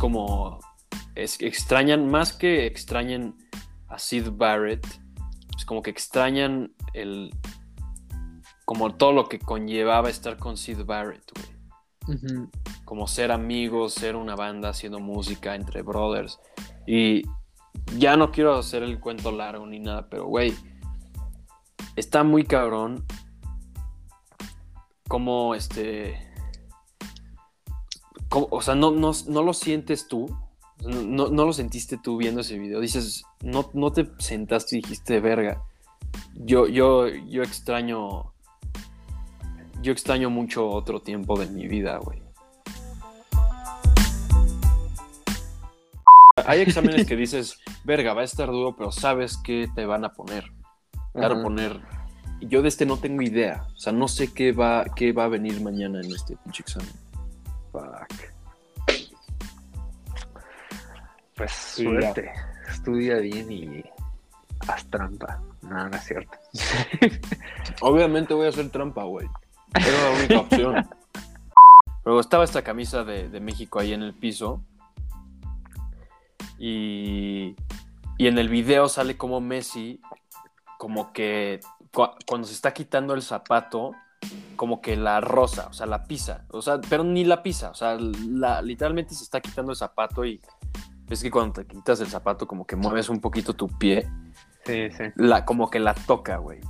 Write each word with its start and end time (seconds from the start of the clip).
como 0.00 0.58
es, 1.14 1.40
extrañan, 1.42 2.08
más 2.08 2.32
que 2.32 2.66
extrañan 2.66 3.36
a 3.88 3.98
Sid 3.98 4.30
Barrett, 4.32 4.86
es 5.56 5.64
como 5.66 5.82
que 5.82 5.90
extrañan 5.90 6.74
el 6.94 7.30
como 8.64 8.94
todo 8.94 9.12
lo 9.12 9.28
que 9.28 9.38
conllevaba 9.38 10.08
estar 10.08 10.38
con 10.38 10.56
Sid 10.56 10.84
Barrett, 10.84 11.30
güey. 11.34 12.48
Como 12.84 13.06
ser 13.06 13.30
amigos, 13.30 13.94
ser 13.94 14.16
una 14.16 14.36
banda 14.36 14.70
haciendo 14.70 15.00
música 15.00 15.54
entre 15.54 15.82
brothers. 15.82 16.40
Y 16.86 17.22
ya 17.98 18.16
no 18.16 18.30
quiero 18.30 18.54
hacer 18.54 18.82
el 18.82 19.00
cuento 19.00 19.32
largo 19.32 19.66
ni 19.66 19.80
nada, 19.80 20.08
pero 20.08 20.26
güey, 20.26 20.54
está 21.96 22.22
muy 22.22 22.44
cabrón 22.44 23.04
como 25.08 25.54
este 25.54 26.29
o 28.32 28.62
sea, 28.62 28.74
no, 28.74 28.92
no, 28.92 29.42
lo 29.42 29.52
sientes 29.52 30.06
tú, 30.06 30.34
no, 30.84 31.28
lo 31.28 31.52
sentiste 31.52 31.98
tú 31.98 32.16
viendo 32.16 32.40
ese 32.42 32.58
video. 32.58 32.80
Dices, 32.80 33.24
no, 33.42 33.70
no 33.74 33.92
te 33.92 34.08
sentaste 34.18 34.76
y 34.76 34.82
dijiste, 34.82 35.20
verga. 35.20 35.62
Yo, 36.34 36.66
yo, 36.66 37.08
yo 37.08 37.42
extraño. 37.42 38.32
Yo 39.82 39.92
extraño 39.92 40.30
mucho 40.30 40.68
otro 40.68 41.00
tiempo 41.00 41.38
de 41.38 41.46
mi 41.46 41.66
vida, 41.66 41.98
güey. 41.98 42.22
Hay 46.46 46.60
exámenes 46.60 47.06
que 47.06 47.16
dices, 47.16 47.58
verga, 47.84 48.14
va 48.14 48.20
a 48.20 48.24
estar 48.24 48.48
duro, 48.48 48.76
pero 48.76 48.92
sabes 48.92 49.38
que 49.38 49.68
te 49.74 49.86
van 49.86 50.04
a 50.04 50.12
poner. 50.12 50.52
Claro, 51.14 51.42
poner. 51.42 51.80
Yo 52.40 52.62
de 52.62 52.68
este 52.68 52.86
no 52.86 52.96
tengo 52.98 53.22
idea. 53.22 53.66
O 53.74 53.78
sea, 53.78 53.92
no 53.92 54.06
sé 54.06 54.32
qué 54.32 54.52
va, 54.52 54.84
qué 54.94 55.12
va 55.12 55.24
a 55.24 55.28
venir 55.28 55.60
mañana 55.60 56.00
en 56.00 56.12
este 56.12 56.36
pinche 56.36 56.62
examen. 56.62 57.09
Fuck. 57.72 58.30
Pues 61.36 61.52
suerte. 61.52 62.30
Estudia 62.68 63.16
bien 63.16 63.50
y 63.50 63.84
haz 64.68 64.84
trampa. 64.90 65.40
No, 65.62 65.88
no 65.88 65.96
es 65.96 66.04
cierto. 66.04 66.38
Obviamente 67.80 68.34
voy 68.34 68.46
a 68.46 68.50
hacer 68.50 68.68
trampa, 68.70 69.04
güey. 69.04 69.26
Era 69.74 70.02
la 70.02 70.18
única 70.18 70.38
opción. 70.40 70.88
Luego 72.04 72.20
estaba 72.20 72.44
esta 72.44 72.62
camisa 72.62 73.04
de, 73.04 73.40
México 73.40 73.78
ahí 73.78 73.92
en 73.92 74.02
el 74.02 74.14
piso. 74.14 74.62
Y, 76.58 77.56
y 78.18 78.26
en 78.26 78.38
el 78.38 78.48
video 78.48 78.88
sale 78.88 79.16
como 79.16 79.40
Messi, 79.40 80.00
como 80.78 81.12
que 81.12 81.60
cuando 82.26 82.46
se 82.46 82.54
está 82.54 82.72
quitando 82.72 83.14
el 83.14 83.22
zapato, 83.22 83.92
como 84.56 84.80
que 84.80 84.96
la 84.96 85.20
rosa, 85.20 85.68
o 85.68 85.72
sea, 85.72 85.86
la 85.86 86.04
pisa, 86.04 86.44
o 86.50 86.60
sea, 86.60 86.80
pero 86.88 87.02
ni 87.02 87.24
la 87.24 87.42
pisa, 87.42 87.70
o 87.70 87.74
sea, 87.74 87.96
la, 87.98 88.60
literalmente 88.60 89.14
se 89.14 89.24
está 89.24 89.40
quitando 89.40 89.72
el 89.72 89.76
zapato 89.76 90.24
y 90.24 90.40
es 91.08 91.22
que 91.22 91.30
cuando 91.30 91.54
te 91.54 91.66
quitas 91.66 92.00
el 92.00 92.06
zapato 92.06 92.46
como 92.46 92.66
que 92.66 92.76
mueves 92.76 93.08
un 93.08 93.20
poquito 93.20 93.54
tu 93.54 93.68
pie, 93.68 94.08
sí, 94.64 94.90
sí. 94.90 95.04
La, 95.16 95.44
como 95.44 95.70
que 95.70 95.80
la 95.80 95.94
toca, 95.94 96.36
güey. 96.36 96.60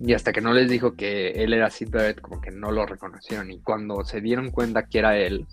Y 0.00 0.14
hasta 0.14 0.32
que 0.32 0.40
no 0.40 0.52
les 0.52 0.68
dijo 0.68 0.96
que 0.96 1.30
él 1.30 1.52
era 1.52 1.70
Sid 1.70 1.94
como 2.20 2.40
que 2.40 2.50
no 2.50 2.72
lo 2.72 2.84
reconocieron. 2.86 3.52
Y 3.52 3.60
cuando 3.60 4.04
se 4.04 4.20
dieron 4.20 4.50
cuenta 4.50 4.86
que 4.86 4.98
era 4.98 5.16
él, 5.16 5.46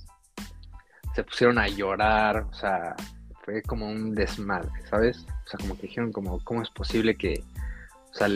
se 1.14 1.24
pusieron 1.24 1.60
a 1.60 1.68
llorar, 1.68 2.48
o 2.50 2.54
sea, 2.54 2.96
fue 3.44 3.62
como 3.62 3.88
un 3.88 4.16
desmadre, 4.16 4.72
¿sabes? 4.90 5.28
O 5.46 5.50
sea, 5.50 5.60
como 5.60 5.76
que 5.76 5.84
dijeron 5.84 6.12
como, 6.12 6.44
¿cómo 6.44 6.64
es 6.64 6.70
posible 6.72 7.16
que, 7.16 7.44
o 8.12 8.14
sea, 8.14 8.28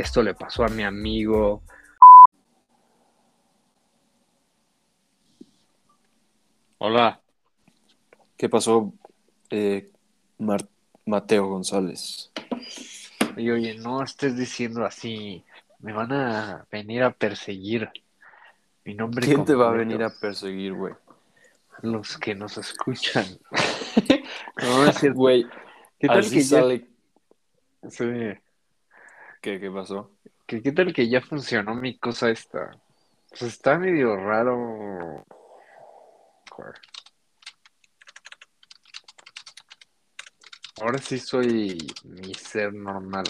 esto 0.00 0.22
le 0.22 0.34
pasó 0.34 0.64
a 0.64 0.68
mi 0.68 0.82
amigo. 0.82 1.62
Hola. 6.78 7.18
¿Qué 8.36 8.50
pasó, 8.50 8.92
eh, 9.48 9.90
Mateo 11.06 11.46
González? 11.46 12.30
Y 13.38 13.50
oye, 13.50 13.78
no 13.78 14.02
estés 14.02 14.36
diciendo 14.36 14.84
así. 14.84 15.42
Me 15.78 15.94
van 15.94 16.12
a 16.12 16.66
venir 16.70 17.02
a 17.02 17.12
perseguir. 17.12 17.88
Mi 18.84 18.94
nombre 18.94 19.26
¿Quién 19.26 19.46
te 19.46 19.54
va 19.54 19.70
a 19.70 19.72
venir 19.72 20.02
a 20.02 20.10
perseguir, 20.10 20.74
güey? 20.74 20.92
Los 21.80 22.18
que 22.18 22.34
nos 22.34 22.58
escuchan. 22.58 23.24
no, 24.62 24.86
es 24.86 24.98
cierto, 24.98 25.18
güey. 25.18 25.46
¿Qué 25.98 26.06
tal 26.06 26.30
que 26.30 26.42
sale? 26.42 26.86
Sí. 27.88 28.04
¿Qué, 29.46 29.70
pasó? 29.70 30.10
¿Qué, 30.44 30.60
¿Qué 30.60 30.72
tal 30.72 30.92
que 30.92 31.08
ya 31.08 31.20
funcionó 31.20 31.76
mi 31.76 31.96
cosa 31.98 32.30
esta? 32.30 32.76
Pues 33.28 33.42
está 33.42 33.78
medio 33.78 34.16
raro. 34.16 35.24
Ahora 40.80 40.98
sí 40.98 41.20
soy 41.20 41.78
mi 42.02 42.34
ser 42.34 42.74
normal. 42.74 43.24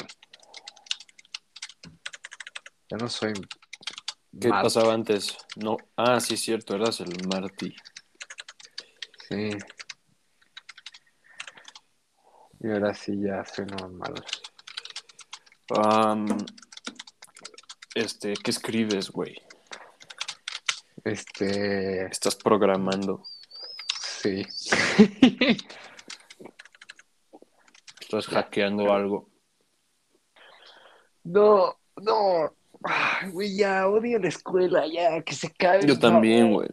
Ya 2.88 2.96
no 2.96 3.10
soy. 3.10 3.34
¿Qué 4.40 4.48
pasaba 4.48 4.94
antes? 4.94 5.36
No. 5.56 5.76
Ah, 5.96 6.18
sí, 6.20 6.38
cierto, 6.38 6.76
eras 6.76 6.98
el 7.00 7.12
Marty. 7.28 7.76
Sí. 9.28 9.50
Y 12.60 12.70
ahora 12.70 12.94
sí 12.94 13.20
ya 13.20 13.44
soy 13.44 13.66
normal 13.66 14.14
este, 17.94 18.34
¿qué 18.34 18.50
escribes, 18.50 19.10
güey? 19.10 19.36
Este. 21.04 22.06
Estás 22.06 22.36
programando. 22.36 23.22
Sí. 24.22 24.44
Estás 28.00 28.26
hackeando 28.26 28.92
algo. 28.92 29.28
No, 31.24 31.76
no. 31.96 32.54
güey, 33.32 33.56
ya 33.56 33.88
odio 33.88 34.18
la 34.18 34.28
escuela, 34.28 34.86
ya, 34.86 35.22
que 35.22 35.34
se 35.34 35.50
cae. 35.52 35.86
Yo 35.86 35.98
también, 35.98 36.52
güey. 36.52 36.68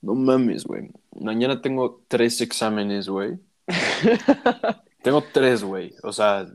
No 0.00 0.14
mames, 0.14 0.64
güey. 0.64 0.90
Mañana 1.12 1.60
tengo 1.60 2.04
tres 2.08 2.40
exámenes, 2.40 3.08
güey. 3.08 3.38
tengo 5.02 5.22
tres, 5.32 5.62
güey. 5.62 5.94
O 6.02 6.12
sea, 6.12 6.46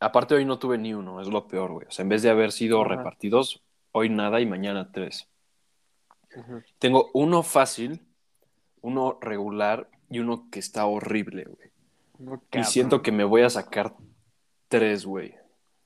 Aparte 0.00 0.34
hoy 0.34 0.46
no 0.46 0.58
tuve 0.58 0.78
ni 0.78 0.94
uno, 0.94 1.20
es 1.20 1.28
lo 1.28 1.46
peor, 1.46 1.72
güey. 1.72 1.86
O 1.86 1.90
sea, 1.90 2.02
en 2.02 2.08
vez 2.08 2.22
de 2.22 2.30
haber 2.30 2.52
sido 2.52 2.82
repartidos, 2.84 3.62
hoy 3.92 4.08
nada 4.08 4.40
y 4.40 4.46
mañana 4.46 4.90
tres. 4.90 5.28
Tengo 6.78 7.10
uno 7.12 7.42
fácil, 7.42 8.00
uno 8.80 9.18
regular 9.20 9.90
y 10.08 10.20
uno 10.20 10.48
que 10.50 10.58
está 10.58 10.86
horrible, 10.86 11.44
güey. 11.44 12.40
y 12.52 12.64
siento 12.64 13.02
que 13.02 13.12
me 13.12 13.24
voy 13.24 13.42
a 13.42 13.50
sacar 13.50 13.94
tres, 14.68 15.04
güey. 15.04 15.34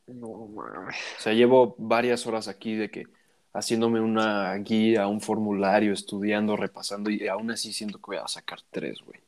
No 0.07 0.47
mames. 0.47 0.97
O 1.19 1.21
sea, 1.21 1.33
llevo 1.33 1.75
varias 1.79 2.27
horas 2.27 2.47
aquí 2.47 2.75
de 2.77 2.91
que 2.91 3.07
haciéndome 3.53 4.01
una 4.01 4.55
guía, 4.57 5.07
un 5.07 5.21
formulario, 5.21 5.93
estudiando, 5.93 6.57
repasando 6.57 7.11
y 7.11 7.27
aún 7.27 7.51
así 7.51 7.73
siento 7.73 7.99
que 7.99 8.07
voy 8.07 8.17
a 8.19 8.29
sacar 8.29 8.61
tres, 8.71 9.01
güey. 9.01 9.21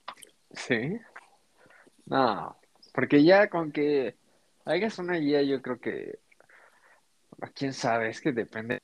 Sí. 0.53 0.99
No, 2.05 2.57
porque 2.93 3.25
ya 3.25 3.49
con 3.49 3.73
que 3.73 4.17
hagas 4.67 4.99
una 4.99 5.15
guía, 5.17 5.43
yo 5.43 5.63
creo 5.63 5.81
que. 5.81 6.19
¿Quién 7.55 7.73
sabe? 7.73 8.09
Es 8.09 8.21
que 8.21 8.33
depende. 8.33 8.81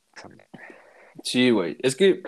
Sí, 1.22 1.50
güey. 1.50 1.76
Es 1.80 1.96
que 1.96 2.22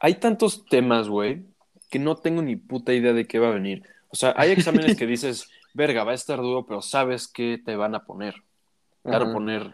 hay 0.00 0.14
tantos 0.16 0.66
temas, 0.66 1.08
güey, 1.08 1.44
que 1.90 1.98
no 1.98 2.16
tengo 2.16 2.42
ni 2.42 2.56
puta 2.56 2.92
idea 2.92 3.12
de 3.12 3.26
qué 3.26 3.38
va 3.38 3.48
a 3.48 3.54
venir. 3.54 3.82
O 4.08 4.16
sea, 4.16 4.34
hay 4.36 4.50
exámenes 4.50 4.96
que 4.96 5.06
dices, 5.06 5.48
verga, 5.72 6.04
va 6.04 6.12
a 6.12 6.16
estar 6.16 6.38
duro, 6.38 6.66
pero 6.66 6.82
sabes 6.82 7.28
qué 7.28 7.60
te 7.64 7.76
van 7.76 7.94
a 7.94 8.04
poner. 8.04 8.34
Claro, 9.02 9.32
poner. 9.32 9.70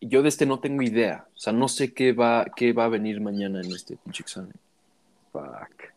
Yo 0.00 0.22
de 0.22 0.28
este 0.28 0.46
no 0.46 0.60
tengo 0.60 0.82
idea. 0.82 1.26
O 1.34 1.38
sea, 1.38 1.52
no 1.52 1.68
sé 1.68 1.94
qué 1.94 2.12
va, 2.12 2.46
qué 2.56 2.72
va 2.72 2.84
a 2.84 2.88
venir 2.88 3.20
mañana 3.20 3.60
en 3.60 3.72
este 3.72 3.96
pinche 3.96 4.22
examen. 4.22 4.52
Fuck. 5.32 5.94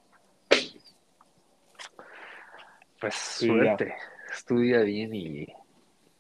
Pues 3.00 3.16
suerte. 3.16 3.96
Estudia 4.32 4.82
bien 4.82 5.14
y 5.14 5.48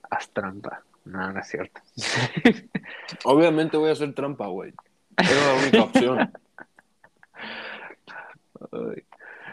haz 0.10 0.30
trampa. 0.30 0.84
No, 1.06 1.32
no 1.32 1.40
es 1.40 1.48
cierto. 1.48 1.82
Obviamente 3.24 3.78
voy 3.78 3.90
a 3.90 3.94
hacer 3.94 4.14
trampa, 4.14 4.48
güey. 4.48 4.74
Es 5.18 5.46
la 5.46 5.54
única 5.56 5.84
opción. 5.84 6.34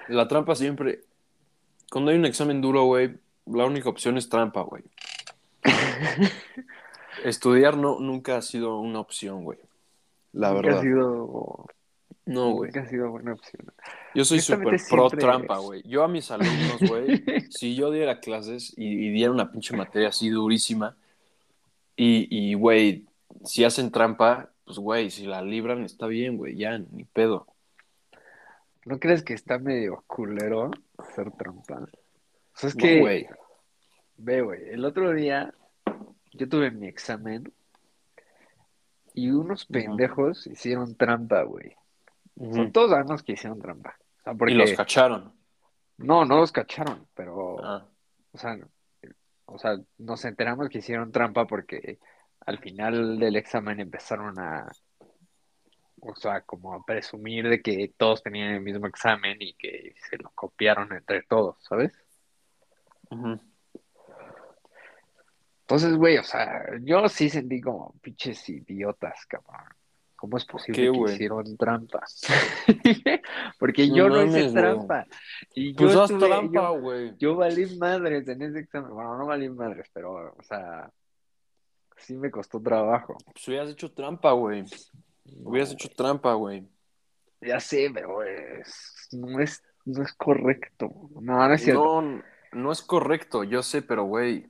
La 0.08 0.28
trampa 0.28 0.54
siempre. 0.54 1.00
Cuando 1.90 2.10
hay 2.10 2.18
un 2.18 2.26
examen 2.26 2.60
duro, 2.60 2.84
güey, 2.84 3.16
la 3.46 3.64
única 3.64 3.88
opción 3.88 4.16
es 4.16 4.28
trampa, 4.28 4.62
güey. 4.62 4.82
Estudiar 7.24 7.76
no, 7.76 8.00
nunca 8.00 8.36
ha 8.36 8.42
sido 8.42 8.78
una 8.78 9.00
opción, 9.00 9.44
güey. 9.44 9.58
La 10.32 10.52
verdad. 10.52 10.78
Ha 10.78 10.82
sido 10.82 11.66
no, 12.26 12.52
güey. 12.52 12.70
Ha 12.76 12.86
sido 12.86 13.10
buena 13.10 13.34
opción. 13.34 13.70
Yo 14.14 14.24
soy 14.24 14.40
súper 14.40 14.80
pro 14.88 15.10
trampa, 15.10 15.58
güey. 15.58 15.82
Yo 15.82 16.02
a 16.02 16.08
mis 16.08 16.30
alumnos, 16.30 16.80
güey, 16.88 17.22
si 17.50 17.74
yo 17.74 17.90
diera 17.90 18.20
clases 18.20 18.72
y, 18.76 19.10
diera 19.10 19.30
una 19.30 19.52
pinche 19.52 19.76
materia 19.76 20.08
así 20.08 20.30
durísima, 20.30 20.96
y, 21.96 22.54
güey, 22.54 23.06
si 23.44 23.62
hacen 23.62 23.92
trampa, 23.92 24.50
pues, 24.64 24.78
güey, 24.78 25.10
si 25.10 25.26
la 25.26 25.42
libran, 25.42 25.84
está 25.84 26.06
bien, 26.06 26.36
güey, 26.36 26.56
ya, 26.56 26.78
ni 26.78 27.04
pedo. 27.04 27.46
¿No 28.84 28.98
crees 28.98 29.22
que 29.22 29.34
está 29.34 29.58
medio 29.58 30.02
culero 30.06 30.70
hacer 30.98 31.30
trampa? 31.32 31.82
O 31.82 32.58
sea, 32.58 32.68
es 32.70 32.74
que, 32.74 33.00
güey. 33.00 33.28
ve, 34.16 34.42
güey, 34.42 34.68
el 34.70 34.84
otro 34.84 35.12
día 35.12 35.54
yo 36.32 36.48
tuve 36.48 36.70
mi 36.70 36.88
examen 36.88 37.52
y 39.14 39.30
unos 39.30 39.66
pendejos 39.66 40.46
hicieron 40.46 40.96
trampa, 40.96 41.42
güey. 41.42 41.76
Ujú. 42.36 42.70
todos 42.72 42.90
sabemos 42.90 43.22
que 43.22 43.32
hicieron 43.32 43.60
trampa. 43.60 43.96
O 44.20 44.22
sea, 44.22 44.34
porque... 44.34 44.54
Y 44.54 44.56
los 44.56 44.72
cacharon. 44.72 45.32
No, 45.98 46.24
no 46.24 46.38
los 46.38 46.52
cacharon, 46.52 47.06
pero... 47.14 47.64
Ah, 47.64 47.86
O 48.32 48.38
sea, 48.38 48.58
o 49.46 49.58
sea, 49.58 49.76
nos 49.98 50.24
enteramos 50.24 50.68
que 50.68 50.78
hicieron 50.78 51.12
trampa 51.12 51.46
porque 51.46 51.98
al 52.40 52.58
final 52.58 53.18
del 53.18 53.36
examen 53.36 53.80
empezaron 53.80 54.38
a, 54.38 54.70
o 56.00 56.14
sea, 56.16 56.42
como 56.42 56.74
a 56.74 56.84
presumir 56.84 57.48
de 57.48 57.62
que 57.62 57.92
todos 57.96 58.22
tenían 58.22 58.54
el 58.54 58.60
mismo 58.60 58.86
examen 58.86 59.36
y 59.40 59.54
que 59.54 59.94
se 60.08 60.18
lo 60.18 60.30
copiaron 60.34 60.92
entre 60.92 61.22
todos, 61.22 61.56
¿sabes? 61.60 61.92
Entonces, 65.60 65.96
güey, 65.96 66.18
o 66.18 66.24
sea, 66.24 66.66
yo 66.82 67.08
sí 67.08 67.30
sentí 67.30 67.60
como 67.60 67.94
pinches 68.02 68.48
idiotas, 68.48 69.24
cabrón. 69.26 69.68
¿Cómo 70.24 70.38
es 70.38 70.46
posible 70.46 70.80
qué, 70.80 70.90
que 70.90 71.12
hicieron 71.12 71.54
trampa? 71.58 72.00
Porque 73.58 73.86
No 73.88 73.94
yo 73.94 74.08
no 74.08 74.22
hice 74.24 74.38
mames, 74.38 74.52
trampa. 74.54 75.06
Y 75.54 75.72
yo 75.72 75.76
Pues 75.76 75.96
haz 75.96 76.10
estuve- 76.10 76.28
trampa, 76.28 76.60
yo- 76.72 76.80
güey. 76.80 77.14
Yo 77.18 77.36
valí 77.36 77.76
madres 77.76 78.26
en 78.28 78.40
ese 78.40 78.60
examen. 78.60 78.94
Bueno, 78.94 79.18
no 79.18 79.26
valí 79.26 79.50
madres, 79.50 79.90
pero, 79.92 80.34
o 80.34 80.42
sea, 80.42 80.90
sí 81.98 82.16
me 82.16 82.30
costó 82.30 82.58
trabajo. 82.58 83.18
Pues 83.34 83.46
hubieras 83.48 83.68
hecho 83.68 83.92
trampa, 83.92 84.32
güey. 84.32 84.64
Hubieras 85.42 85.72
hecho 85.72 85.90
trampa, 85.90 86.32
güey. 86.32 86.66
Ya 87.42 87.60
sé, 87.60 87.90
pero 87.92 88.22
es- 88.22 89.08
no 89.12 89.40
es, 89.40 89.62
no 89.84 90.02
es 90.02 90.14
correcto. 90.14 90.90
No, 91.20 91.46
no 91.46 91.52
es 91.52 91.62
cierto. 91.62 92.00
No, 92.00 92.22
no 92.52 92.72
es 92.72 92.80
correcto, 92.80 93.44
yo 93.44 93.62
sé, 93.62 93.82
pero, 93.82 94.04
güey. 94.04 94.46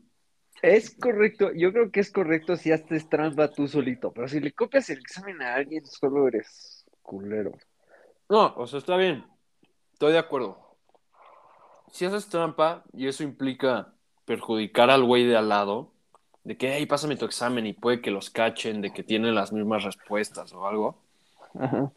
Es 0.65 0.97
correcto. 0.97 1.53
Yo 1.53 1.73
creo 1.73 1.91
que 1.91 2.01
es 2.01 2.11
correcto 2.11 2.57
si 2.57 2.73
haces 2.73 3.07
trampa 3.11 3.49
tú 3.49 3.69
solito, 3.69 4.13
pero 4.13 4.29
si 4.29 4.41
le 4.41 4.53
copias 4.53 4.89
el 4.89 4.99
examen 4.99 5.43
a 5.43 5.57
alguien, 5.57 5.85
solo 5.85 6.27
eres 6.27 6.87
culero. 7.03 7.53
No, 8.31 8.55
o 8.57 8.67
sea, 8.67 8.79
está 8.79 8.97
bien. 8.97 9.27
Estoy 9.93 10.13
de 10.13 10.19
acuerdo. 10.19 10.59
Si 11.93 12.07
haces 12.07 12.31
trampa 12.31 12.83
y 12.95 13.09
eso 13.09 13.23
implica 13.23 13.93
perjudicar 14.25 14.89
al 14.89 15.05
güey 15.05 15.27
de 15.27 15.37
al 15.37 15.51
lado, 15.51 15.93
de 16.45 16.57
que, 16.57 16.75
hey, 16.75 16.87
pásame 16.87 17.17
tu 17.17 17.27
examen 17.27 17.67
y 17.67 17.75
puede 17.75 18.01
que 18.01 18.11
los 18.11 18.31
cachen, 18.31 18.81
de 18.81 18.91
que 18.91 19.03
tienen 19.03 19.35
las 19.35 19.53
mismas 19.53 19.85
respuestas 19.85 20.55
o 20.55 20.67
algo, 20.67 20.99
Ajá. 21.59 21.93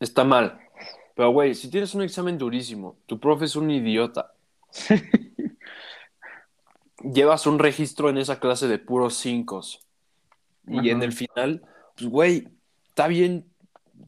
está 0.00 0.24
mal. 0.24 0.58
Pero, 1.14 1.30
güey, 1.30 1.54
si 1.54 1.70
tienes 1.70 1.94
un 1.94 2.02
examen 2.02 2.36
durísimo, 2.36 2.96
tu 3.06 3.20
profe 3.20 3.44
es 3.44 3.54
un 3.54 3.70
idiota, 3.70 4.34
llevas 7.12 7.46
un 7.46 7.58
registro 7.58 8.08
en 8.10 8.18
esa 8.18 8.40
clase 8.40 8.68
de 8.68 8.78
puros 8.78 9.14
cinco 9.16 9.60
y 10.68 10.78
Ajá. 10.78 10.88
en 10.88 11.02
el 11.02 11.12
final, 11.12 11.62
pues, 11.96 12.08
güey, 12.10 12.48
está 12.88 13.06
bien 13.08 13.46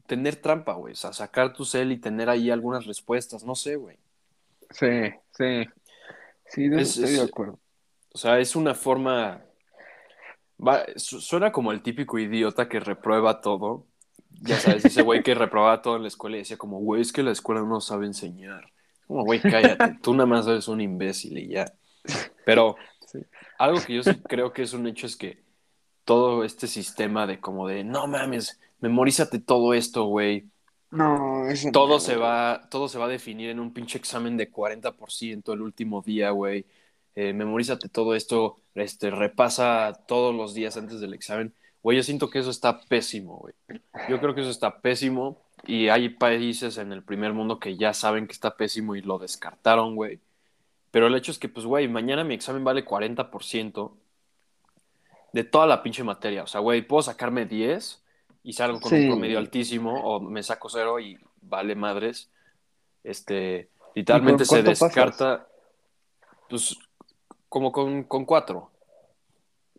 tener 0.07 0.35
trampa, 0.35 0.73
güey, 0.73 0.93
o 0.93 0.95
sea, 0.95 1.13
sacar 1.13 1.53
tu 1.53 1.65
cel 1.65 1.91
y 1.91 1.97
tener 1.97 2.29
ahí 2.29 2.49
algunas 2.51 2.85
respuestas, 2.85 3.43
no 3.43 3.55
sé, 3.55 3.75
güey. 3.75 3.97
Sí, 4.71 4.87
sí. 5.37 5.65
Sí, 6.45 6.67
de 6.67 6.81
Es- 6.81 6.97
estoy 6.97 7.13
de 7.15 7.21
acuerdo. 7.23 7.59
O 8.13 8.17
sea, 8.17 8.39
es 8.39 8.55
una 8.55 8.73
forma. 8.75 9.41
va- 10.59 10.85
suena 10.97 11.51
como 11.51 11.71
el 11.71 11.81
típico 11.81 12.17
idiota 12.19 12.67
que 12.67 12.79
reprueba 12.79 13.41
todo. 13.41 13.85
Ya 14.41 14.57
sabes, 14.57 14.85
ese 14.85 15.01
güey 15.01 15.21
que 15.23 15.33
reprobaba 15.35 15.81
todo 15.81 15.95
en 15.95 16.03
la 16.03 16.07
escuela 16.07 16.35
y 16.37 16.39
decía 16.39 16.57
como, 16.57 16.79
güey, 16.79 17.01
es 17.01 17.11
que 17.13 17.23
la 17.23 17.31
escuela 17.31 17.61
no 17.61 17.81
sabe 17.81 18.05
enseñar. 18.07 18.71
Como, 19.07 19.23
güey, 19.25 19.39
cállate, 19.41 19.97
tú 20.01 20.13
nada 20.13 20.25
más 20.27 20.47
eres 20.47 20.67
un 20.67 20.81
imbécil 20.81 21.37
y 21.37 21.47
ya. 21.49 21.65
Pero 22.45 22.75
Sí. 23.05 23.19
algo 23.57 23.79
que 23.81 23.95
yo 23.95 24.03
sí 24.03 24.11
creo 24.27 24.53
que 24.53 24.61
es 24.63 24.73
un 24.73 24.85
hecho 24.87 25.07
es 25.07 25.15
que 25.15 25.43
todo 26.05 26.43
este 26.43 26.67
sistema 26.67 27.27
de 27.27 27.39
como 27.39 27.67
de, 27.67 27.83
no 27.83 28.07
mames, 28.07 28.59
memorízate 28.79 29.39
todo 29.39 29.73
esto, 29.73 30.05
güey. 30.05 30.47
No, 30.91 31.47
eso 31.49 31.69
Todo 31.71 31.95
no. 31.95 31.99
se 31.99 32.15
va, 32.15 32.67
todo 32.71 32.87
se 32.87 32.97
va 32.97 33.05
a 33.05 33.09
definir 33.09 33.49
en 33.51 33.59
un 33.59 33.73
pinche 33.73 33.97
examen 33.99 34.37
de 34.37 34.51
40% 34.51 35.53
el 35.53 35.61
último 35.61 36.01
día, 36.01 36.31
güey. 36.31 36.65
Eh, 37.15 37.33
memorízate 37.33 37.89
todo 37.89 38.15
esto, 38.15 38.57
este, 38.75 39.11
repasa 39.11 39.93
todos 40.07 40.33
los 40.33 40.53
días 40.53 40.77
antes 40.77 40.99
del 40.99 41.13
examen. 41.13 41.53
Güey, 41.83 41.97
yo 41.97 42.03
siento 42.03 42.29
que 42.29 42.39
eso 42.39 42.49
está 42.49 42.79
pésimo, 42.81 43.37
güey. 43.37 43.53
Yo 44.09 44.19
creo 44.19 44.33
que 44.35 44.41
eso 44.41 44.49
está 44.49 44.81
pésimo 44.81 45.41
y 45.65 45.89
hay 45.89 46.09
países 46.09 46.77
en 46.77 46.91
el 46.91 47.03
primer 47.03 47.33
mundo 47.33 47.59
que 47.59 47.77
ya 47.77 47.93
saben 47.93 48.25
que 48.27 48.33
está 48.33 48.55
pésimo 48.57 48.95
y 48.95 49.01
lo 49.01 49.19
descartaron, 49.19 49.95
güey. 49.95 50.19
Pero 50.91 51.07
el 51.07 51.15
hecho 51.15 51.31
es 51.31 51.39
que, 51.39 51.49
pues, 51.49 51.65
güey, 51.65 51.87
mañana 51.87 52.23
mi 52.23 52.33
examen 52.33 52.63
vale 52.63 52.83
40% 52.85 53.95
de 55.33 55.43
toda 55.43 55.67
la 55.67 55.83
pinche 55.83 56.03
materia. 56.03 56.43
O 56.43 56.47
sea, 56.47 56.61
güey, 56.61 56.81
puedo 56.81 57.03
sacarme 57.03 57.45
10 57.45 58.03
y 58.43 58.53
salgo 58.53 58.79
con 58.79 58.89
Sí. 58.91 59.03
un 59.03 59.07
promedio 59.09 59.37
altísimo 59.37 59.93
o 60.03 60.19
me 60.19 60.41
saco 60.41 60.69
cero 60.69 60.99
y 60.99 61.19
vale 61.41 61.75
madres. 61.75 62.31
Este, 63.03 63.69
literalmente 63.93 64.43
¿Y 64.43 64.45
se 64.47 64.63
descarta, 64.63 65.47
pues, 66.49 66.75
como 67.47 67.71
con, 67.71 68.03
con 68.03 68.25
cuatro. 68.25 68.71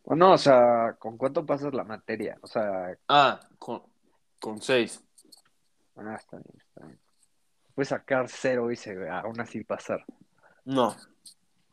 O 0.04 0.14
no, 0.14 0.32
o 0.32 0.38
sea, 0.38 0.96
¿con 0.98 1.16
cuánto 1.16 1.44
pasas 1.44 1.74
la 1.74 1.84
materia? 1.84 2.38
O 2.42 2.46
sea, 2.46 2.96
Ah, 3.08 3.40
con, 3.58 3.82
con 4.40 4.60
seis. 4.62 5.02
ah, 5.96 6.14
está 6.18 6.36
bien, 6.38 6.54
está 6.58 6.86
bien. 6.86 6.98
Puedes 7.74 7.88
sacar 7.88 8.28
cero 8.28 8.70
y 8.70 8.76
se, 8.76 9.08
aún 9.08 9.40
así 9.40 9.62
pasar. 9.64 10.04
No, 10.64 10.96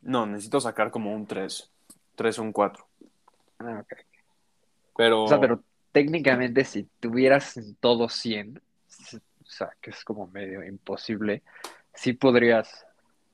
no, 0.02 0.26
necesito 0.26 0.60
sacar 0.62 0.92
como 0.92 1.14
un 1.14 1.28
tres. 1.28 1.72
Tres 2.16 2.40
o 2.40 2.44
un 2.44 2.52
cuatro. 2.52 2.88
Ah, 3.60 3.80
ok. 3.82 3.94
Pero, 4.96 5.18
O 5.24 5.28
sea, 5.28 5.40
pero 5.40 5.64
técnicamente 5.92 6.64
si 6.64 6.84
tuvieras 7.00 7.58
en 7.58 7.76
todo 7.76 8.10
100, 8.10 8.62
s- 8.90 9.18
o 9.18 9.46
sea, 9.46 9.70
que 9.82 9.92
es 9.92 10.04
como 10.04 10.28
medio 10.28 10.64
imposible, 10.64 11.44
sí 11.94 12.14
podrías 12.14 12.86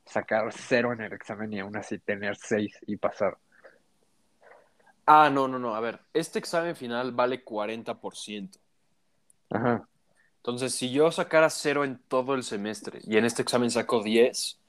sacar 0.05 0.51
cero 0.53 0.93
en 0.93 1.01
el 1.01 1.13
examen 1.13 1.53
y 1.53 1.59
aún 1.59 1.77
así 1.77 1.99
tener 1.99 2.35
seis 2.37 2.77
y 2.87 2.97
pasar. 2.97 3.37
ah, 5.05 5.29
no, 5.29 5.47
no, 5.47 5.59
no, 5.59 5.75
a 5.75 5.79
ver, 5.81 6.01
este 6.13 6.39
examen 6.39 6.75
final 6.75 7.11
vale 7.11 7.43
40%. 7.43 8.59
Ajá. 9.49 9.87
Entonces, 10.37 10.75
si 10.75 10.91
yo 10.91 11.11
sacara 11.11 11.49
cero 11.49 11.83
en 11.85 11.99
todo 11.99 12.35
el 12.35 12.43
semestre 12.43 12.99
y 13.03 13.17
en 13.17 13.25
este 13.25 13.41
examen 13.41 13.71
saco 13.71 14.03
10, 14.03 14.59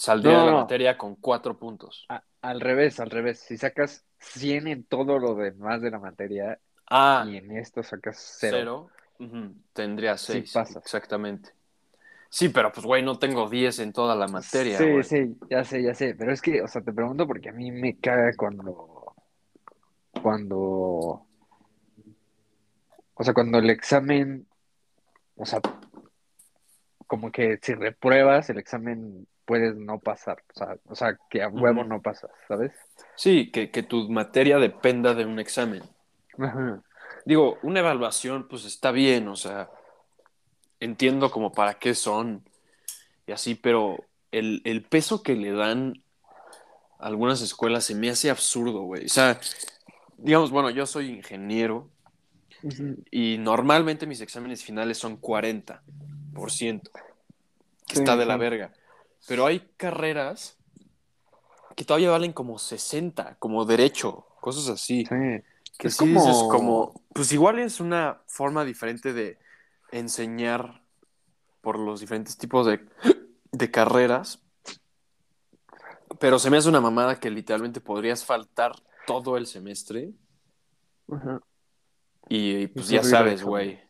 saldría 0.00 0.32
No, 0.38 0.40
de 0.46 0.50
la 0.52 0.56
materia 0.62 0.96
con 0.96 1.14
cuatro 1.16 1.58
puntos. 1.58 2.06
A- 2.08 2.22
al 2.40 2.60
revés, 2.60 2.98
al 3.00 3.10
revés. 3.10 3.38
Si 3.40 3.58
sacas 3.58 4.06
100 4.18 4.66
en 4.66 4.84
todo 4.84 5.18
lo 5.18 5.34
demás 5.34 5.82
de 5.82 5.90
la 5.90 5.98
materia 5.98 6.58
Ah, 6.88 7.24
y 7.28 7.36
en 7.36 7.50
esto 7.56 7.82
sacas 7.82 8.36
cero. 8.40 8.90
cero, 9.18 9.60
tendría 9.74 10.16
Sí 10.16 10.32
seis. 10.32 10.52
pasas. 10.54 10.78
exactamente. 10.82 11.50
Sí, 12.30 12.48
pero 12.48 12.72
pues, 12.72 12.86
güey, 12.86 13.02
no 13.02 13.18
tengo 13.18 13.48
10 13.50 13.78
en 13.80 13.92
toda 13.92 14.14
la 14.16 14.26
materia, 14.26 14.78
Sí, 14.78 14.90
güey. 14.90 15.04
sí, 15.04 15.36
ya 15.50 15.64
sé, 15.64 15.82
ya 15.82 15.94
sé. 15.94 16.14
Pero 16.14 16.32
es 16.32 16.40
que, 16.40 16.62
o 16.62 16.68
sea, 16.68 16.80
te 16.80 16.92
pregunto 16.92 17.26
porque 17.26 17.50
a 17.50 17.52
mí 17.52 17.70
me 17.70 17.98
caga 17.98 18.30
cuando, 18.36 19.14
cuando, 20.22 21.26
o 23.14 23.24
sea, 23.24 23.34
cuando 23.34 23.58
el 23.58 23.68
examen, 23.68 24.46
o 25.36 25.44
sea, 25.44 25.60
como 27.06 27.30
que 27.32 27.58
si 27.60 27.74
repruebas 27.74 28.48
el 28.50 28.58
examen 28.58 29.26
puedes 29.50 29.74
no 29.74 29.98
pasar, 29.98 30.44
o 30.54 30.56
sea, 30.56 30.76
o 30.86 30.94
sea, 30.94 31.18
que 31.28 31.42
a 31.42 31.48
huevo 31.48 31.82
no 31.82 32.00
pasas, 32.00 32.30
¿sabes? 32.46 32.70
Sí, 33.16 33.50
que, 33.50 33.72
que 33.72 33.82
tu 33.82 34.08
materia 34.08 34.60
dependa 34.60 35.12
de 35.12 35.26
un 35.26 35.40
examen. 35.40 35.82
Ajá. 36.38 36.84
Digo, 37.24 37.58
una 37.64 37.80
evaluación, 37.80 38.46
pues 38.46 38.64
está 38.64 38.92
bien, 38.92 39.26
o 39.26 39.34
sea, 39.34 39.68
entiendo 40.78 41.32
como 41.32 41.50
para 41.50 41.74
qué 41.74 41.96
son 41.96 42.44
y 43.26 43.32
así, 43.32 43.56
pero 43.56 44.04
el, 44.30 44.62
el 44.64 44.84
peso 44.84 45.20
que 45.24 45.34
le 45.34 45.50
dan 45.50 46.00
a 47.00 47.08
algunas 47.08 47.42
escuelas 47.42 47.82
se 47.82 47.96
me 47.96 48.08
hace 48.08 48.30
absurdo, 48.30 48.82
güey. 48.82 49.06
O 49.06 49.08
sea, 49.08 49.40
digamos, 50.16 50.52
bueno, 50.52 50.70
yo 50.70 50.86
soy 50.86 51.10
ingeniero 51.10 51.90
y 53.10 53.36
normalmente 53.38 54.06
mis 54.06 54.20
exámenes 54.20 54.62
finales 54.62 54.96
son 54.96 55.20
40%, 55.20 55.80
que 57.88 57.96
Sí, 57.96 57.98
está 57.98 58.16
de 58.16 58.26
la 58.26 58.36
verga. 58.36 58.72
Pero 59.28 59.46
hay 59.46 59.60
carreras 59.76 60.56
que 61.76 61.84
todavía 61.84 62.10
valen 62.10 62.32
como 62.32 62.58
60, 62.58 63.36
como 63.38 63.64
derecho, 63.64 64.26
cosas 64.40 64.68
así. 64.68 65.04
Sí. 65.06 65.42
Que 65.78 65.88
Es 65.88 65.96
sí 65.96 66.06
dices 66.08 66.24
como- 66.36 66.48
como, 66.48 67.02
pues 67.14 67.32
igual 67.32 67.58
es 67.58 67.80
una 67.80 68.20
forma 68.26 68.64
diferente 68.64 69.12
de 69.12 69.38
enseñar 69.92 70.82
por 71.62 71.78
los 71.78 72.00
diferentes 72.00 72.36
tipos 72.36 72.66
de, 72.66 72.80
de 73.52 73.70
carreras, 73.70 74.42
pero 76.18 76.38
se 76.38 76.50
me 76.50 76.56
hace 76.58 76.68
una 76.68 76.80
mamada 76.80 77.18
que 77.18 77.30
literalmente 77.30 77.80
podrías 77.80 78.24
faltar 78.24 78.72
todo 79.06 79.36
el 79.36 79.46
semestre 79.46 80.10
Ajá. 81.10 81.40
y 82.28 82.66
pues 82.68 82.86
Es 82.86 82.90
ya 82.90 82.98
horrible 83.00 83.16
sabes, 83.18 83.42
güey, 83.42 83.80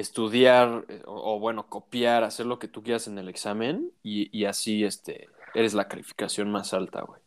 estudiar 0.00 0.84
eh, 0.88 1.02
o, 1.06 1.34
o, 1.34 1.38
bueno, 1.38 1.66
copiar, 1.68 2.24
hacer 2.24 2.46
lo 2.46 2.58
que 2.58 2.68
tú 2.68 2.82
quieras 2.82 3.06
en 3.06 3.18
el 3.18 3.28
examen 3.28 3.92
y, 4.02 4.36
y 4.36 4.44
así 4.44 4.84
este, 4.84 5.28
eres 5.54 5.74
la 5.74 5.88
calificación 5.88 6.50
más 6.50 6.74
alta, 6.74 7.02
güey. 7.02 7.20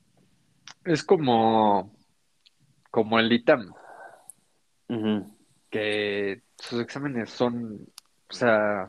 Es 0.85 1.03
como, 1.03 1.95
como 2.91 3.19
el 3.19 3.31
ITAM, 3.31 3.73
que 5.69 6.43
sus 6.57 6.81
exámenes 6.81 7.29
son, 7.29 7.87
o 8.29 8.33
sea, 8.33 8.87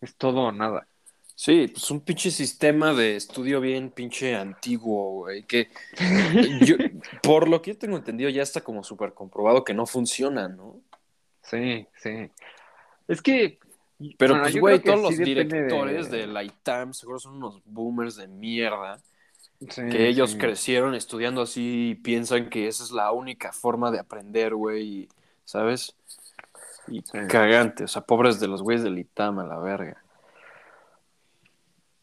es 0.00 0.16
todo 0.16 0.42
o 0.42 0.52
nada. 0.52 0.86
Sí, 1.34 1.68
pues 1.68 1.90
un 1.90 2.00
pinche 2.00 2.30
sistema 2.30 2.94
de 2.94 3.16
estudio 3.16 3.60
bien 3.60 3.90
pinche 3.90 4.34
antiguo, 4.34 5.12
güey, 5.12 5.44
que 5.44 5.68
yo, 6.62 6.76
por 7.22 7.48
lo 7.48 7.60
que 7.60 7.72
yo 7.72 7.78
tengo 7.78 7.98
entendido 7.98 8.30
ya 8.30 8.42
está 8.42 8.62
como 8.62 8.82
súper 8.82 9.12
comprobado 9.12 9.62
que 9.62 9.74
no 9.74 9.86
funciona, 9.86 10.48
¿no? 10.48 10.80
Sí, 11.50 11.86
sí. 12.02 12.30
Es 13.08 13.22
que, 13.22 13.58
Pero 14.18 14.34
bueno, 14.34 14.42
pues, 14.44 14.60
güey, 14.60 14.78
todos 14.80 15.00
los 15.00 15.16
directores 15.16 16.10
de- 16.10 16.18
de 16.18 16.26
la 16.26 16.42
ITAM 16.42 16.92
seguro 16.92 17.18
son 17.18 17.36
unos 17.36 17.62
boomers 17.64 18.16
de 18.16 18.26
mierda, 18.28 18.98
sí, 19.70 19.82
que 19.90 20.08
ellos 20.08 20.32
sí. 20.32 20.38
crecieron 20.38 20.94
estudiando 20.94 21.42
así 21.42 21.90
y 21.90 21.94
piensan 21.94 22.50
que 22.50 22.66
esa 22.68 22.82
es 22.84 22.90
la 22.90 23.12
única 23.12 23.52
forma 23.52 23.90
de 23.90 24.00
aprender, 24.00 24.54
güey, 24.54 25.08
¿sabes? 25.44 25.94
Y 26.88 27.02
cagante, 27.02 27.84
o 27.84 27.88
sea, 27.88 28.02
pobres 28.02 28.38
de 28.38 28.48
los 28.48 28.62
güeyes 28.62 28.82
del 28.84 28.98
ITAM 28.98 29.38
a 29.38 29.44
la 29.44 29.58
verga. 29.58 30.02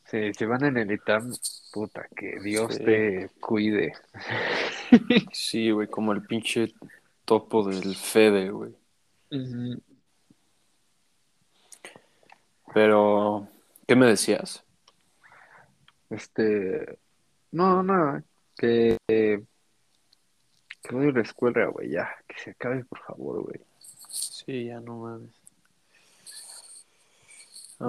Sí, 0.06 0.32
si 0.34 0.46
van 0.46 0.64
en 0.66 0.78
el 0.78 0.92
ITAM, 0.92 1.32
puta, 1.72 2.08
que 2.16 2.40
Dios 2.40 2.78
te 2.78 3.30
cuide. 3.40 3.94
Sí, 5.32 5.72
güey, 5.72 5.88
como 5.88 6.12
el 6.12 6.22
pinche 6.24 6.74
topo 7.26 7.68
del 7.68 7.96
Fede, 7.96 8.52
güey. 8.52 8.76
Pero, 12.74 13.48
¿qué 13.88 13.96
me 13.96 14.08
decías? 14.08 14.64
Este, 16.10 16.98
no, 17.52 17.82
nada, 17.84 18.24
que, 18.58 18.98
que 19.08 19.46
voy 20.92 21.06
a 21.06 21.08
ir 21.10 21.14
a 21.16 21.18
la 21.18 21.22
escuela, 21.22 21.66
güey, 21.68 21.90
ya, 21.92 22.10
que 22.28 22.40
se 22.40 22.52
acabe, 22.52 22.84
por 22.86 23.00
favor, 23.00 23.44
güey. 23.44 23.60
Sí, 24.10 24.66
ya 24.66 24.80
no 24.80 24.98
mames. 25.00 25.32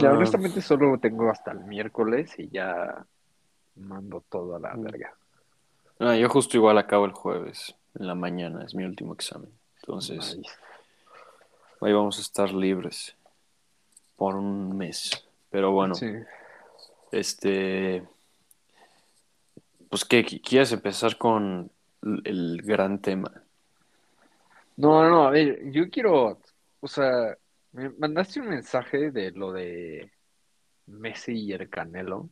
Ya, 0.00 0.10
Ah, 0.10 0.12
honestamente 0.12 0.60
solo 0.60 0.98
tengo 0.98 1.30
hasta 1.30 1.52
el 1.52 1.60
miércoles 1.60 2.32
y 2.38 2.48
ya 2.48 3.04
mando 3.76 4.24
todo 4.28 4.56
a 4.56 4.58
la 4.60 4.74
verga. 4.76 5.14
ah, 6.00 6.16
yo 6.16 6.28
justo 6.28 6.56
igual 6.56 6.78
acabo 6.78 7.04
el 7.04 7.12
jueves, 7.12 7.74
en 7.94 8.06
la 8.06 8.14
mañana, 8.14 8.64
es 8.64 8.74
mi 8.74 8.84
último 8.84 9.12
examen. 9.14 9.50
Entonces, 9.82 10.36
Nice. 10.38 10.50
Ahí 11.80 11.92
vamos 11.92 12.18
a 12.18 12.22
estar 12.22 12.52
libres 12.52 13.16
por 14.16 14.36
un 14.36 14.76
mes. 14.76 15.26
Pero 15.50 15.72
bueno, 15.72 15.94
Sí. 15.94 16.12
este, 17.12 18.06
pues, 19.88 20.04
¿qué? 20.04 20.24
¿Quieres 20.24 20.72
empezar 20.72 21.16
con 21.18 21.70
el- 22.24 22.60
gran 22.64 23.00
tema? 23.00 23.30
No, 24.76 25.08
no, 25.08 25.24
a 25.26 25.30
ver, 25.30 25.70
yo 25.70 25.88
quiero, 25.88 26.40
o 26.80 26.88
sea, 26.88 27.36
me 27.72 27.90
mandaste 27.90 28.40
un 28.40 28.48
mensaje 28.48 29.10
de 29.12 29.30
lo 29.30 29.52
de 29.52 30.10
Messi 30.86 31.32
y 31.32 31.52
el 31.52 31.70
Canelo. 31.70 32.28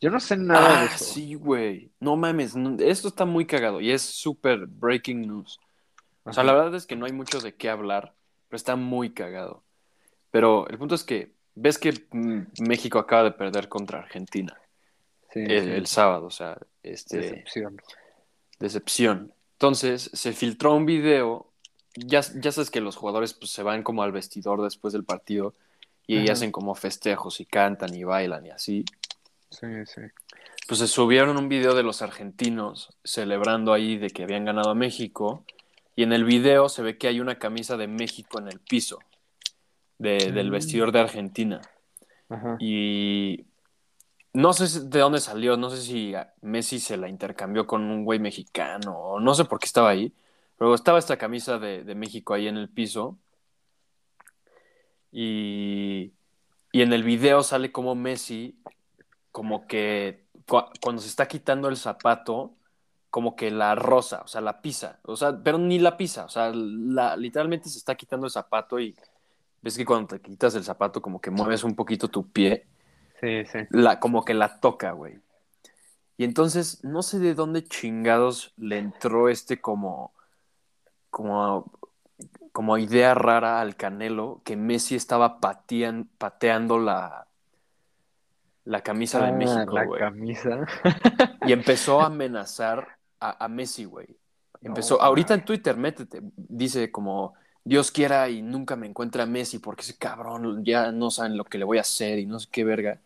Yo 0.00 0.10
no 0.10 0.18
sé 0.20 0.36
nada 0.36 0.60
de 0.80 0.82
Ah, 0.82 0.84
eso. 0.86 1.04
sí, 1.04 1.34
güey. 1.34 1.90
No 2.00 2.16
mames, 2.16 2.56
no- 2.56 2.76
esto 2.80 3.08
está 3.08 3.24
muy 3.24 3.46
cagado 3.46 3.80
y 3.80 3.92
es 3.92 4.02
súper 4.02 4.66
breaking 4.66 5.22
news. 5.22 5.60
O 6.24 6.32
sea, 6.32 6.42
la 6.42 6.52
verdad 6.54 6.74
es 6.74 6.86
que 6.86 6.96
no 6.96 7.06
hay 7.06 7.12
mucho 7.12 7.40
de 7.40 7.54
qué 7.54 7.70
hablar, 7.70 8.12
pero 8.48 8.56
está 8.56 8.76
muy 8.76 9.10
cagado. 9.12 9.62
Pero 10.30 10.68
el 10.68 10.78
punto 10.78 10.94
es 10.94 11.04
que 11.04 11.32
ves 11.54 11.78
que 11.78 12.06
México 12.60 12.98
acaba 12.98 13.24
de 13.24 13.32
perder 13.32 13.68
contra 13.68 14.00
Argentina 14.00 14.60
Sí, 15.32 15.40
el, 15.40 15.64
sí. 15.64 15.70
el 15.70 15.86
sábado, 15.86 16.26
o 16.26 16.30
sea, 16.30 16.58
este, 16.82 17.18
Decepción. 17.18 17.80
decepción. 18.58 19.32
Entonces, 19.52 20.10
se 20.12 20.32
filtró 20.32 20.74
un 20.74 20.86
video, 20.86 21.50
ya, 21.94 22.20
ya 22.36 22.52
sabes 22.52 22.70
que 22.70 22.80
los 22.80 22.96
jugadores 22.96 23.34
pues, 23.34 23.50
se 23.50 23.62
van 23.62 23.82
como 23.82 24.02
al 24.02 24.12
vestidor 24.12 24.62
después 24.62 24.92
del 24.92 25.04
partido 25.04 25.54
y 26.06 26.24
Ajá. 26.24 26.32
hacen 26.34 26.52
como 26.52 26.74
festejos 26.74 27.40
y 27.40 27.46
cantan 27.46 27.94
y 27.94 28.04
bailan 28.04 28.46
y 28.46 28.50
así. 28.50 28.84
Sí, 29.50 29.66
sí. 29.86 30.02
Pues 30.68 30.80
se 30.80 30.88
subieron 30.88 31.36
un 31.36 31.48
video 31.48 31.74
de 31.74 31.82
los 31.82 32.02
argentinos 32.02 32.96
celebrando 33.04 33.72
ahí 33.72 33.96
de 33.98 34.10
que 34.10 34.22
habían 34.24 34.44
ganado 34.44 34.70
a 34.70 34.74
México 34.74 35.44
y 35.96 36.02
en 36.02 36.12
el 36.12 36.24
video 36.24 36.68
se 36.68 36.82
ve 36.82 36.96
que 36.98 37.08
hay 37.08 37.18
una 37.20 37.38
camisa 37.38 37.76
de 37.76 37.88
México 37.88 38.38
en 38.38 38.48
el 38.48 38.60
piso 38.60 38.98
de- 39.98 40.30
del 40.32 40.48
Mm. 40.50 40.52
vestidor 40.52 40.92
de 40.92 41.00
Argentina 41.00 41.60
Ajá. 42.28 42.56
y 42.60 43.46
no 44.34 44.52
sé 44.52 44.80
de 44.88 44.98
dónde 45.00 45.20
salió, 45.20 45.56
no 45.56 45.70
sé 45.70 45.80
si 45.80 46.12
Messi 46.42 46.78
se 46.80 46.98
la 46.98 47.08
intercambió 47.08 47.66
con 47.66 47.82
un 47.82 48.04
güey 48.04 48.18
mexicano 48.18 48.92
o 48.96 49.20
no 49.20 49.34
sé 49.34 49.46
por 49.46 49.58
qué 49.58 49.64
estaba 49.66 49.88
ahí, 49.88 50.12
pero 50.58 50.74
estaba 50.74 50.98
esta 50.98 51.16
camisa 51.16 51.58
de, 51.58 51.82
de 51.84 51.94
México 51.94 52.34
ahí 52.34 52.46
en 52.46 52.58
el 52.58 52.68
piso 52.68 53.18
y, 55.12 56.12
y 56.72 56.82
en 56.82 56.92
el 56.92 57.02
video 57.02 57.42
sale 57.42 57.72
como 57.72 57.94
Messi 57.94 58.58
como 59.32 59.66
que 59.66 60.24
cu- 60.46 60.64
cuando 60.82 61.00
se 61.00 61.08
está 61.08 61.26
quitando 61.26 61.68
el 61.68 61.76
zapato, 61.76 62.54
como 63.16 63.34
que 63.34 63.50
la 63.50 63.74
rosa, 63.74 64.20
o 64.22 64.28
sea, 64.28 64.42
la 64.42 64.60
pisa, 64.60 64.98
o 65.04 65.16
sea, 65.16 65.34
pero 65.42 65.56
ni 65.56 65.78
la 65.78 65.96
pisa, 65.96 66.26
o 66.26 66.28
sea, 66.28 66.52
la, 66.52 67.16
literalmente 67.16 67.70
se 67.70 67.78
está 67.78 67.94
quitando 67.94 68.26
el 68.26 68.30
zapato 68.30 68.78
y 68.78 68.94
ves 69.62 69.78
que 69.78 69.86
cuando 69.86 70.08
te 70.08 70.20
quitas 70.20 70.54
el 70.54 70.64
zapato 70.64 71.00
como 71.00 71.18
que 71.18 71.30
mueves 71.30 71.64
un 71.64 71.74
poquito 71.74 72.08
tu 72.08 72.28
pie, 72.28 72.66
Sí, 73.18 73.46
sí. 73.46 73.60
la, 73.70 73.98
como 74.00 74.22
que 74.22 74.34
la 74.34 74.60
toca, 74.60 74.90
güey. 74.92 75.18
Y 76.18 76.24
entonces, 76.24 76.84
no 76.84 77.00
sé 77.02 77.18
de 77.18 77.32
dónde 77.32 77.64
chingados 77.64 78.52
le 78.58 78.76
entró 78.76 79.30
este 79.30 79.62
como, 79.62 80.12
como, 81.08 81.72
como 82.52 82.76
idea 82.76 83.14
rara 83.14 83.62
al 83.62 83.76
Canelo 83.76 84.42
que 84.44 84.56
Messi 84.56 84.94
estaba 84.94 85.40
patean- 85.40 86.06
pateando 86.18 86.78
la, 86.78 87.26
la 88.64 88.82
camisa 88.82 89.20
de 89.24 89.28
Ah, 89.28 89.32
México, 89.32 89.72
la 89.74 89.84
güey. 89.86 90.00
camisa. 90.00 90.66
Y 91.46 91.52
empezó 91.52 92.02
a 92.02 92.06
amenazar 92.12 92.95
a, 93.20 93.44
a 93.44 93.48
Messi, 93.48 93.84
güey. 93.84 94.06
Empezó, 94.62 94.98
No, 94.98 95.00
ahorita 95.00 95.34
en. 95.34 95.44
Twitter, 95.44 95.76
métete, 95.76 96.20
dice 96.36 96.90
como, 96.90 97.34
Dios 97.64 97.90
quiera 97.90 98.28
y 98.30 98.42
nunca 98.42 98.76
me 98.76 98.86
encuentre 98.86 99.22
a 99.22 99.26
Messi 99.26 99.58
porque 99.58 99.82
ese 99.82 99.96
cabrón 99.96 100.64
ya 100.64 100.92
no 100.92 101.10
saben 101.10 101.36
lo 101.36 101.44
que 101.44 101.58
le 101.58 101.64
voy 101.64 101.78
a 101.78 101.82
hacer 101.82 102.18
y 102.18 102.26
no 102.26 102.38
sé 102.40 102.48
qué 102.50 102.64
verga. 102.64 103.00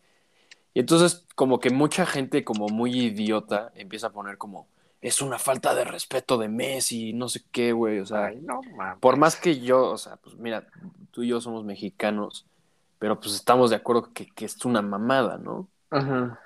Y 0.73 0.79
entonces 0.79 1.25
como 1.35 1.59
que 1.59 1.69
mucha 1.69 2.05
gente 2.05 2.43
como 2.43 2.67
muy 2.69 2.91
idiota 2.97 3.71
empieza 3.75 4.07
a 4.07 4.11
poner 4.11 4.37
como, 4.37 4.67
es 5.01 5.21
una 5.21 5.39
falta 5.39 5.73
de 5.75 5.83
respeto 5.83 6.37
de 6.37 6.47
Messi, 6.49 7.13
no 7.13 7.27
sé 7.29 7.41
qué, 7.51 7.73
güey. 7.73 7.99
O 7.99 8.05
sea, 8.05 8.25
Ay, 8.27 8.39
no 8.41 8.61
mames. 8.75 8.99
por 8.99 9.17
más 9.17 9.35
que 9.35 9.59
yo, 9.59 9.89
o 9.91 9.97
sea, 9.97 10.17
pues 10.17 10.35
mira, 10.37 10.67
tú 11.11 11.23
y 11.23 11.29
yo 11.29 11.41
somos 11.41 11.63
mexicanos, 11.65 12.45
pero 12.99 13.19
pues 13.19 13.33
estamos 13.35 13.69
de 13.71 13.77
acuerdo 13.77 14.13
que, 14.13 14.27
que 14.27 14.45
es 14.45 14.63
una 14.65 14.81
mamada, 14.81 15.37
¿no? 15.37 15.67
Ajá. 15.89 16.39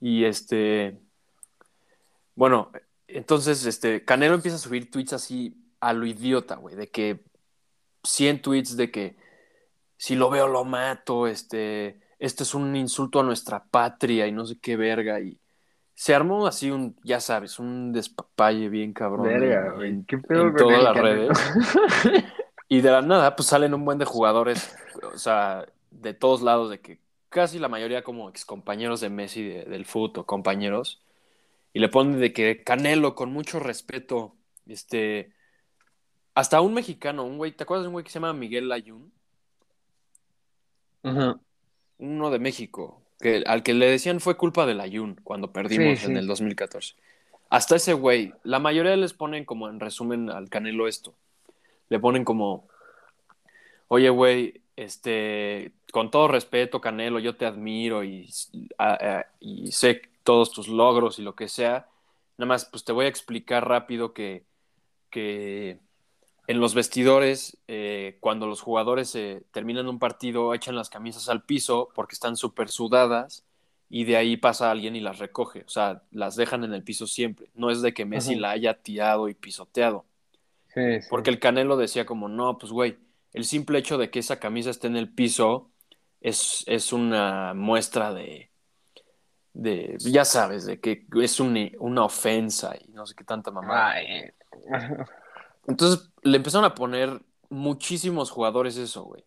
Y 0.00 0.24
este, 0.24 0.98
bueno, 2.38 2.70
entonces 3.08 3.66
este, 3.66 4.04
Canelo 4.04 4.34
empieza 4.34 4.56
a 4.56 4.60
subir 4.60 4.90
tweets 4.90 5.12
así 5.12 5.56
a 5.80 5.92
lo 5.92 6.06
idiota, 6.06 6.54
güey, 6.56 6.76
de 6.76 6.88
que 6.88 7.24
100 8.04 8.42
tweets 8.42 8.76
de 8.76 8.90
que 8.90 9.16
si 9.96 10.14
lo 10.14 10.30
veo 10.30 10.46
lo 10.46 10.64
mato, 10.64 11.26
este, 11.26 12.00
este 12.20 12.44
es 12.44 12.54
un 12.54 12.76
insulto 12.76 13.18
a 13.20 13.24
nuestra 13.24 13.64
patria 13.64 14.26
y 14.28 14.32
no 14.32 14.46
sé 14.46 14.58
qué 14.60 14.76
verga. 14.76 15.20
Y 15.20 15.38
se 15.94 16.14
armó 16.14 16.46
así 16.46 16.70
un, 16.70 16.96
ya 17.02 17.18
sabes, 17.20 17.58
un 17.58 17.92
despapalle 17.92 18.68
bien 18.68 18.92
cabrón 18.92 19.26
Verga, 19.26 19.66
en, 19.66 19.74
güey. 19.74 19.88
en- 19.90 20.04
¿Qué 20.04 20.18
pedo 20.18 20.42
en 20.48 20.54
todas 20.54 20.82
las 20.82 20.94
Canelo? 20.94 21.32
redes. 21.32 21.38
Y 22.68 22.82
de 22.82 22.90
la 22.90 23.02
nada, 23.02 23.34
pues 23.34 23.48
salen 23.48 23.74
un 23.74 23.84
buen 23.84 23.98
de 23.98 24.04
jugadores, 24.04 24.76
o 25.02 25.18
sea, 25.18 25.66
de 25.90 26.14
todos 26.14 26.42
lados, 26.42 26.70
de 26.70 26.80
que 26.80 27.00
casi 27.30 27.58
la 27.58 27.68
mayoría 27.68 28.02
como 28.04 28.28
excompañeros 28.28 29.00
de 29.00 29.08
Messi 29.10 29.42
de- 29.42 29.64
del 29.64 29.86
fútbol, 29.86 30.26
compañeros, 30.26 31.02
y 31.78 31.80
le 31.80 31.88
ponen 31.88 32.18
de 32.18 32.32
que 32.32 32.64
Canelo, 32.64 33.14
con 33.14 33.30
mucho 33.32 33.60
respeto, 33.60 34.34
este, 34.66 35.30
hasta 36.34 36.60
un 36.60 36.74
mexicano, 36.74 37.22
un 37.22 37.38
güey, 37.38 37.52
¿te 37.52 37.62
acuerdas 37.62 37.84
de 37.84 37.86
un 37.86 37.92
güey 37.92 38.04
que 38.04 38.10
se 38.10 38.14
llama 38.18 38.32
Miguel 38.32 38.72
Ayun? 38.72 39.12
Ajá. 41.04 41.38
Uno 41.98 42.30
de 42.30 42.40
México, 42.40 43.00
que 43.20 43.44
al 43.46 43.62
que 43.62 43.74
le 43.74 43.88
decían 43.88 44.18
fue 44.18 44.36
culpa 44.36 44.66
del 44.66 44.80
Ayun 44.80 45.20
cuando 45.22 45.52
perdimos 45.52 46.00
Sí, 46.00 46.06
en 46.06 46.12
sí. 46.14 46.18
el 46.18 46.26
2014. 46.26 46.96
Hasta 47.48 47.76
ese 47.76 47.92
güey, 47.92 48.34
la 48.42 48.58
mayoría 48.58 48.96
les 48.96 49.12
ponen 49.12 49.44
como 49.44 49.68
en 49.68 49.78
resumen 49.78 50.30
al 50.30 50.48
Canelo 50.50 50.88
esto. 50.88 51.14
Le 51.90 52.00
ponen 52.00 52.24
como, 52.24 52.66
oye, 53.86 54.10
güey, 54.10 54.62
este, 54.74 55.70
con 55.92 56.10
todo 56.10 56.26
respeto, 56.26 56.80
Canelo, 56.80 57.20
yo 57.20 57.36
te 57.36 57.46
admiro 57.46 58.02
y, 58.02 58.28
a- 58.78 59.18
a- 59.20 59.26
y 59.38 59.70
sé 59.70 60.02
todos 60.28 60.52
tus 60.52 60.68
logros 60.68 61.18
y 61.18 61.22
lo 61.22 61.34
que 61.34 61.48
sea. 61.48 61.88
Nada 62.36 62.48
más, 62.48 62.66
pues 62.66 62.84
te 62.84 62.92
voy 62.92 63.06
a 63.06 63.08
explicar 63.08 63.66
rápido 63.66 64.12
que, 64.12 64.44
que 65.08 65.78
en 66.46 66.60
los 66.60 66.74
vestidores, 66.74 67.56
eh, 67.66 68.18
cuando 68.20 68.46
los 68.46 68.60
jugadores 68.60 69.14
eh, 69.14 69.42
terminan 69.52 69.88
un 69.88 69.98
partido, 69.98 70.52
echan 70.52 70.76
las 70.76 70.90
camisas 70.90 71.30
al 71.30 71.44
piso 71.44 71.88
porque 71.94 72.12
están 72.12 72.36
súper 72.36 72.68
sudadas 72.68 73.46
y 73.88 74.04
de 74.04 74.18
ahí 74.18 74.36
pasa 74.36 74.70
alguien 74.70 74.96
y 74.96 75.00
las 75.00 75.18
recoge. 75.18 75.64
O 75.66 75.70
sea, 75.70 76.02
las 76.10 76.36
dejan 76.36 76.62
en 76.62 76.74
el 76.74 76.82
piso 76.82 77.06
siempre. 77.06 77.48
No 77.54 77.70
es 77.70 77.80
de 77.80 77.94
que 77.94 78.04
Messi 78.04 78.32
Ajá. 78.32 78.40
la 78.42 78.50
haya 78.50 78.74
tirado 78.74 79.30
y 79.30 79.34
pisoteado. 79.34 80.04
Sí, 80.74 81.00
sí. 81.00 81.06
Porque 81.08 81.30
el 81.30 81.38
Canelo 81.38 81.78
decía 81.78 82.04
como, 82.04 82.28
no, 82.28 82.58
pues 82.58 82.70
güey, 82.70 82.98
el 83.32 83.46
simple 83.46 83.78
hecho 83.78 83.96
de 83.96 84.10
que 84.10 84.18
esa 84.18 84.38
camisa 84.38 84.68
esté 84.68 84.88
en 84.88 84.98
el 84.98 85.08
piso 85.08 85.70
es, 86.20 86.64
es 86.66 86.92
una 86.92 87.54
muestra 87.54 88.12
de, 88.12 88.47
de, 89.54 89.96
ya 90.00 90.24
sabes, 90.24 90.64
de 90.66 90.80
que 90.80 91.06
es 91.22 91.40
un- 91.40 91.70
una 91.80 92.04
ofensa 92.04 92.74
y 92.76 92.90
no 92.92 93.06
sé 93.06 93.14
qué 93.14 93.24
tanta 93.24 93.50
mamá. 93.50 93.92
Ay. 93.92 94.30
Entonces 95.66 96.10
le 96.22 96.36
empezaron 96.36 96.64
a 96.64 96.74
poner 96.74 97.20
muchísimos 97.50 98.30
jugadores 98.30 98.76
eso, 98.76 99.04
güey. 99.04 99.24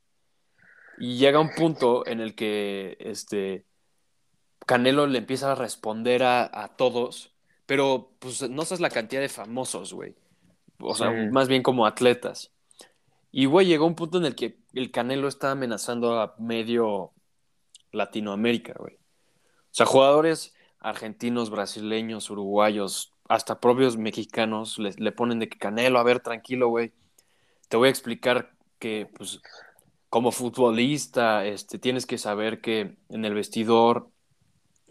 Y 0.99 1.17
llega 1.17 1.39
un 1.39 1.53
punto 1.55 2.05
en 2.05 2.19
el 2.19 2.35
que 2.35 2.97
este 2.99 3.65
Canelo 4.65 5.07
le 5.07 5.17
empieza 5.17 5.51
a 5.51 5.55
responder 5.55 6.23
a, 6.23 6.49
a 6.63 6.75
todos, 6.75 7.33
pero 7.65 8.11
pues 8.19 8.47
no 8.49 8.63
sabes 8.65 8.79
la 8.81 8.89
cantidad 8.89 9.21
de 9.21 9.29
famosos, 9.29 9.93
güey. 9.93 10.15
O 10.79 10.93
sea, 10.95 11.09
Sí. 11.11 11.29
más 11.31 11.47
bien 11.47 11.63
como 11.63 11.85
atletas. 11.85 12.51
Y, 13.31 13.45
güey, 13.45 13.65
llegó 13.67 13.85
un 13.85 13.95
punto 13.95 14.17
en 14.17 14.25
el 14.25 14.35
que 14.35 14.59
el 14.73 14.91
Canelo 14.91 15.27
está 15.27 15.51
amenazando 15.51 16.19
a 16.19 16.35
medio 16.37 17.11
Latinoamérica, 17.91 18.73
güey. 18.77 18.97
O 19.71 19.73
sea, 19.73 19.85
jugadores 19.85 20.53
argentinos, 20.79 21.49
brasileños, 21.49 22.29
uruguayos, 22.29 23.13
hasta 23.29 23.61
propios 23.61 23.97
mexicanos 23.97 24.77
le, 24.77 24.91
le 24.97 25.11
ponen 25.11 25.39
de 25.39 25.47
que 25.47 25.57
Canelo, 25.57 25.99
a 25.99 26.03
ver, 26.03 26.19
tranquilo, 26.19 26.67
güey. 26.67 26.91
Te 27.69 27.77
voy 27.77 27.87
a 27.87 27.91
explicar 27.91 28.51
que, 28.79 29.07
pues, 29.15 29.41
como 30.09 30.33
futbolista, 30.33 31.45
este, 31.45 31.79
tienes 31.79 32.05
que 32.05 32.17
saber 32.17 32.59
que 32.59 32.97
en 33.07 33.23
el 33.23 33.33
vestidor 33.33 34.09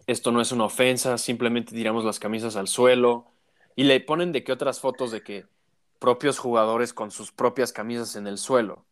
esto 0.07 0.33
no 0.33 0.41
es 0.41 0.51
una 0.51 0.65
ofensa, 0.65 1.19
simplemente 1.19 1.75
tiramos 1.75 2.05
las 2.05 2.19
camisas 2.19 2.57
al 2.57 2.69
suelo. 2.69 3.27
Y 3.77 3.85
le 3.85 4.01
ponen 4.01 4.33
de 4.33 4.43
que 4.43 4.53
otras 4.53 4.81
fotos 4.81 5.11
de 5.11 5.23
que 5.23 5.45
propios 5.99 6.39
jugadores 6.39 6.95
con 6.95 7.11
sus 7.11 7.33
propias 7.33 7.73
camisas 7.73 8.17
en 8.17 8.27
el 8.27 8.39
suelo. 8.39 8.87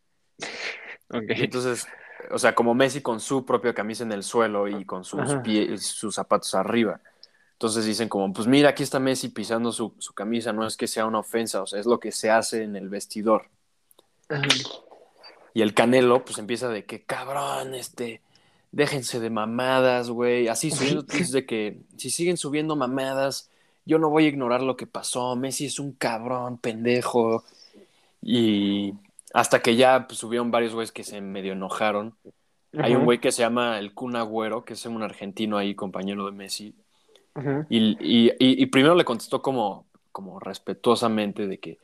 Ok. 1.09 1.31
Y 1.35 1.43
entonces, 1.45 1.87
o 2.31 2.39
sea, 2.39 2.53
como 2.55 2.73
Messi 2.73 3.01
con 3.01 3.19
su 3.19 3.45
propia 3.45 3.73
camisa 3.73 4.03
en 4.03 4.11
el 4.11 4.23
suelo 4.23 4.67
y 4.67 4.85
con 4.85 5.03
sus, 5.03 5.35
pies, 5.43 5.85
sus 5.85 6.15
zapatos 6.15 6.53
arriba. 6.55 6.99
Entonces 7.53 7.85
dicen 7.85 8.07
como, 8.07 8.31
pues 8.33 8.47
mira, 8.47 8.69
aquí 8.69 8.83
está 8.83 8.99
Messi 8.99 9.29
pisando 9.29 9.71
su, 9.71 9.93
su 9.97 10.13
camisa, 10.13 10.53
no 10.53 10.65
es 10.65 10.77
que 10.77 10.87
sea 10.87 11.05
una 11.05 11.19
ofensa, 11.19 11.61
o 11.61 11.67
sea, 11.67 11.79
es 11.79 11.85
lo 11.85 11.99
que 11.99 12.11
se 12.11 12.31
hace 12.31 12.63
en 12.63 12.75
el 12.75 12.89
vestidor. 12.89 13.49
Y 15.53 15.61
el 15.61 15.73
Canelo, 15.73 16.23
pues 16.23 16.37
empieza 16.37 16.69
de 16.69 16.85
que, 16.85 17.03
cabrón, 17.03 17.73
este, 17.73 18.21
déjense 18.71 19.19
de 19.19 19.29
mamadas, 19.29 20.09
güey. 20.09 20.47
Así 20.47 20.71
subiendo 20.71 21.05
tweets 21.05 21.31
de 21.31 21.45
que 21.45 21.81
si 21.97 22.09
siguen 22.09 22.37
subiendo 22.37 22.75
mamadas, 22.75 23.49
yo 23.85 23.97
no 23.97 24.09
voy 24.09 24.25
a 24.25 24.29
ignorar 24.29 24.61
lo 24.61 24.77
que 24.77 24.87
pasó. 24.87 25.35
Messi 25.35 25.65
es 25.65 25.79
un 25.79 25.93
cabrón, 25.93 26.57
pendejo. 26.59 27.43
Y 28.21 28.93
hasta 29.33 29.61
que 29.61 29.75
ya 29.75 30.07
pues, 30.07 30.19
subieron 30.19 30.51
varios 30.51 30.73
güeyes 30.73 30.91
que 30.91 31.03
se 31.03 31.21
medio 31.21 31.53
enojaron. 31.53 32.15
Hay 32.73 32.93
un 32.95 33.05
güey 33.05 33.19
que 33.19 33.31
se 33.31 33.41
llama 33.41 33.79
el 33.79 33.93
Kun 33.93 34.15
Agüero, 34.15 34.63
que 34.63 34.73
es 34.73 34.85
un 34.85 35.01
argentino 35.01 35.57
ahí, 35.57 35.73
compañero 35.75 36.25
de 36.25 36.31
Messi. 36.31 36.75
Y, 37.69 37.97
y- 37.99 38.29
y- 38.39 38.61
y 38.63 38.65
primero 38.67 38.95
le 38.95 39.05
contestó 39.05 39.41
como, 39.41 39.85
como 40.11 40.39
respetuosamente 40.39 41.47
de 41.47 41.59
que 41.59 41.77